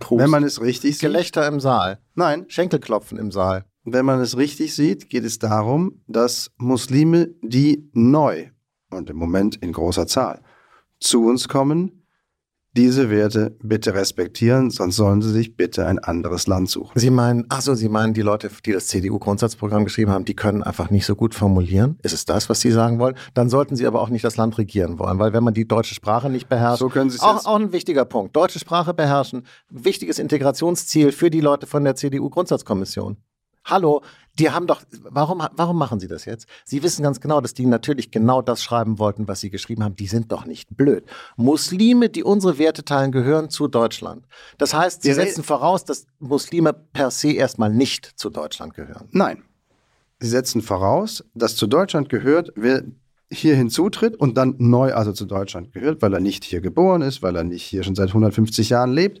Prost. 0.00 0.20
Wenn 0.22 0.30
man 0.30 0.42
es 0.42 0.60
richtig 0.60 0.94
sieht. 0.94 1.00
Gelächter 1.00 1.46
im 1.46 1.60
Saal. 1.60 2.00
Nein. 2.14 2.46
Schenkelklopfen 2.48 3.18
im 3.18 3.30
Saal. 3.30 3.64
Wenn 3.84 4.04
man 4.04 4.20
es 4.20 4.36
richtig 4.36 4.74
sieht, 4.74 5.08
geht 5.08 5.24
es 5.24 5.38
darum, 5.38 6.02
dass 6.06 6.50
Muslime, 6.56 7.30
die 7.42 7.88
neu 7.92 8.50
und 8.90 9.10
im 9.10 9.16
Moment 9.16 9.56
in 9.56 9.72
großer 9.72 10.06
Zahl 10.06 10.42
zu 11.00 11.26
uns 11.26 11.48
kommen, 11.48 12.01
diese 12.74 13.10
Werte 13.10 13.54
bitte 13.62 13.94
respektieren, 13.94 14.70
sonst 14.70 14.96
sollen 14.96 15.20
Sie 15.20 15.30
sich 15.30 15.56
bitte 15.56 15.86
ein 15.86 15.98
anderes 15.98 16.46
Land 16.46 16.70
suchen. 16.70 16.98
Sie 16.98 17.10
meinen, 17.10 17.44
ach 17.50 17.60
so, 17.60 17.74
Sie 17.74 17.88
meinen, 17.88 18.14
die 18.14 18.22
Leute, 18.22 18.50
die 18.64 18.72
das 18.72 18.86
CDU-Grundsatzprogramm 18.86 19.84
geschrieben 19.84 20.10
haben, 20.10 20.24
die 20.24 20.34
können 20.34 20.62
einfach 20.62 20.88
nicht 20.88 21.04
so 21.04 21.14
gut 21.14 21.34
formulieren? 21.34 21.98
Ist 22.02 22.14
es 22.14 22.24
das, 22.24 22.48
was 22.48 22.60
Sie 22.60 22.70
sagen 22.70 22.98
wollen? 22.98 23.16
Dann 23.34 23.50
sollten 23.50 23.76
Sie 23.76 23.86
aber 23.86 24.00
auch 24.00 24.08
nicht 24.08 24.24
das 24.24 24.38
Land 24.38 24.56
regieren 24.56 24.98
wollen, 24.98 25.18
weil 25.18 25.34
wenn 25.34 25.44
man 25.44 25.52
die 25.52 25.68
deutsche 25.68 25.94
Sprache 25.94 26.30
nicht 26.30 26.48
beherrscht, 26.48 26.78
so 26.78 26.88
können 26.88 27.10
Sie 27.10 27.20
auch, 27.20 27.44
auch 27.44 27.56
ein 27.56 27.72
wichtiger 27.72 28.06
Punkt. 28.06 28.34
Deutsche 28.34 28.58
Sprache 28.58 28.94
beherrschen, 28.94 29.46
wichtiges 29.68 30.18
Integrationsziel 30.18 31.12
für 31.12 31.30
die 31.30 31.40
Leute 31.40 31.66
von 31.66 31.84
der 31.84 31.94
CDU-Grundsatzkommission. 31.94 33.18
Hallo, 33.64 34.02
die 34.38 34.50
haben 34.50 34.66
doch, 34.66 34.82
warum, 35.02 35.42
warum 35.56 35.76
machen 35.76 36.00
sie 36.00 36.08
das 36.08 36.24
jetzt? 36.24 36.46
Sie 36.64 36.82
wissen 36.82 37.02
ganz 37.02 37.20
genau, 37.20 37.40
dass 37.40 37.52
die 37.52 37.66
natürlich 37.66 38.10
genau 38.10 38.40
das 38.40 38.62
schreiben 38.62 38.98
wollten, 38.98 39.28
was 39.28 39.40
sie 39.40 39.50
geschrieben 39.50 39.84
haben. 39.84 39.96
Die 39.96 40.06
sind 40.06 40.32
doch 40.32 40.46
nicht 40.46 40.74
blöd. 40.76 41.04
Muslime, 41.36 42.08
die 42.08 42.24
unsere 42.24 42.58
Werte 42.58 42.84
teilen, 42.84 43.12
gehören 43.12 43.50
zu 43.50 43.68
Deutschland. 43.68 44.26
Das 44.56 44.72
heißt, 44.72 45.02
sie 45.02 45.12
setzen 45.12 45.44
voraus, 45.44 45.84
dass 45.84 46.06
Muslime 46.18 46.72
per 46.72 47.10
se 47.10 47.32
erstmal 47.32 47.70
nicht 47.70 48.06
zu 48.06 48.30
Deutschland 48.30 48.74
gehören. 48.74 49.08
Nein. 49.12 49.42
Sie 50.18 50.28
setzen 50.28 50.62
voraus, 50.62 51.24
dass 51.34 51.56
zu 51.56 51.66
Deutschland 51.66 52.08
gehört, 52.08 52.52
wer 52.54 52.84
hier 53.30 53.56
hinzutritt 53.56 54.16
und 54.16 54.36
dann 54.36 54.54
neu 54.58 54.94
also 54.94 55.12
zu 55.12 55.24
Deutschland 55.24 55.72
gehört, 55.72 56.00
weil 56.00 56.14
er 56.14 56.20
nicht 56.20 56.44
hier 56.44 56.60
geboren 56.60 57.02
ist, 57.02 57.22
weil 57.22 57.34
er 57.34 57.44
nicht 57.44 57.64
hier 57.64 57.82
schon 57.82 57.94
seit 57.94 58.08
150 58.08 58.68
Jahren 58.70 58.92
lebt, 58.92 59.20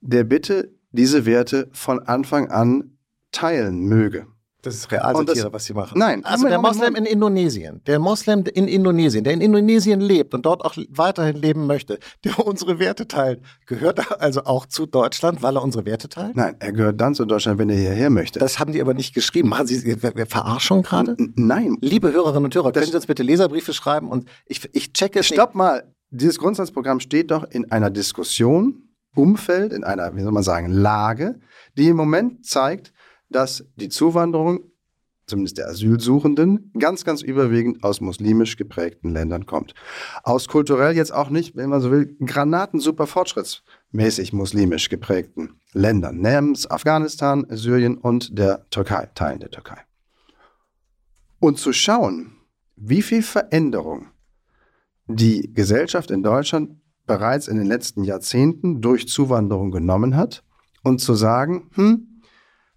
der 0.00 0.24
bitte 0.24 0.74
diese 0.92 1.24
Werte 1.24 1.68
von 1.72 2.00
Anfang 2.00 2.50
an 2.50 2.93
teilen 3.34 3.80
möge. 3.80 4.26
Das 4.64 4.74
ist 4.74 4.90
Realsatire, 4.90 5.52
was 5.52 5.66
sie 5.66 5.74
machen. 5.74 5.98
Nein. 5.98 6.24
Also 6.24 6.48
der 6.48 6.58
Moslem 6.58 6.94
in 6.94 7.04
Indonesien, 7.04 7.82
der 7.86 7.98
Moslem 7.98 8.44
in 8.54 8.66
Indonesien, 8.66 9.22
der 9.22 9.34
in 9.34 9.42
Indonesien 9.42 10.00
lebt 10.00 10.32
und 10.32 10.46
dort 10.46 10.64
auch 10.64 10.74
weiterhin 10.88 11.36
leben 11.36 11.66
möchte, 11.66 11.98
der 12.24 12.38
unsere 12.46 12.78
Werte 12.78 13.06
teilt, 13.06 13.42
gehört 13.66 13.98
er 13.98 14.22
also 14.22 14.44
auch 14.44 14.64
zu 14.64 14.86
Deutschland, 14.86 15.42
weil 15.42 15.56
er 15.56 15.62
unsere 15.62 15.84
Werte 15.84 16.08
teilt? 16.08 16.34
Nein, 16.34 16.56
er 16.60 16.72
gehört 16.72 16.98
dann 16.98 17.14
zu 17.14 17.26
Deutschland, 17.26 17.58
wenn 17.58 17.68
er 17.68 17.76
hierher 17.76 18.08
möchte. 18.08 18.38
Das 18.38 18.58
haben 18.58 18.72
die 18.72 18.80
aber 18.80 18.94
nicht 18.94 19.14
geschrieben. 19.14 19.50
Machen 19.50 19.66
Sie 19.66 19.96
Verarschung 20.26 20.82
gerade? 20.82 21.14
Nein. 21.34 21.76
Liebe 21.82 22.10
Hörerinnen 22.10 22.44
und 22.44 22.54
Hörer, 22.54 22.72
können 22.72 22.86
Sie 22.86 22.94
uns 22.94 23.06
bitte 23.06 23.22
Leserbriefe 23.22 23.74
schreiben 23.74 24.08
und 24.08 24.30
ich, 24.46 24.66
ich 24.72 24.94
checke 24.94 25.20
es 25.20 25.26
Stopp 25.26 25.50
nicht. 25.50 25.56
mal. 25.56 25.94
Dieses 26.10 26.38
Grundsatzprogramm 26.38 27.00
steht 27.00 27.32
doch 27.32 27.44
in 27.50 27.70
einer 27.70 27.90
Diskussion, 27.90 28.88
Umfeld, 29.14 29.72
in 29.72 29.84
einer, 29.84 30.16
wie 30.16 30.22
soll 30.22 30.32
man 30.32 30.42
sagen, 30.42 30.70
Lage, 30.70 31.40
die 31.76 31.88
im 31.88 31.96
Moment 31.96 32.46
zeigt, 32.46 32.94
dass 33.28 33.64
die 33.76 33.88
Zuwanderung, 33.88 34.60
zumindest 35.26 35.58
der 35.58 35.68
Asylsuchenden, 35.68 36.70
ganz, 36.78 37.04
ganz 37.04 37.22
überwiegend 37.22 37.82
aus 37.82 38.00
muslimisch 38.00 38.56
geprägten 38.56 39.10
Ländern 39.10 39.46
kommt. 39.46 39.74
Aus 40.22 40.48
kulturell 40.48 40.94
jetzt 40.94 41.12
auch 41.12 41.30
nicht, 41.30 41.56
wenn 41.56 41.70
man 41.70 41.80
so 41.80 41.90
will, 41.90 42.16
Granaten 42.20 42.80
super 42.80 43.06
fortschrittsmäßig 43.06 44.32
muslimisch 44.32 44.88
geprägten 44.88 45.60
Ländern. 45.72 46.18
Nems, 46.18 46.70
Afghanistan, 46.70 47.46
Syrien 47.48 47.96
und 47.96 48.38
der 48.38 48.68
Türkei, 48.70 49.08
Teilen 49.14 49.40
der 49.40 49.50
Türkei. 49.50 49.78
Und 51.40 51.58
zu 51.58 51.72
schauen, 51.72 52.36
wie 52.76 53.02
viel 53.02 53.22
Veränderung 53.22 54.08
die 55.06 55.52
Gesellschaft 55.52 56.10
in 56.10 56.22
Deutschland 56.22 56.80
bereits 57.06 57.48
in 57.48 57.56
den 57.56 57.66
letzten 57.66 58.04
Jahrzehnten 58.04 58.80
durch 58.80 59.08
Zuwanderung 59.08 59.70
genommen 59.70 60.16
hat 60.16 60.42
und 60.82 61.00
zu 61.00 61.14
sagen, 61.14 61.70
hm, 61.74 62.13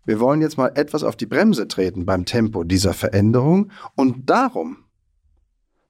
wir 0.08 0.22
wollen 0.22 0.42
jetzt 0.42 0.58
mal 0.58 0.72
etwas 0.74 1.04
auf 1.04 1.18
die 1.18 1.26
Bremse 1.26 1.68
treten 1.68 2.06
beim 2.06 2.26
Tempo 2.26 2.64
dieser 2.64 2.94
Veränderung 2.94 3.72
und 3.96 4.30
darum 4.30 4.78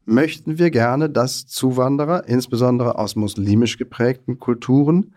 möchten 0.05 0.57
wir 0.57 0.71
gerne, 0.71 1.09
dass 1.09 1.45
Zuwanderer, 1.45 2.27
insbesondere 2.27 2.97
aus 2.97 3.15
muslimisch 3.15 3.77
geprägten 3.77 4.39
Kulturen, 4.39 5.13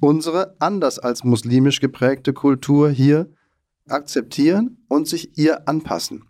unsere 0.00 0.56
anders 0.58 0.98
als 0.98 1.22
muslimisch 1.22 1.80
geprägte 1.80 2.32
Kultur 2.32 2.90
hier 2.90 3.30
akzeptieren 3.88 4.78
und 4.88 5.06
sich 5.06 5.38
ihr 5.38 5.68
anpassen. 5.68 6.24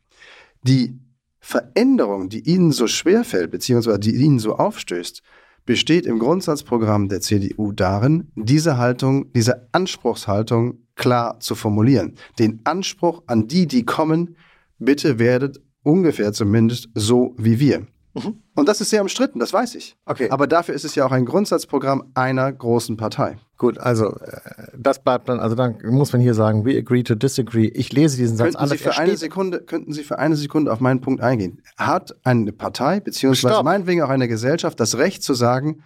Die 0.62 0.98
Veränderung, 1.40 2.28
die 2.28 2.40
ihnen 2.40 2.72
so 2.72 2.88
schwer 2.88 3.24
fällt, 3.24 3.50
beziehungsweise 3.50 3.98
die 3.98 4.16
ihnen 4.16 4.38
so 4.38 4.56
aufstößt, 4.56 5.22
besteht 5.64 6.04
im 6.04 6.18
Grundsatzprogramm 6.18 7.08
der 7.08 7.20
CDU 7.20 7.72
darin, 7.72 8.30
diese 8.34 8.76
Haltung, 8.76 9.32
diese 9.32 9.68
Anspruchshaltung 9.72 10.81
klar 10.94 11.40
zu 11.40 11.54
formulieren. 11.54 12.14
Den 12.38 12.60
Anspruch 12.64 13.22
an 13.26 13.48
die, 13.48 13.66
die 13.66 13.84
kommen, 13.84 14.36
bitte 14.78 15.18
werdet 15.18 15.60
ungefähr 15.82 16.32
zumindest 16.32 16.88
so 16.94 17.34
wie 17.38 17.58
wir. 17.58 17.86
Mhm. 18.14 18.42
Und 18.54 18.68
das 18.68 18.80
ist 18.80 18.90
sehr 18.90 19.00
umstritten, 19.00 19.38
das 19.38 19.52
weiß 19.52 19.74
ich. 19.74 19.96
Okay. 20.04 20.28
Aber 20.30 20.46
dafür 20.46 20.74
ist 20.74 20.84
es 20.84 20.94
ja 20.94 21.06
auch 21.06 21.12
ein 21.12 21.24
Grundsatzprogramm 21.24 22.10
einer 22.14 22.52
großen 22.52 22.96
Partei. 22.96 23.36
Gut, 23.56 23.78
also 23.78 24.16
äh, 24.18 24.40
das 24.76 25.02
bleibt 25.02 25.28
dann, 25.28 25.40
also 25.40 25.54
dann 25.54 25.78
muss 25.84 26.12
man 26.12 26.20
hier 26.20 26.34
sagen, 26.34 26.66
we 26.66 26.76
agree 26.76 27.02
to 27.02 27.14
disagree. 27.14 27.68
Ich 27.68 27.92
lese 27.92 28.18
diesen 28.18 28.36
Satz 28.36 28.54
könnten 28.54 28.68
Sie 28.68 28.78
für 28.78 28.98
eine 28.98 29.16
Sekunde, 29.16 29.60
Könnten 29.62 29.92
Sie 29.92 30.02
für 30.02 30.18
eine 30.18 30.36
Sekunde 30.36 30.72
auf 30.72 30.80
meinen 30.80 31.00
Punkt 31.00 31.22
eingehen? 31.22 31.62
Hat 31.78 32.14
eine 32.24 32.52
Partei, 32.52 33.00
beziehungsweise 33.00 33.54
Stopp. 33.54 33.64
meinetwegen 33.64 34.02
auch 34.02 34.10
eine 34.10 34.28
Gesellschaft, 34.28 34.78
das 34.78 34.98
Recht 34.98 35.22
zu 35.22 35.32
sagen, 35.32 35.82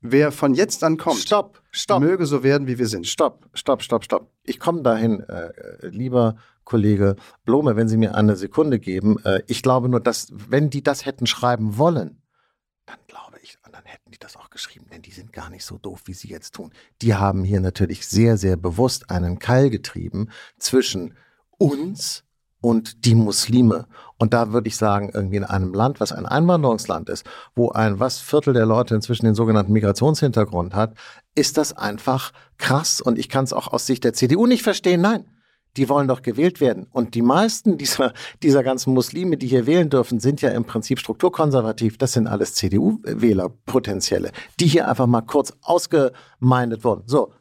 wer 0.00 0.30
von 0.30 0.54
jetzt 0.54 0.84
an 0.84 0.98
kommt, 0.98 1.18
stopp, 1.18 1.62
stopp. 1.72 2.00
möge 2.00 2.26
so 2.26 2.44
werden, 2.44 2.68
wie 2.68 2.78
wir 2.78 2.86
sind. 2.86 3.08
Stopp, 3.08 3.48
stopp, 3.54 3.82
stopp, 3.82 4.04
stopp. 4.04 4.30
Ich 4.46 4.60
komme 4.60 4.82
dahin, 4.82 5.20
äh, 5.20 5.52
lieber 5.88 6.36
Kollege 6.64 7.16
Blome, 7.44 7.76
wenn 7.76 7.88
Sie 7.88 7.96
mir 7.96 8.14
eine 8.14 8.36
Sekunde 8.36 8.78
geben. 8.78 9.18
Äh, 9.24 9.42
ich 9.46 9.62
glaube 9.62 9.88
nur, 9.88 10.00
dass, 10.00 10.28
wenn 10.32 10.70
die 10.70 10.82
das 10.82 11.04
hätten 11.06 11.26
schreiben 11.26 11.78
wollen, 11.78 12.22
dann 12.86 12.98
glaube 13.06 13.38
ich, 13.42 13.58
dann 13.70 13.84
hätten 13.84 14.10
die 14.10 14.18
das 14.18 14.36
auch 14.36 14.50
geschrieben, 14.50 14.86
denn 14.92 15.02
die 15.02 15.10
sind 15.10 15.32
gar 15.32 15.50
nicht 15.50 15.64
so 15.64 15.78
doof, 15.78 16.02
wie 16.06 16.14
sie 16.14 16.28
jetzt 16.28 16.54
tun. 16.54 16.72
Die 17.02 17.14
haben 17.14 17.44
hier 17.44 17.60
natürlich 17.60 18.06
sehr, 18.06 18.36
sehr 18.36 18.56
bewusst 18.56 19.10
einen 19.10 19.38
Keil 19.38 19.70
getrieben 19.70 20.30
zwischen 20.58 21.14
uns 21.58 22.25
und 22.66 23.04
die 23.04 23.14
Muslime. 23.14 23.86
Und 24.18 24.34
da 24.34 24.52
würde 24.52 24.66
ich 24.66 24.76
sagen, 24.76 25.12
irgendwie 25.14 25.36
in 25.36 25.44
einem 25.44 25.72
Land, 25.72 26.00
was 26.00 26.10
ein 26.10 26.26
Einwanderungsland 26.26 27.08
ist, 27.08 27.24
wo 27.54 27.70
ein 27.70 28.00
was 28.00 28.18
Viertel 28.18 28.54
der 28.54 28.66
Leute 28.66 28.96
inzwischen 28.96 29.24
den 29.24 29.36
sogenannten 29.36 29.72
Migrationshintergrund 29.72 30.74
hat, 30.74 30.94
ist 31.36 31.58
das 31.58 31.76
einfach 31.76 32.32
krass. 32.58 33.00
Und 33.00 33.20
ich 33.20 33.28
kann 33.28 33.44
es 33.44 33.52
auch 33.52 33.72
aus 33.72 33.86
Sicht 33.86 34.02
der 34.02 34.14
CDU 34.14 34.48
nicht 34.48 34.64
verstehen. 34.64 35.00
Nein, 35.00 35.26
die 35.76 35.88
wollen 35.88 36.08
doch 36.08 36.22
gewählt 36.22 36.60
werden. 36.60 36.88
Und 36.90 37.14
die 37.14 37.22
meisten 37.22 37.78
dieser, 37.78 38.12
dieser 38.42 38.64
ganzen 38.64 38.94
Muslime, 38.94 39.36
die 39.36 39.46
hier 39.46 39.66
wählen 39.66 39.88
dürfen, 39.88 40.18
sind 40.18 40.42
ja 40.42 40.50
im 40.50 40.64
Prinzip 40.64 40.98
strukturkonservativ. 40.98 41.98
Das 41.98 42.14
sind 42.14 42.26
alles 42.26 42.54
CDU-Wähler 42.54 43.48
potenzielle, 43.64 44.32
die 44.58 44.66
hier 44.66 44.88
einfach 44.88 45.06
mal 45.06 45.22
kurz 45.22 45.52
ausgemeindet 45.62 46.82
wurden. 46.82 47.04
So, 47.06 47.32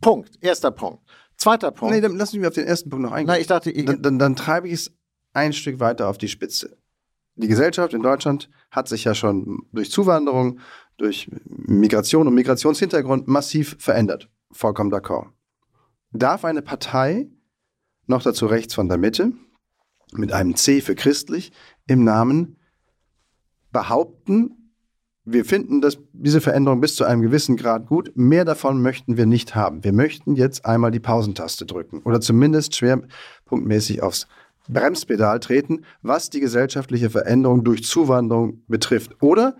Punkt. 0.00 0.30
Erster 0.40 0.70
Punkt. 0.70 1.02
Zweiter 1.42 1.72
Punkt. 1.72 1.92
Nee, 1.92 2.00
dann 2.00 2.16
lass 2.16 2.32
mich 2.32 2.46
auf 2.46 2.54
den 2.54 2.66
ersten 2.66 2.88
Punkt 2.88 3.04
noch 3.04 3.12
eingehen. 3.12 3.34
Na, 3.34 3.40
ich 3.40 3.48
dachte, 3.48 3.70
ich, 3.70 3.84
dann, 3.84 4.00
dann, 4.00 4.18
dann 4.18 4.36
treibe 4.36 4.68
ich 4.68 4.74
es 4.74 4.92
ein 5.32 5.52
Stück 5.52 5.80
weiter 5.80 6.08
auf 6.08 6.16
die 6.16 6.28
Spitze. 6.28 6.76
Die 7.34 7.48
Gesellschaft 7.48 7.94
in 7.94 8.02
Deutschland 8.02 8.48
hat 8.70 8.88
sich 8.88 9.04
ja 9.04 9.14
schon 9.14 9.66
durch 9.72 9.90
Zuwanderung, 9.90 10.60
durch 10.98 11.28
Migration 11.46 12.28
und 12.28 12.34
Migrationshintergrund 12.34 13.26
massiv 13.26 13.76
verändert. 13.80 14.30
vollkommen 14.52 14.92
d'accord. 14.92 15.30
Darf 16.12 16.44
eine 16.44 16.62
Partei, 16.62 17.28
noch 18.06 18.22
dazu 18.22 18.46
rechts 18.46 18.74
von 18.74 18.88
der 18.88 18.98
Mitte, 18.98 19.32
mit 20.12 20.32
einem 20.32 20.54
C 20.54 20.80
für 20.80 20.94
christlich, 20.94 21.52
im 21.88 22.04
Namen 22.04 22.58
behaupten, 23.72 24.61
wir 25.24 25.44
finden 25.44 25.80
das, 25.80 25.98
diese 26.12 26.40
Veränderung 26.40 26.80
bis 26.80 26.96
zu 26.96 27.04
einem 27.04 27.22
gewissen 27.22 27.56
Grad 27.56 27.86
gut. 27.86 28.10
Mehr 28.14 28.44
davon 28.44 28.82
möchten 28.82 29.16
wir 29.16 29.26
nicht 29.26 29.54
haben. 29.54 29.84
Wir 29.84 29.92
möchten 29.92 30.34
jetzt 30.34 30.66
einmal 30.66 30.90
die 30.90 31.00
Pausentaste 31.00 31.64
drücken 31.64 32.02
oder 32.02 32.20
zumindest 32.20 32.74
schwerpunktmäßig 32.76 34.02
aufs 34.02 34.26
Bremspedal 34.68 35.40
treten, 35.40 35.84
was 36.02 36.30
die 36.30 36.40
gesellschaftliche 36.40 37.10
Veränderung 37.10 37.64
durch 37.64 37.84
Zuwanderung 37.84 38.62
betrifft. 38.66 39.22
Oder 39.22 39.56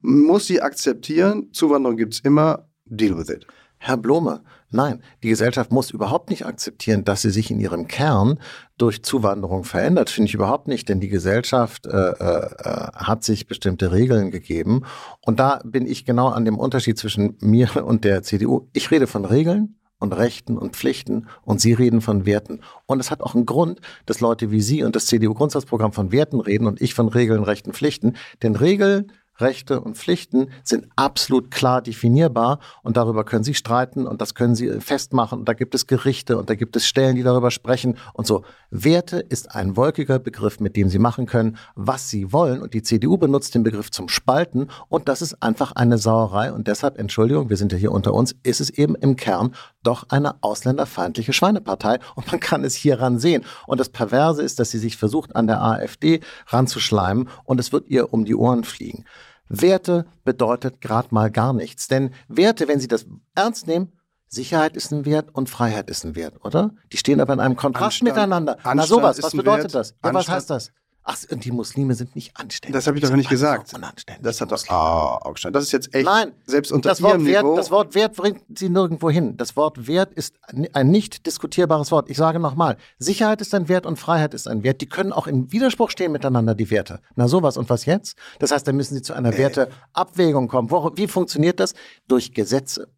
muss 0.00 0.46
sie 0.46 0.60
akzeptieren, 0.60 1.52
Zuwanderung 1.52 1.96
gibt 1.96 2.14
es 2.14 2.20
immer, 2.20 2.68
deal 2.84 3.16
with 3.16 3.30
it. 3.30 3.46
Herr 3.84 3.96
Blome, 3.96 4.42
nein, 4.70 5.02
die 5.24 5.28
Gesellschaft 5.28 5.72
muss 5.72 5.90
überhaupt 5.90 6.30
nicht 6.30 6.46
akzeptieren, 6.46 7.02
dass 7.02 7.22
sie 7.22 7.30
sich 7.30 7.50
in 7.50 7.58
ihrem 7.58 7.88
Kern 7.88 8.38
durch 8.78 9.02
Zuwanderung 9.02 9.64
verändert. 9.64 10.08
Finde 10.08 10.28
ich 10.28 10.34
überhaupt 10.34 10.68
nicht, 10.68 10.88
denn 10.88 11.00
die 11.00 11.08
Gesellschaft 11.08 11.86
äh, 11.86 11.90
äh, 11.90 12.48
hat 12.94 13.24
sich 13.24 13.48
bestimmte 13.48 13.90
Regeln 13.90 14.30
gegeben. 14.30 14.84
Und 15.20 15.40
da 15.40 15.60
bin 15.64 15.84
ich 15.84 16.04
genau 16.04 16.28
an 16.28 16.44
dem 16.44 16.60
Unterschied 16.60 16.96
zwischen 16.96 17.36
mir 17.40 17.68
und 17.84 18.04
der 18.04 18.22
CDU. 18.22 18.68
Ich 18.72 18.92
rede 18.92 19.08
von 19.08 19.24
Regeln 19.24 19.74
und 19.98 20.12
Rechten 20.12 20.58
und 20.58 20.76
Pflichten 20.76 21.26
und 21.42 21.60
Sie 21.60 21.72
reden 21.72 22.00
von 22.00 22.24
Werten. 22.24 22.60
Und 22.86 23.00
es 23.00 23.10
hat 23.10 23.20
auch 23.20 23.34
einen 23.34 23.46
Grund, 23.46 23.80
dass 24.06 24.20
Leute 24.20 24.52
wie 24.52 24.60
Sie 24.60 24.84
und 24.84 24.94
das 24.94 25.06
CDU-Grundsatzprogramm 25.06 25.92
von 25.92 26.12
Werten 26.12 26.38
reden 26.38 26.68
und 26.68 26.80
ich 26.80 26.94
von 26.94 27.08
Regeln, 27.08 27.42
Rechten, 27.42 27.72
Pflichten. 27.72 28.14
Denn 28.44 28.54
Regeln 28.54 29.10
Rechte 29.38 29.80
und 29.80 29.96
Pflichten 29.96 30.50
sind 30.62 30.88
absolut 30.96 31.50
klar 31.50 31.82
definierbar 31.82 32.58
und 32.82 32.96
darüber 32.96 33.24
können 33.24 33.44
Sie 33.44 33.54
streiten 33.54 34.06
und 34.06 34.20
das 34.20 34.34
können 34.34 34.54
Sie 34.54 34.68
festmachen 34.80 35.40
und 35.40 35.48
da 35.48 35.54
gibt 35.54 35.74
es 35.74 35.86
Gerichte 35.86 36.38
und 36.38 36.50
da 36.50 36.54
gibt 36.54 36.76
es 36.76 36.86
Stellen, 36.86 37.16
die 37.16 37.22
darüber 37.22 37.50
sprechen 37.50 37.96
und 38.12 38.26
so. 38.26 38.44
Werte 38.70 39.18
ist 39.18 39.54
ein 39.54 39.76
wolkiger 39.76 40.18
Begriff, 40.18 40.60
mit 40.60 40.76
dem 40.76 40.88
Sie 40.88 40.98
machen 40.98 41.26
können, 41.26 41.56
was 41.74 42.08
Sie 42.08 42.32
wollen 42.32 42.62
und 42.62 42.74
die 42.74 42.82
CDU 42.82 43.16
benutzt 43.16 43.54
den 43.54 43.62
Begriff 43.62 43.90
zum 43.90 44.08
Spalten 44.08 44.68
und 44.88 45.08
das 45.08 45.22
ist 45.22 45.42
einfach 45.42 45.72
eine 45.72 45.98
Sauerei 45.98 46.52
und 46.52 46.68
deshalb, 46.68 46.98
Entschuldigung, 46.98 47.48
wir 47.48 47.56
sind 47.56 47.72
ja 47.72 47.78
hier 47.78 47.92
unter 47.92 48.14
uns, 48.14 48.34
ist 48.42 48.60
es 48.60 48.70
eben 48.70 48.94
im 48.94 49.16
Kern 49.16 49.54
doch 49.82 50.04
eine 50.10 50.42
ausländerfeindliche 50.42 51.32
Schweinepartei 51.32 51.98
und 52.14 52.30
man 52.30 52.40
kann 52.40 52.64
es 52.64 52.74
hieran 52.74 53.18
sehen. 53.18 53.44
Und 53.66 53.80
das 53.80 53.88
Perverse 53.88 54.42
ist, 54.42 54.58
dass 54.58 54.70
sie 54.70 54.78
sich 54.78 54.96
versucht, 54.96 55.34
an 55.36 55.46
der 55.46 55.62
AfD 55.62 56.20
ranzuschleimen 56.48 57.28
und 57.44 57.60
es 57.60 57.72
wird 57.72 57.88
ihr 57.88 58.12
um 58.12 58.24
die 58.24 58.34
Ohren 58.34 58.64
fliegen. 58.64 59.04
Werte 59.52 60.06
bedeutet 60.24 60.80
gerade 60.80 61.08
mal 61.10 61.30
gar 61.30 61.52
nichts. 61.52 61.86
Denn 61.86 62.12
Werte, 62.28 62.68
wenn 62.68 62.80
Sie 62.80 62.88
das 62.88 63.06
ernst 63.34 63.66
nehmen, 63.66 63.92
Sicherheit 64.26 64.76
ist 64.76 64.90
ein 64.92 65.04
Wert 65.04 65.34
und 65.34 65.50
Freiheit 65.50 65.90
ist 65.90 66.04
ein 66.04 66.16
Wert, 66.16 66.42
oder? 66.42 66.70
Die 66.90 66.96
stehen 66.96 67.20
aber 67.20 67.34
in 67.34 67.40
einem 67.40 67.54
Kontrast 67.54 68.00
Anstand, 68.00 68.16
miteinander. 68.16 68.52
Anstand 68.54 68.76
Na 68.76 68.86
sowas, 68.86 69.22
was 69.22 69.32
bedeutet 69.32 69.64
Wert, 69.64 69.74
das? 69.74 69.94
Ja, 70.02 70.14
was 70.14 70.28
heißt 70.28 70.48
das? 70.48 70.72
Ach, 71.04 71.16
die 71.28 71.50
Muslime 71.50 71.94
sind 71.94 72.14
nicht 72.14 72.36
anständig. 72.36 72.74
Das 72.74 72.86
habe 72.86 72.96
ich 72.96 73.02
doch 73.02 73.10
nicht 73.10 73.28
gesagt. 73.28 73.72
Das 74.20 74.40
hat 74.40 74.52
doch 74.52 74.68
ah, 74.68 75.18
Augstein. 75.22 75.52
Das 75.52 75.64
ist 75.64 75.72
jetzt 75.72 75.92
echt. 75.94 76.04
Nein, 76.04 76.32
selbst 76.46 76.70
unter 76.70 76.90
das 76.90 77.02
Wort 77.02 77.24
Wert, 77.24 77.42
Niveau. 77.42 77.56
Das 77.56 77.72
Wort 77.72 77.94
Wert 77.96 78.14
bringt 78.14 78.42
Sie 78.56 78.68
nirgendwo 78.68 79.10
hin. 79.10 79.36
Das 79.36 79.56
Wort 79.56 79.88
Wert 79.88 80.14
ist 80.14 80.36
ein 80.72 80.90
nicht 80.90 81.26
diskutierbares 81.26 81.90
Wort. 81.90 82.08
Ich 82.08 82.16
sage 82.16 82.38
nochmal: 82.38 82.76
Sicherheit 82.98 83.40
ist 83.40 83.52
ein 83.54 83.68
Wert 83.68 83.84
und 83.84 83.98
Freiheit 83.98 84.32
ist 84.32 84.46
ein 84.46 84.62
Wert. 84.62 84.80
Die 84.80 84.88
können 84.88 85.12
auch 85.12 85.26
in 85.26 85.50
Widerspruch 85.50 85.90
stehen 85.90 86.12
miteinander, 86.12 86.54
die 86.54 86.70
Werte. 86.70 87.00
Na 87.16 87.26
sowas 87.26 87.56
und 87.56 87.68
was 87.68 87.84
jetzt? 87.84 88.16
Das 88.38 88.52
heißt, 88.52 88.66
da 88.68 88.72
müssen 88.72 88.94
Sie 88.94 89.02
zu 89.02 89.12
einer 89.12 89.32
äh. 89.34 89.38
Werteabwägung 89.38 90.46
kommen. 90.46 90.70
Wo, 90.70 90.92
wie 90.94 91.08
funktioniert 91.08 91.58
das? 91.58 91.74
Durch 92.06 92.32
Gesetze. 92.32 92.88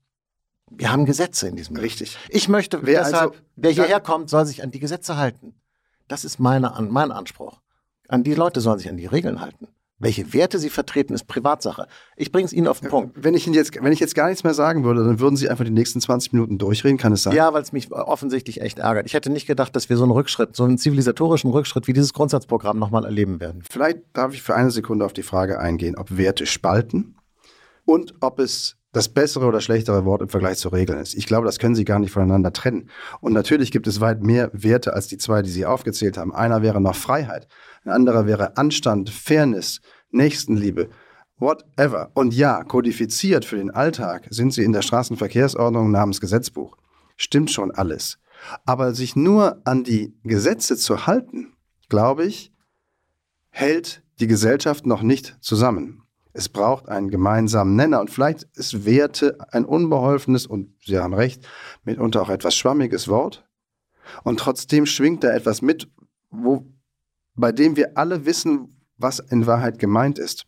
Wir 0.71 0.93
haben 0.93 1.07
Gesetze 1.07 1.49
in 1.49 1.57
diesem 1.57 1.77
Richtig. 1.77 2.19
Ich 2.29 2.49
möchte 2.49 2.85
wer 2.85 3.05
deshalb, 3.05 3.33
also, 3.33 3.43
wer 3.57 3.71
hierher 3.71 4.01
kommt, 4.01 4.29
soll 4.29 4.45
sich 4.45 4.63
an 4.63 4.71
die 4.71 4.81
Gesetze 4.81 5.17
halten. 5.17 5.55
Das 6.09 6.25
ist 6.25 6.39
meine, 6.39 6.75
mein 6.91 7.13
Anspruch. 7.13 7.61
An 8.15 8.23
die 8.23 8.35
Leute 8.35 8.61
sollen 8.61 8.79
sich 8.79 8.89
an 8.89 8.97
die 8.97 9.07
Regeln 9.07 9.41
halten. 9.41 9.67
Welche 9.99 10.33
Werte 10.33 10.61
sie 10.61 10.71
vertreten, 10.71 11.15
ist 11.15 11.25
Privatsache. 11.25 11.89
Ich 12.17 12.31
bringe 12.31 12.47
es 12.47 12.53
Ihnen 12.53 12.69
auf 12.69 12.79
den 12.79 12.91
Punkt. 12.91 13.17
Wenn 13.21 13.35
ich, 13.35 13.47
Ihnen 13.47 13.55
jetzt, 13.55 13.75
wenn 13.83 13.93
ich 13.93 13.99
jetzt 13.99 14.15
gar 14.15 14.29
nichts 14.29 14.45
mehr 14.45 14.55
sagen 14.55 14.85
würde, 14.85 15.05
dann 15.05 15.19
würden 15.19 15.37
Sie 15.37 15.49
einfach 15.49 15.65
die 15.65 15.73
nächsten 15.73 16.01
20 16.01 16.33
Minuten 16.33 16.59
durchreden, 16.59 16.97
kann 16.97 17.13
es 17.13 17.25
sein? 17.25 17.35
Ja, 17.35 17.53
weil 17.53 17.63
es 17.63 17.73
mich 17.73 17.91
offensichtlich 17.91 18.61
echt 18.61 18.79
ärgert. 18.79 19.07
Ich 19.07 19.15
hätte 19.15 19.31
nicht 19.31 19.49
gedacht, 19.49 19.75
dass 19.75 19.89
wir 19.89 19.97
so 19.97 20.05
einen 20.05 20.13
Rückschritt, 20.13 20.55
so 20.55 20.63
einen 20.63 20.79
zivilisatorischen 20.79 21.51
Rückschritt 21.51 21.89
wie 21.89 21.93
dieses 21.93 22.13
Grundsatzprogramm 22.13 22.79
nochmal 22.79 23.05
erleben 23.05 23.41
werden. 23.41 23.63
Vielleicht 23.69 23.99
darf 24.13 24.33
ich 24.33 24.43
für 24.43 24.55
eine 24.55 24.71
Sekunde 24.71 25.05
auf 25.05 25.13
die 25.13 25.25
Frage 25.25 25.59
eingehen, 25.59 25.97
ob 25.97 26.17
Werte 26.17 26.47
spalten 26.47 27.17
und 27.85 28.15
ob 28.21 28.39
es 28.39 28.77
das 28.95 29.09
bessere 29.09 29.47
oder 29.47 29.61
schlechtere 29.61 30.05
Wort 30.05 30.23
im 30.23 30.29
Vergleich 30.29 30.59
zu 30.59 30.69
Regeln 30.69 30.99
ist. 30.99 31.15
Ich 31.15 31.27
glaube, 31.27 31.47
das 31.47 31.59
können 31.59 31.75
Sie 31.75 31.85
gar 31.85 31.99
nicht 31.99 32.13
voneinander 32.13 32.53
trennen. 32.53 32.91
Und 33.21 33.33
natürlich 33.33 33.71
gibt 33.71 33.87
es 33.87 34.01
weit 34.01 34.23
mehr 34.23 34.51
Werte 34.53 34.95
als 34.95 35.09
die 35.09 35.19
zwei, 35.19 35.43
die 35.43 35.51
Sie 35.51 35.67
aufgezählt 35.67 36.17
haben. 36.17 36.35
Einer 36.35 36.63
wäre 36.63 36.81
noch 36.81 36.97
Freiheit, 36.97 37.49
ein 37.85 37.91
anderer 37.91 38.27
wäre 38.27 38.57
Anstand, 38.57 39.11
Fairness, 39.11 39.81
Nächstenliebe, 40.11 40.89
whatever. 41.39 42.11
Und 42.15 42.35
ja, 42.35 42.63
kodifiziert 42.65 43.45
für 43.45 43.57
den 43.57 43.71
Alltag 43.71 44.27
sind 44.31 44.53
sie 44.53 44.65
in 44.65 44.73
der 44.73 44.83
Straßenverkehrsordnung 44.83 45.91
namens 45.91 46.21
Gesetzbuch. 46.21 46.77
Stimmt 47.17 47.51
schon 47.51 47.71
alles. 47.71 48.19
Aber 48.65 48.95
sich 48.95 49.17
nur 49.17 49.61
an 49.65 49.85
die 49.85 50.17
Gesetze 50.23 50.77
zu 50.77 51.07
halten, 51.07 51.55
glaube 51.89 52.25
ich, 52.25 52.53
hält 53.51 54.03
die 54.21 54.27
Gesellschaft 54.27 54.87
noch 54.87 55.03
nicht 55.03 55.37
zusammen. 55.41 56.04
Es 56.37 56.49
braucht 56.49 56.89
einen 56.89 57.11
gemeinsamen 57.11 57.77
Nenner 57.77 58.01
und 58.01 58.11
vielleicht 58.11 58.43
ist 58.55 58.85
Werte 58.85 59.39
ein 59.53 59.65
unbeholfenes 59.65 60.47
und 60.47 60.75
Sie 60.85 60.99
haben 60.99 61.15
recht, 61.15 61.47
mitunter 61.85 62.23
auch 62.23 62.29
etwas 62.29 62.57
schwammiges 62.57 63.07
Wort. 63.07 63.49
Und 64.25 64.41
trotzdem 64.41 64.85
schwingt 64.85 65.23
da 65.23 65.31
etwas 65.31 65.63
mit, 65.63 65.89
wo, 66.31 66.67
bei 67.37 67.53
dem 67.53 67.77
wir 67.77 67.97
alle 67.97 68.27
wissen, 68.27 68.83
was 68.99 69.21
in 69.21 69.47
Wahrheit 69.47 69.79
gemeint 69.79 70.19
ist. 70.19 70.45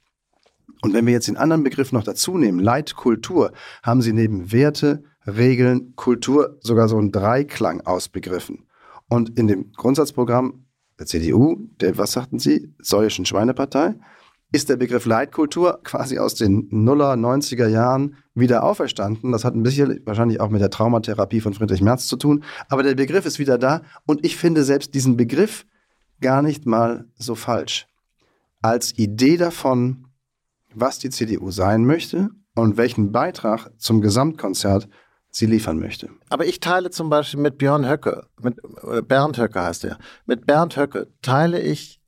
Und 0.82 0.92
wenn 0.92 1.06
wir 1.06 1.12
jetzt 1.12 1.28
den 1.28 1.36
anderen 1.36 1.62
Begriff 1.62 1.92
noch 1.92 2.02
dazu 2.02 2.36
nehmen, 2.36 2.58
Leitkultur, 2.58 3.52
haben 3.84 4.02
Sie 4.02 4.12
neben 4.12 4.52
Werte, 4.52 5.04
Regeln, 5.24 5.94
Kultur 5.94 6.58
sogar 6.60 6.88
so 6.88 6.98
einen 6.98 7.12
Dreiklang 7.12 7.80
ausbegriffen. 7.82 8.66
Und 9.08 9.38
in 9.38 9.46
dem 9.46 9.72
Grundsatzprogramm 9.72 10.66
der 10.98 11.06
CDU, 11.06 11.68
der, 11.80 11.96
was 11.96 12.12
sagten 12.12 12.40
Sie, 12.40 12.74
Säuischen 12.78 13.24
Schweinepartei, 13.24 13.94
ist 14.56 14.70
der 14.70 14.76
Begriff 14.76 15.04
Leitkultur 15.04 15.80
quasi 15.84 16.18
aus 16.18 16.34
den 16.34 16.66
Nuller, 16.70 17.12
90er 17.12 17.68
Jahren 17.68 18.16
wieder 18.34 18.64
auferstanden. 18.64 19.30
Das 19.30 19.44
hat 19.44 19.54
ein 19.54 19.62
bisschen 19.62 20.00
wahrscheinlich 20.06 20.40
auch 20.40 20.48
mit 20.48 20.62
der 20.62 20.70
Traumatherapie 20.70 21.42
von 21.42 21.52
Friedrich 21.52 21.82
Merz 21.82 22.06
zu 22.06 22.16
tun. 22.16 22.42
Aber 22.70 22.82
der 22.82 22.94
Begriff 22.94 23.26
ist 23.26 23.38
wieder 23.38 23.58
da 23.58 23.82
und 24.06 24.24
ich 24.24 24.38
finde 24.38 24.64
selbst 24.64 24.94
diesen 24.94 25.18
Begriff 25.18 25.66
gar 26.22 26.40
nicht 26.40 26.64
mal 26.64 27.04
so 27.16 27.34
falsch. 27.34 27.86
Als 28.62 28.96
Idee 28.96 29.36
davon, 29.36 30.06
was 30.74 30.98
die 30.98 31.10
CDU 31.10 31.50
sein 31.50 31.84
möchte 31.84 32.30
und 32.54 32.78
welchen 32.78 33.12
Beitrag 33.12 33.70
zum 33.76 34.00
Gesamtkonzert 34.00 34.88
sie 35.30 35.44
liefern 35.44 35.78
möchte. 35.78 36.08
Aber 36.30 36.46
ich 36.46 36.60
teile 36.60 36.88
zum 36.88 37.10
Beispiel 37.10 37.40
mit 37.40 37.58
Björn 37.58 37.86
Höcke, 37.86 38.26
mit 38.40 38.56
Bernd 39.06 39.36
Höcke 39.36 39.62
heißt 39.62 39.84
er, 39.84 39.98
mit 40.24 40.46
Bernd 40.46 40.78
Höcke 40.78 41.08
teile 41.20 41.60
ich, 41.60 42.00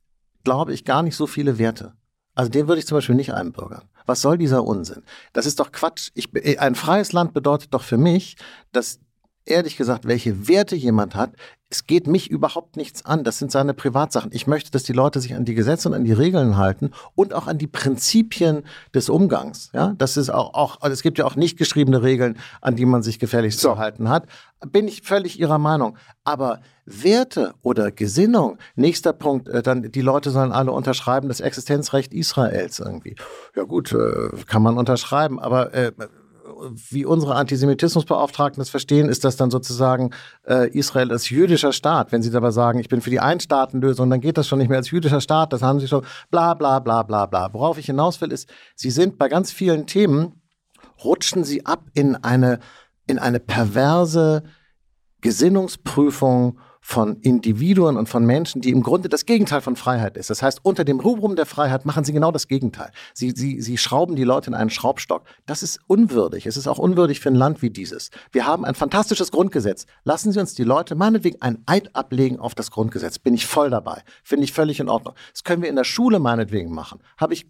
glaube 0.43 0.73
ich, 0.73 0.83
gar 0.83 1.03
nicht 1.03 1.15
so 1.15 1.27
viele 1.27 1.59
Werte. 1.59 1.93
Also 2.39 2.51
den 2.51 2.69
würde 2.69 2.79
ich 2.79 2.87
zum 2.87 2.95
Beispiel 2.95 3.15
nicht 3.15 3.33
einbürgern. 3.33 3.81
Was 4.05 4.21
soll 4.21 4.37
dieser 4.37 4.63
Unsinn? 4.63 5.03
Das 5.33 5.45
ist 5.45 5.59
doch 5.59 5.73
Quatsch. 5.73 6.11
Ich, 6.13 6.29
ein 6.57 6.73
freies 6.73 7.11
Land 7.11 7.33
bedeutet 7.33 7.73
doch 7.73 7.83
für 7.83 7.97
mich, 7.97 8.37
dass 8.71 9.01
ehrlich 9.43 9.75
gesagt, 9.75 10.07
welche 10.07 10.47
Werte 10.47 10.77
jemand 10.77 11.15
hat, 11.15 11.33
es 11.71 11.85
geht 11.85 12.07
mich 12.07 12.31
überhaupt 12.31 12.77
nichts 12.77 13.05
an. 13.05 13.23
Das 13.23 13.37
sind 13.37 13.51
seine 13.51 13.75
Privatsachen. 13.75 14.31
Ich 14.33 14.47
möchte, 14.47 14.71
dass 14.71 14.83
die 14.83 14.93
Leute 14.93 15.19
sich 15.21 15.35
an 15.35 15.45
die 15.45 15.53
Gesetze 15.53 15.87
und 15.87 15.93
an 15.93 16.03
die 16.03 16.13
Regeln 16.13 16.57
halten 16.57 16.91
und 17.13 17.33
auch 17.33 17.45
an 17.45 17.59
die 17.59 17.67
Prinzipien 17.67 18.63
des 18.95 19.07
Umgangs. 19.07 19.69
Ja, 19.73 19.93
das 19.97 20.17
ist 20.17 20.31
auch, 20.31 20.55
auch 20.55 20.81
also 20.81 20.93
es 20.93 21.03
gibt 21.03 21.19
ja 21.19 21.25
auch 21.25 21.35
nicht 21.35 21.57
geschriebene 21.57 22.01
Regeln, 22.01 22.39
an 22.61 22.75
die 22.75 22.85
man 22.85 23.03
sich 23.03 23.19
gefährlich 23.19 23.55
so. 23.55 23.73
zu 23.73 23.77
halten 23.77 24.09
hat. 24.09 24.25
Bin 24.67 24.87
ich 24.87 25.03
völlig 25.03 25.39
Ihrer 25.39 25.59
Meinung. 25.59 25.95
Aber 26.23 26.59
Werte 26.85 27.53
oder 27.61 27.91
Gesinnung, 27.91 28.57
nächster 28.75 29.13
Punkt, 29.13 29.47
äh, 29.47 29.61
dann 29.61 29.83
die 29.83 30.01
Leute 30.01 30.31
sollen 30.31 30.51
alle 30.51 30.71
unterschreiben 30.71 31.27
das 31.27 31.39
Existenzrecht 31.39 32.15
Israels 32.15 32.79
irgendwie. 32.79 33.15
Ja 33.55 33.63
gut, 33.63 33.93
äh, 33.93 34.29
kann 34.47 34.63
man 34.63 34.75
unterschreiben, 34.75 35.39
aber 35.39 35.71
äh, 35.75 35.91
wie 36.89 37.05
unsere 37.05 37.35
Antisemitismusbeauftragten 37.35 38.61
das 38.61 38.69
verstehen, 38.69 39.09
ist 39.09 39.23
das 39.23 39.35
dann 39.35 39.51
sozusagen 39.51 40.11
äh, 40.47 40.69
Israel 40.69 41.11
als 41.11 41.29
jüdischer 41.29 41.73
Staat. 41.73 42.11
Wenn 42.11 42.21
sie 42.21 42.31
dabei 42.31 42.51
sagen, 42.51 42.79
ich 42.79 42.89
bin 42.89 43.01
für 43.01 43.09
die 43.09 43.19
Einstaatenlösung, 43.19 44.09
dann 44.09 44.21
geht 44.21 44.37
das 44.37 44.47
schon 44.47 44.59
nicht 44.59 44.69
mehr 44.69 44.77
als 44.77 44.91
jüdischer 44.91 45.21
Staat. 45.21 45.53
Das 45.53 45.61
haben 45.61 45.79
sie 45.79 45.87
schon 45.87 46.05
bla 46.31 46.53
bla 46.53 46.79
bla 46.79 47.03
bla 47.03 47.25
bla. 47.25 47.53
Worauf 47.53 47.77
ich 47.77 47.87
hinaus 47.87 48.21
will, 48.21 48.31
ist, 48.31 48.49
sie 48.75 48.91
sind 48.91 49.17
bei 49.17 49.27
ganz 49.29 49.51
vielen 49.51 49.87
Themen, 49.87 50.41
rutschen 51.03 51.43
sie 51.43 51.65
ab 51.65 51.83
in 51.93 52.15
eine, 52.15 52.59
in 53.07 53.19
eine 53.19 53.39
perverse 53.39 54.43
Gesinnungsprüfung 55.21 56.59
von 56.89 57.17
Individuen 57.17 57.97
und 57.97 58.09
von 58.09 58.25
Menschen, 58.25 58.61
die 58.61 58.71
im 58.71 58.81
Grunde 58.81 59.09
das 59.09 59.27
Gegenteil 59.27 59.61
von 59.61 59.75
Freiheit 59.75 60.17
ist. 60.17 60.31
Das 60.31 60.41
heißt, 60.41 60.61
unter 60.63 60.83
dem 60.83 60.99
Rubrum 60.99 61.35
der 61.35 61.45
Freiheit 61.45 61.85
machen 61.85 62.03
sie 62.03 62.13
genau 62.13 62.31
das 62.31 62.47
Gegenteil. 62.47 62.89
Sie, 63.13 63.29
sie, 63.29 63.61
sie 63.61 63.77
schrauben 63.77 64.15
die 64.15 64.23
Leute 64.23 64.49
in 64.49 64.55
einen 64.55 64.71
Schraubstock. 64.71 65.23
Das 65.45 65.61
ist 65.61 65.79
unwürdig. 65.85 66.47
Es 66.47 66.57
ist 66.57 66.65
auch 66.65 66.79
unwürdig 66.79 67.19
für 67.19 67.29
ein 67.29 67.35
Land 67.35 67.61
wie 67.61 67.69
dieses. 67.69 68.09
Wir 68.31 68.47
haben 68.47 68.65
ein 68.65 68.73
fantastisches 68.73 69.31
Grundgesetz. 69.31 69.85
Lassen 70.03 70.31
Sie 70.31 70.39
uns 70.39 70.55
die 70.55 70.63
Leute 70.63 70.95
meinetwegen 70.95 71.39
ein 71.43 71.61
Eid 71.67 71.95
ablegen 71.95 72.39
auf 72.39 72.55
das 72.55 72.71
Grundgesetz. 72.71 73.19
Bin 73.19 73.35
ich 73.35 73.45
voll 73.45 73.69
dabei. 73.69 74.01
Finde 74.23 74.45
ich 74.45 74.51
völlig 74.51 74.79
in 74.79 74.89
Ordnung. 74.89 75.13
Das 75.31 75.43
können 75.43 75.61
wir 75.61 75.69
in 75.69 75.75
der 75.75 75.83
Schule 75.83 76.17
meinetwegen 76.17 76.73
machen. 76.73 77.01
Habe 77.17 77.35
ich, 77.35 77.45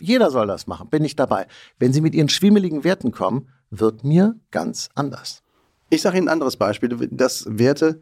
jeder 0.00 0.30
soll 0.30 0.46
das 0.46 0.66
machen. 0.66 0.88
Bin 0.88 1.04
ich 1.04 1.14
dabei. 1.14 1.46
Wenn 1.78 1.92
Sie 1.92 2.00
mit 2.00 2.14
Ihren 2.14 2.30
schwimmeligen 2.30 2.84
Werten 2.84 3.12
kommen, 3.12 3.50
wird 3.68 4.02
mir 4.02 4.36
ganz 4.50 4.88
anders. 4.94 5.42
Ich 5.90 6.00
sage 6.00 6.16
Ihnen 6.16 6.28
ein 6.28 6.32
anderes 6.32 6.56
Beispiel, 6.56 6.88
dass 7.10 7.44
Werte 7.46 8.00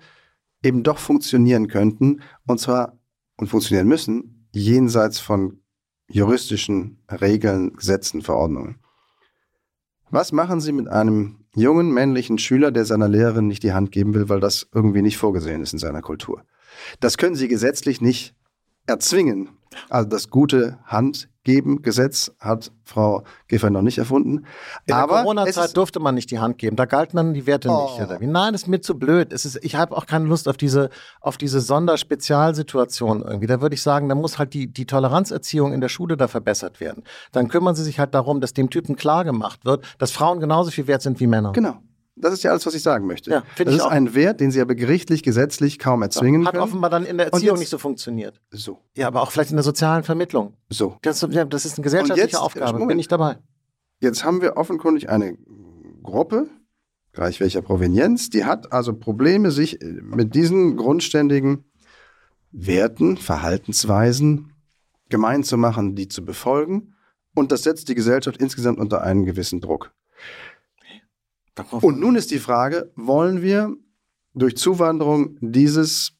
eben 0.63 0.83
doch 0.83 0.99
funktionieren 0.99 1.69
könnten 1.69 2.21
und 2.47 2.61
zwar 2.61 2.99
und 3.37 3.49
funktionieren 3.49 3.89
müssen 3.89 4.49
jenseits 4.53 5.19
von 5.19 5.63
juristischen 6.09 7.03
Regeln, 7.09 7.73
Gesetzen, 7.75 8.23
Verordnungen. 8.23 8.81
Was 10.11 10.33
machen 10.33 10.61
Sie 10.61 10.73
mit 10.73 10.89
einem 10.89 11.45
jungen 11.55 11.93
männlichen 11.93 12.39
Schüler, 12.39 12.73
der 12.73 12.85
seiner 12.85 13.09
Lehrerin 13.09 13.47
nicht 13.47 13.63
die 13.63 13.73
Hand 13.73 13.93
geben 13.93 14.15
will, 14.15 14.29
weil 14.29 14.41
das 14.41 14.69
irgendwie 14.75 15.03
nicht 15.03 15.19
vorgesehen 15.19 15.63
ist 15.63 15.73
in 15.73 15.79
seiner 15.79 16.03
Kultur? 16.03 16.45
Das 16.99 17.17
können 17.17 17.37
Sie 17.37 17.49
gesetzlich 17.49 18.01
nicht 18.01 18.35
erzwingen. 18.87 19.51
Also 19.89 20.09
das 20.09 20.31
gute 20.31 20.79
Handgeben 21.51 21.82
Gesetz 21.82 22.32
hat 22.38 22.70
Frau 22.84 23.22
Giffey 23.48 23.70
noch 23.70 23.82
nicht 23.82 23.98
erfunden. 23.98 24.46
In 24.86 24.94
Aber 24.94 25.14
der 25.14 25.22
Corona-Zeit 25.22 25.76
durfte 25.76 26.01
man 26.01 26.14
nicht 26.14 26.30
die 26.30 26.38
Hand 26.38 26.59
geben. 26.59 26.76
Da 26.76 26.84
galten 26.84 27.16
dann 27.16 27.34
die 27.34 27.46
Werte 27.46 27.68
Oh. 27.70 27.90
nicht. 27.98 28.01
Oder 28.07 28.20
wie? 28.20 28.26
Nein, 28.26 28.53
das 28.53 28.62
ist 28.62 28.68
mir 28.68 28.80
zu 28.80 28.98
blöd. 28.98 29.32
Es 29.32 29.44
ist, 29.44 29.59
ich 29.62 29.74
habe 29.76 29.96
auch 29.96 30.07
keine 30.07 30.26
Lust 30.26 30.48
auf 30.48 30.57
diese, 30.57 30.90
auf 31.20 31.36
diese 31.36 31.61
Sonderspezialsituation 31.61 33.22
irgendwie. 33.22 33.46
Da 33.46 33.61
würde 33.61 33.74
ich 33.74 33.82
sagen, 33.82 34.09
da 34.09 34.14
muss 34.14 34.38
halt 34.38 34.55
die, 34.55 34.66
die 34.72 34.86
Toleranzerziehung 34.86 35.72
in 35.72 35.80
der 35.80 35.88
Schule 35.88 36.16
da 36.16 36.28
verbessert 36.28 36.80
werden. 36.80 37.03
Dann 37.32 37.48
kümmern 37.48 37.74
sie 37.74 37.84
sich 37.84 37.98
halt 37.98 38.14
darum, 38.14 38.40
dass 38.40 38.53
dem 38.55 38.70
Typen 38.70 38.96
klar 38.96 39.24
gemacht 39.24 39.64
wird, 39.64 39.84
dass 39.98 40.11
Frauen 40.12 40.40
genauso 40.40 40.70
viel 40.70 40.86
wert 40.86 41.03
sind 41.03 41.20
wie 41.20 41.26
Männer. 41.26 41.53
Genau. 41.53 41.78
Das 42.21 42.33
ist 42.33 42.43
ja 42.43 42.51
alles, 42.51 42.64
was 42.66 42.75
ich 42.75 42.83
sagen 42.83 43.07
möchte. 43.07 43.31
Ja, 43.31 43.43
das 43.59 43.75
ist 43.75 43.81
auch. 43.83 43.91
ein 43.91 44.14
Wert, 44.14 44.41
den 44.41 44.51
Sie 44.51 44.61
aber 44.61 44.75
gerichtlich, 44.75 45.23
gesetzlich 45.23 45.79
kaum 45.79 46.03
erzwingen 46.03 46.45
Hat 46.47 46.53
können. 46.53 46.62
offenbar 46.64 46.91
dann 46.91 47.05
in 47.07 47.16
der 47.18 47.27
Erziehung 47.27 47.55
jetzt- 47.57 47.61
nicht 47.61 47.68
so 47.71 47.79
funktioniert. 47.79 48.41
So, 48.51 48.79
Ja, 48.97 49.07
aber 49.09 49.23
auch 49.23 49.31
vielleicht 49.33 49.51
in 49.51 49.57
der 49.57 49.62
sozialen 49.64 50.03
Vermittlung. 50.05 50.55
so. 50.68 50.97
Das, 51.03 51.21
ja, 51.31 51.45
das 51.45 51.64
ist 51.64 51.79
eine 51.79 51.85
gesellschaftliche 51.85 52.23
jetzt- 52.29 52.37
Aufgabe. 52.37 52.73
Moment. 52.73 52.89
Bin 52.89 52.99
ich 52.99 53.09
dabei. 53.09 53.39
Jetzt 54.01 54.25
haben 54.25 54.41
wir 54.41 54.57
offenkundig 54.57 55.09
eine 55.11 55.37
Gruppe, 56.03 56.47
gleich 57.12 57.41
welcher 57.41 57.62
Provenienz, 57.62 58.31
die 58.31 58.45
hat 58.45 58.73
also 58.73 58.95
Probleme, 58.95 59.51
sich 59.51 59.83
äh, 59.83 59.85
mit 60.03 60.35
diesen 60.35 60.77
grundständigen 60.77 61.64
Werten, 62.53 63.16
Verhaltensweisen 63.16 64.53
gemein 65.09 65.45
zu 65.45 65.57
machen, 65.57 65.95
die 65.95 66.09
zu 66.09 66.25
befolgen. 66.25 66.95
Und 67.35 67.53
das 67.53 67.62
setzt 67.62 67.89
die 67.89 67.95
Gesellschaft 67.95 68.39
insgesamt 68.39 68.79
unter 68.79 69.03
einen 69.03 69.25
gewissen 69.25 69.61
Druck. 69.61 69.93
Und 71.71 72.01
nun 72.01 72.17
ist 72.17 72.31
die 72.31 72.39
Frage, 72.39 72.93
wollen 72.97 73.43
wir 73.43 73.75
durch 74.35 74.57
Zuwanderung 74.57 75.37
dieses 75.41 76.13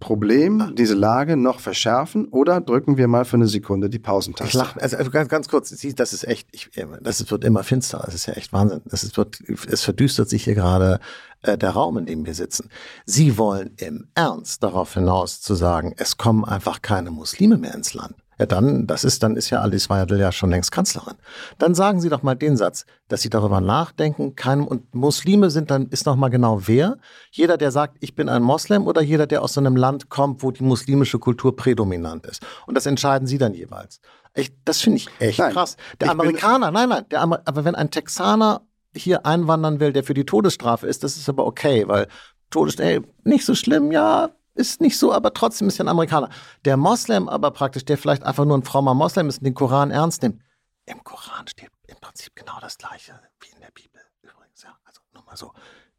Problem, 0.00 0.74
diese 0.76 0.94
Lage 0.94 1.36
noch 1.36 1.60
verschärfen 1.60 2.28
oder 2.28 2.60
drücken 2.60 2.96
wir 2.96 3.08
mal 3.08 3.24
für 3.24 3.36
eine 3.36 3.48
Sekunde 3.48 3.90
die 3.90 3.98
Pausentaste? 3.98 4.48
Ich 4.48 4.54
lache, 4.54 4.80
also, 4.80 4.96
also 4.96 5.10
ganz, 5.10 5.28
ganz 5.28 5.48
kurz, 5.48 5.70
das 5.70 6.12
ist 6.12 6.24
echt, 6.24 6.48
ich, 6.52 6.70
das 7.02 7.20
ist, 7.20 7.30
wird 7.30 7.44
immer 7.44 7.64
finster, 7.64 8.02
das 8.04 8.14
ist 8.14 8.26
ja 8.26 8.34
echt 8.34 8.52
Wahnsinn. 8.52 8.82
Das 8.86 9.02
ist, 9.02 9.16
wird, 9.16 9.40
es 9.66 9.82
verdüstert 9.82 10.28
sich 10.28 10.44
hier 10.44 10.54
gerade 10.54 11.00
äh, 11.42 11.58
der 11.58 11.70
Raum, 11.70 11.98
in 11.98 12.06
dem 12.06 12.26
wir 12.26 12.34
sitzen. 12.34 12.68
Sie 13.06 13.38
wollen 13.38 13.74
im 13.76 14.08
Ernst 14.14 14.62
darauf 14.62 14.94
hinaus 14.94 15.40
zu 15.40 15.54
sagen, 15.54 15.94
es 15.96 16.16
kommen 16.16 16.44
einfach 16.44 16.80
keine 16.80 17.10
Muslime 17.10 17.56
mehr 17.56 17.74
ins 17.74 17.94
Land. 17.94 18.14
Ja, 18.38 18.46
dann, 18.46 18.86
das 18.86 19.02
ist, 19.02 19.22
dann 19.22 19.36
ist 19.36 19.50
ja 19.50 19.60
Alice 19.60 19.90
Weidel 19.90 20.20
ja 20.20 20.30
schon 20.30 20.50
längst 20.50 20.70
Kanzlerin. 20.70 21.14
Dann 21.58 21.74
sagen 21.74 22.00
Sie 22.00 22.08
doch 22.08 22.22
mal 22.22 22.36
den 22.36 22.56
Satz, 22.56 22.86
dass 23.08 23.22
Sie 23.22 23.30
darüber 23.30 23.60
nachdenken, 23.60 24.36
kein, 24.36 24.60
und 24.62 24.94
Muslime 24.94 25.50
sind 25.50 25.70
dann, 25.70 25.88
ist 25.88 26.06
noch 26.06 26.14
mal 26.16 26.28
genau 26.28 26.62
wer? 26.66 26.98
Jeder, 27.32 27.56
der 27.56 27.72
sagt, 27.72 27.96
ich 28.00 28.14
bin 28.14 28.28
ein 28.28 28.42
Moslem 28.42 28.86
oder 28.86 29.02
jeder, 29.02 29.26
der 29.26 29.42
aus 29.42 29.54
so 29.54 29.60
einem 29.60 29.76
Land 29.76 30.08
kommt, 30.08 30.42
wo 30.42 30.52
die 30.52 30.62
muslimische 30.62 31.18
Kultur 31.18 31.56
prädominant 31.56 32.26
ist. 32.26 32.42
Und 32.66 32.76
das 32.76 32.86
entscheiden 32.86 33.26
Sie 33.26 33.38
dann 33.38 33.54
jeweils. 33.54 34.00
Echt, 34.34 34.54
das 34.64 34.80
finde 34.80 34.98
ich 34.98 35.08
echt 35.18 35.40
Nein, 35.40 35.52
krass. 35.52 35.76
Der 36.00 36.06
ich 36.06 36.12
Amerikaner, 36.12 36.70
nein, 36.70 36.88
nein, 36.88 37.04
der, 37.10 37.22
Amer- 37.22 37.42
aber 37.44 37.64
wenn 37.64 37.74
ein 37.74 37.90
Texaner 37.90 38.60
hier 38.94 39.26
einwandern 39.26 39.80
will, 39.80 39.92
der 39.92 40.04
für 40.04 40.14
die 40.14 40.24
Todesstrafe 40.24 40.86
ist, 40.86 41.02
das 41.02 41.16
ist 41.16 41.28
aber 41.28 41.44
okay, 41.44 41.88
weil 41.88 42.06
Todesstrafe, 42.50 42.88
ey, 42.88 43.00
nicht 43.24 43.44
so 43.44 43.54
schlimm, 43.56 43.90
ja, 43.90 44.30
ist 44.58 44.80
nicht 44.80 44.98
so, 44.98 45.12
aber 45.12 45.32
trotzdem 45.32 45.68
ist 45.68 45.78
ja 45.78 45.84
ein 45.84 45.88
Amerikaner. 45.88 46.30
Der 46.64 46.76
Moslem 46.76 47.28
aber 47.28 47.50
praktisch, 47.50 47.84
der 47.84 47.96
vielleicht 47.96 48.24
einfach 48.24 48.44
nur 48.44 48.58
ein 48.58 48.64
frommer 48.64 48.94
Moslem 48.94 49.28
ist 49.28 49.38
und 49.38 49.44
den 49.44 49.54
Koran 49.54 49.90
ernst 49.90 50.22
nimmt. 50.22 50.42
Im 50.86 51.02
Koran 51.04 51.46
steht 51.46 51.70
im 51.86 51.96
Prinzip 52.00 52.34
genau 52.34 52.58
das 52.60 52.76
Gleiche 52.78 53.20
wie 53.40 53.54
in 53.54 53.60
der 53.60 53.70
Bibel 53.70 54.00
übrigens, 54.22 54.62
ja, 54.62 54.76
also 54.84 55.00
nur 55.14 55.24
mal 55.24 55.36
so. 55.36 55.52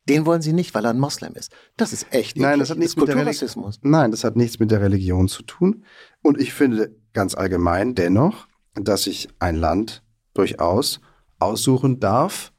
Den 0.08 0.26
wollen 0.26 0.42
sie 0.42 0.54
nicht, 0.54 0.74
weil 0.74 0.86
er 0.86 0.92
ein 0.92 1.00
Moslem 1.00 1.34
ist. 1.36 1.52
Das 1.78 1.94
ist 1.94 2.12
echt. 2.12 2.36
Nein, 2.38 2.54
eklig. 2.54 2.60
das 2.62 2.70
hat 2.72 2.78
nichts 2.80 2.94
ist 2.94 2.98
mit 2.98 3.06
Kulturrassismus. 3.06 3.80
Nein, 3.84 4.12
das 4.12 4.24
hat 4.24 4.36
nichts 4.36 4.60
mit 4.60 4.72
der 4.72 4.82
Religion 4.82 5.28
zu 5.28 5.44
tun. 5.44 5.86
Und 6.24 6.40
ich 6.40 6.54
finde 6.54 6.96
ganz 7.14 7.36
allgemein 7.36 7.94
dennoch, 7.94 8.48
dass 8.74 9.04
sich 9.04 9.30
ein 9.40 9.56
Land 9.56 10.04
durchaus 10.34 11.00
aussuchen 11.38 12.00
darf, 12.00 12.52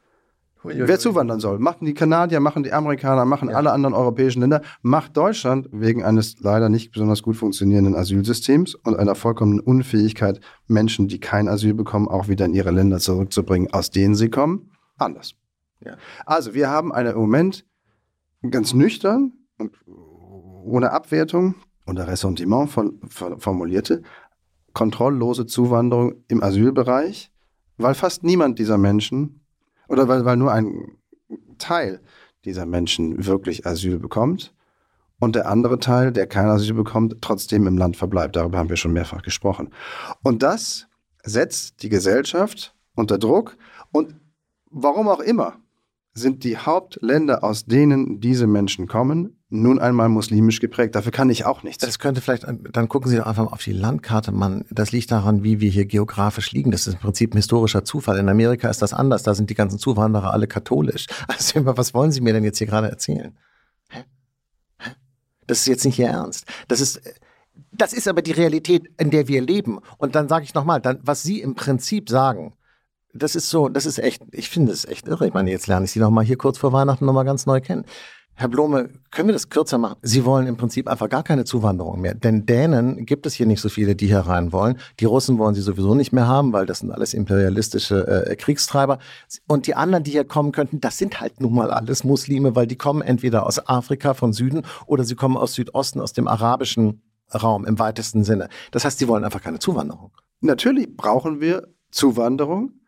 wer 0.62 0.98
zuwandern 0.98 1.40
soll. 1.40 1.58
Machen 1.58 1.84
die 1.84 1.94
Kanadier, 1.94 2.40
machen 2.40 2.62
die 2.62 2.72
Amerikaner, 2.72 3.24
machen 3.24 3.48
alle 3.50 3.72
anderen 3.72 3.94
europäischen 3.94 4.40
Länder, 4.40 4.62
macht 4.82 5.16
Deutschland 5.16 5.68
wegen 5.72 6.02
eines 6.02 6.40
leider 6.40 6.68
nicht 6.68 6.92
besonders 6.92 7.22
gut 7.22 7.36
funktionierenden 7.36 7.94
Asylsystems 7.94 8.74
und 8.74 8.96
einer 8.96 9.14
vollkommenen 9.14 9.60
Unfähigkeit, 9.60 10.40
Menschen, 10.66 11.08
die 11.08 11.20
kein 11.20 11.48
Asyl 11.48 11.74
bekommen, 11.74 12.08
auch 12.08 12.28
wieder 12.28 12.44
in 12.44 12.54
ihre 12.54 12.70
Länder 12.70 12.98
zurückzubringen, 12.98 13.72
aus 13.72 13.90
denen 13.90 14.14
sie 14.14 14.30
kommen, 14.30 14.70
anders. 14.96 15.34
Ja. 15.84 15.96
Also 16.26 16.54
wir 16.54 16.68
haben 16.68 16.92
eine 16.92 17.10
im 17.10 17.18
Moment 17.18 17.64
ganz 18.50 18.74
nüchtern 18.74 19.32
und 19.58 19.72
ohne 19.86 20.92
Abwertung 20.92 21.54
oder 21.86 22.06
Ressentiment 22.06 22.70
formulierte 23.08 24.02
kontrolllose 24.72 25.46
Zuwanderung 25.46 26.14
im 26.28 26.42
Asylbereich, 26.42 27.32
weil 27.76 27.94
fast 27.94 28.22
niemand 28.22 28.58
dieser 28.58 28.78
Menschen 28.78 29.39
oder 29.90 30.08
weil, 30.08 30.24
weil 30.24 30.36
nur 30.36 30.52
ein 30.52 30.96
Teil 31.58 32.00
dieser 32.44 32.64
Menschen 32.64 33.26
wirklich 33.26 33.66
Asyl 33.66 33.98
bekommt 33.98 34.54
und 35.18 35.34
der 35.34 35.48
andere 35.48 35.78
Teil, 35.80 36.12
der 36.12 36.26
kein 36.26 36.46
Asyl 36.46 36.74
bekommt, 36.74 37.16
trotzdem 37.20 37.66
im 37.66 37.76
Land 37.76 37.96
verbleibt. 37.96 38.36
Darüber 38.36 38.58
haben 38.58 38.70
wir 38.70 38.76
schon 38.76 38.92
mehrfach 38.92 39.22
gesprochen. 39.22 39.70
Und 40.22 40.42
das 40.42 40.86
setzt 41.22 41.82
die 41.82 41.88
Gesellschaft 41.88 42.74
unter 42.94 43.18
Druck 43.18 43.56
und 43.92 44.14
warum 44.70 45.08
auch 45.08 45.20
immer 45.20 45.56
sind 46.12 46.44
die 46.44 46.56
Hauptländer, 46.56 47.44
aus 47.44 47.66
denen 47.66 48.20
diese 48.20 48.46
Menschen 48.46 48.86
kommen, 48.86 49.39
nun 49.50 49.80
einmal 49.80 50.08
muslimisch 50.08 50.60
geprägt. 50.60 50.94
Dafür 50.94 51.10
kann 51.10 51.28
ich 51.28 51.44
auch 51.44 51.64
nichts. 51.64 51.84
Das 51.84 51.98
könnte 51.98 52.20
vielleicht, 52.20 52.46
dann 52.46 52.88
gucken 52.88 53.10
Sie 53.10 53.16
doch 53.16 53.26
einfach 53.26 53.44
mal 53.44 53.52
auf 53.52 53.62
die 53.62 53.72
Landkarte, 53.72 54.30
Mann. 54.30 54.64
Das 54.70 54.92
liegt 54.92 55.10
daran, 55.10 55.42
wie 55.42 55.60
wir 55.60 55.68
hier 55.68 55.86
geografisch 55.86 56.52
liegen. 56.52 56.70
Das 56.70 56.86
ist 56.86 56.94
im 56.94 57.00
Prinzip 57.00 57.34
ein 57.34 57.36
historischer 57.36 57.84
Zufall. 57.84 58.18
In 58.18 58.28
Amerika 58.28 58.70
ist 58.70 58.80
das 58.80 58.92
anders. 58.92 59.24
Da 59.24 59.34
sind 59.34 59.50
die 59.50 59.54
ganzen 59.54 59.78
Zuwanderer 59.78 60.32
alle 60.32 60.46
katholisch. 60.46 61.06
Also, 61.26 61.64
was 61.64 61.94
wollen 61.94 62.12
Sie 62.12 62.20
mir 62.20 62.32
denn 62.32 62.44
jetzt 62.44 62.58
hier 62.58 62.66
gerade 62.66 62.88
erzählen? 62.88 63.36
Hä? 63.88 64.04
Hä? 64.78 64.90
Das 65.46 65.60
ist 65.60 65.66
jetzt 65.66 65.84
nicht 65.84 65.98
Ihr 65.98 66.08
Ernst. 66.08 66.44
Das 66.68 66.80
ist, 66.80 67.00
das 67.72 67.92
ist 67.92 68.08
aber 68.08 68.22
die 68.22 68.32
Realität, 68.32 68.90
in 68.98 69.10
der 69.10 69.26
wir 69.26 69.40
leben. 69.40 69.80
Und 69.98 70.14
dann 70.14 70.28
sage 70.28 70.44
ich 70.44 70.54
nochmal, 70.54 70.82
was 71.02 71.22
Sie 71.22 71.40
im 71.40 71.54
Prinzip 71.54 72.08
sagen, 72.08 72.54
das 73.12 73.34
ist 73.34 73.50
so, 73.50 73.68
das 73.68 73.86
ist 73.86 73.98
echt, 73.98 74.22
ich 74.30 74.48
finde 74.48 74.72
es 74.72 74.84
echt 74.84 75.08
irre. 75.08 75.26
Ich 75.26 75.34
meine, 75.34 75.50
jetzt 75.50 75.66
lerne 75.66 75.86
ich 75.86 75.92
Sie 75.92 75.98
noch 75.98 76.10
mal 76.10 76.24
hier 76.24 76.36
kurz 76.36 76.58
vor 76.58 76.72
Weihnachten 76.72 77.04
noch 77.04 77.12
mal 77.12 77.24
ganz 77.24 77.46
neu 77.46 77.60
kennen. 77.60 77.84
Herr 78.40 78.48
Blome, 78.48 78.88
können 79.10 79.28
wir 79.28 79.34
das 79.34 79.50
kürzer 79.50 79.76
machen? 79.76 79.98
Sie 80.00 80.24
wollen 80.24 80.46
im 80.46 80.56
Prinzip 80.56 80.88
einfach 80.88 81.10
gar 81.10 81.22
keine 81.22 81.44
Zuwanderung 81.44 82.00
mehr. 82.00 82.14
Denn 82.14 82.46
Dänen 82.46 83.04
gibt 83.04 83.26
es 83.26 83.34
hier 83.34 83.44
nicht 83.44 83.60
so 83.60 83.68
viele, 83.68 83.94
die 83.94 84.06
hier 84.06 84.20
rein 84.20 84.50
wollen. 84.50 84.78
Die 84.98 85.04
Russen 85.04 85.36
wollen 85.36 85.54
sie 85.54 85.60
sowieso 85.60 85.94
nicht 85.94 86.14
mehr 86.14 86.26
haben, 86.26 86.54
weil 86.54 86.64
das 86.64 86.78
sind 86.78 86.90
alles 86.90 87.12
imperialistische 87.12 88.24
äh, 88.30 88.36
Kriegstreiber. 88.36 88.98
Und 89.46 89.66
die 89.66 89.74
anderen, 89.74 90.04
die 90.04 90.12
hier 90.12 90.24
kommen 90.24 90.52
könnten, 90.52 90.80
das 90.80 90.96
sind 90.96 91.20
halt 91.20 91.38
nun 91.38 91.52
mal 91.52 91.70
alles 91.70 92.02
Muslime, 92.02 92.56
weil 92.56 92.66
die 92.66 92.76
kommen 92.76 93.02
entweder 93.02 93.44
aus 93.44 93.68
Afrika 93.68 94.14
von 94.14 94.32
Süden 94.32 94.62
oder 94.86 95.04
sie 95.04 95.16
kommen 95.16 95.36
aus 95.36 95.52
Südosten, 95.52 96.00
aus 96.00 96.14
dem 96.14 96.26
arabischen 96.26 97.02
Raum 97.34 97.66
im 97.66 97.78
weitesten 97.78 98.24
Sinne. 98.24 98.48
Das 98.70 98.86
heißt, 98.86 99.00
sie 99.00 99.06
wollen 99.06 99.24
einfach 99.24 99.42
keine 99.42 99.58
Zuwanderung. 99.58 100.12
Natürlich 100.40 100.96
brauchen 100.96 101.42
wir 101.42 101.68
Zuwanderung. 101.90 102.79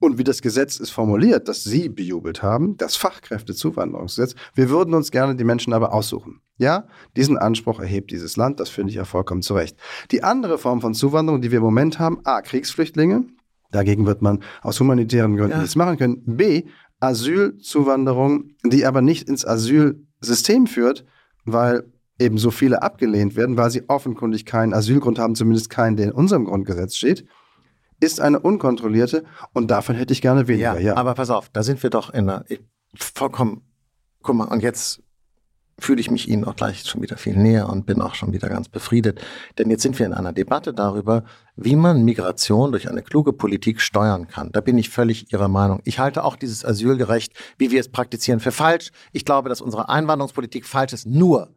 Und 0.00 0.16
wie 0.18 0.24
das 0.24 0.42
Gesetz 0.42 0.78
ist 0.78 0.90
formuliert, 0.90 1.48
das 1.48 1.64
Sie 1.64 1.88
bejubelt 1.88 2.42
haben, 2.42 2.76
das 2.76 2.96
Fachkräftezuwanderungsgesetz, 2.96 4.34
wir 4.54 4.70
würden 4.70 4.94
uns 4.94 5.10
gerne 5.10 5.34
die 5.34 5.44
Menschen 5.44 5.72
aber 5.72 5.92
aussuchen. 5.92 6.40
Ja, 6.56 6.86
diesen 7.16 7.36
Anspruch 7.36 7.80
erhebt 7.80 8.10
dieses 8.10 8.36
Land, 8.36 8.60
das 8.60 8.68
finde 8.68 8.90
ich 8.90 8.96
ja 8.96 9.04
vollkommen 9.04 9.42
zu 9.42 9.54
Recht. 9.54 9.76
Die 10.10 10.22
andere 10.22 10.58
Form 10.58 10.80
von 10.80 10.94
Zuwanderung, 10.94 11.40
die 11.40 11.50
wir 11.50 11.58
im 11.58 11.64
Moment 11.64 11.98
haben, 11.98 12.20
A, 12.24 12.42
Kriegsflüchtlinge, 12.42 13.24
dagegen 13.70 14.06
wird 14.06 14.22
man 14.22 14.42
aus 14.62 14.78
humanitären 14.80 15.36
Gründen 15.36 15.52
Ja. 15.52 15.58
nichts 15.60 15.76
machen 15.76 15.98
können. 15.98 16.22
B, 16.26 16.64
Asylzuwanderung, 17.00 18.50
die 18.64 18.86
aber 18.86 19.02
nicht 19.02 19.28
ins 19.28 19.44
Asylsystem 19.46 20.66
führt, 20.66 21.04
weil 21.44 21.84
eben 22.18 22.38
so 22.38 22.50
viele 22.50 22.82
abgelehnt 22.82 23.36
werden, 23.36 23.56
weil 23.56 23.70
sie 23.70 23.88
offenkundig 23.88 24.44
keinen 24.44 24.74
Asylgrund 24.74 25.18
haben, 25.18 25.34
zumindest 25.34 25.70
keinen, 25.70 25.96
der 25.96 26.06
in 26.06 26.12
unserem 26.12 26.44
Grundgesetz 26.44 26.96
steht, 26.96 27.24
ist 28.00 28.20
eine 28.20 28.40
unkontrollierte 28.40 29.24
und 29.52 29.70
davon 29.70 29.96
hätte 29.96 30.12
ich 30.12 30.22
gerne 30.22 30.48
weniger. 30.48 30.74
Ja, 30.74 30.80
Ja, 30.80 30.96
aber 30.96 31.14
pass 31.14 31.30
auf, 31.30 31.48
da 31.50 31.62
sind 31.62 31.82
wir 31.82 31.90
doch 31.90 32.10
in 32.10 32.28
einer 32.28 32.44
vollkommen, 32.94 33.62
guck 34.22 34.36
mal, 34.36 34.44
und 34.44 34.62
jetzt 34.62 35.02
fühle 35.78 36.00
ich 36.00 36.10
mich 36.10 36.28
Ihnen 36.28 36.44
auch 36.44 36.56
gleich 36.56 36.82
schon 36.84 37.02
wieder 37.02 37.16
viel 37.16 37.36
näher 37.36 37.68
und 37.68 37.86
bin 37.86 38.00
auch 38.02 38.14
schon 38.14 38.32
wieder 38.32 38.48
ganz 38.48 38.68
befriedet. 38.68 39.20
Denn 39.58 39.70
jetzt 39.70 39.82
sind 39.82 39.98
wir 39.98 40.06
in 40.06 40.12
einer 40.12 40.32
Debatte 40.32 40.74
darüber, 40.74 41.24
wie 41.54 41.76
man 41.76 42.04
Migration 42.04 42.72
durch 42.72 42.90
eine 42.90 43.02
kluge 43.02 43.32
Politik 43.32 43.80
steuern 43.80 44.26
kann. 44.26 44.50
Da 44.50 44.60
bin 44.60 44.76
ich 44.76 44.90
völlig 44.90 45.32
Ihrer 45.32 45.48
Meinung. 45.48 45.80
Ich 45.84 45.98
halte 45.98 46.24
auch 46.24 46.36
dieses 46.36 46.64
Asylgerecht, 46.64 47.32
wie 47.58 47.70
wir 47.70 47.80
es 47.80 47.90
praktizieren, 47.90 48.40
für 48.40 48.50
falsch. 48.50 48.90
Ich 49.12 49.24
glaube, 49.24 49.48
dass 49.48 49.60
unsere 49.60 49.88
Einwanderungspolitik 49.88 50.66
falsch 50.66 50.92
ist. 50.92 51.06
Nur 51.06 51.54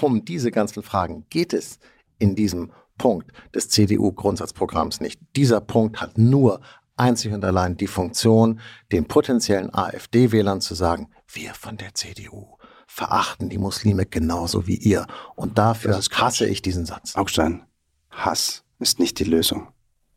um 0.00 0.24
diese 0.24 0.50
ganzen 0.50 0.82
Fragen 0.82 1.26
geht 1.30 1.52
es 1.52 1.78
in 2.18 2.36
diesem 2.36 2.70
Punkt 2.98 3.32
des 3.54 3.68
CDU-Grundsatzprogramms 3.68 5.00
nicht. 5.00 5.20
Dieser 5.36 5.60
Punkt 5.60 6.00
hat 6.00 6.18
nur 6.18 6.60
einzig 6.96 7.32
und 7.32 7.44
allein 7.44 7.76
die 7.76 7.86
Funktion, 7.86 8.60
den 8.92 9.06
potenziellen 9.06 9.72
AfD-Wählern 9.74 10.60
zu 10.60 10.74
sagen, 10.74 11.10
wir 11.28 11.54
von 11.54 11.76
der 11.76 11.94
CDU 11.94 12.56
verachten 12.86 13.48
die 13.48 13.58
Muslime 13.58 14.06
genauso 14.06 14.66
wie 14.66 14.76
ihr. 14.76 15.06
Und 15.34 15.58
dafür 15.58 16.00
hasse 16.12 16.46
ich 16.46 16.62
diesen 16.62 16.86
Satz. 16.86 17.16
Augstein, 17.16 17.64
Hass 18.10 18.64
ist 18.78 18.98
nicht 18.98 19.18
die 19.18 19.24
Lösung. 19.24 19.68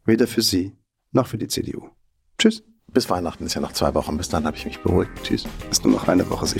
Weder 0.05 0.27
für 0.27 0.41
Sie 0.41 0.75
noch 1.11 1.27
für 1.27 1.37
die 1.37 1.47
CDU. 1.47 1.89
Tschüss. 2.37 2.63
Bis 2.93 3.09
Weihnachten 3.09 3.45
ist 3.45 3.53
ja 3.53 3.61
noch 3.61 3.73
zwei 3.73 3.93
Wochen. 3.95 4.17
Bis 4.17 4.29
dann 4.29 4.45
habe 4.45 4.55
ich 4.55 4.65
mich 4.65 4.81
beruhigt. 4.81 5.11
Tschüss. 5.23 5.45
Ist 5.69 5.83
nur 5.83 5.93
noch 5.93 6.07
eine 6.07 6.29
Woche, 6.29 6.45
Sie 6.45 6.59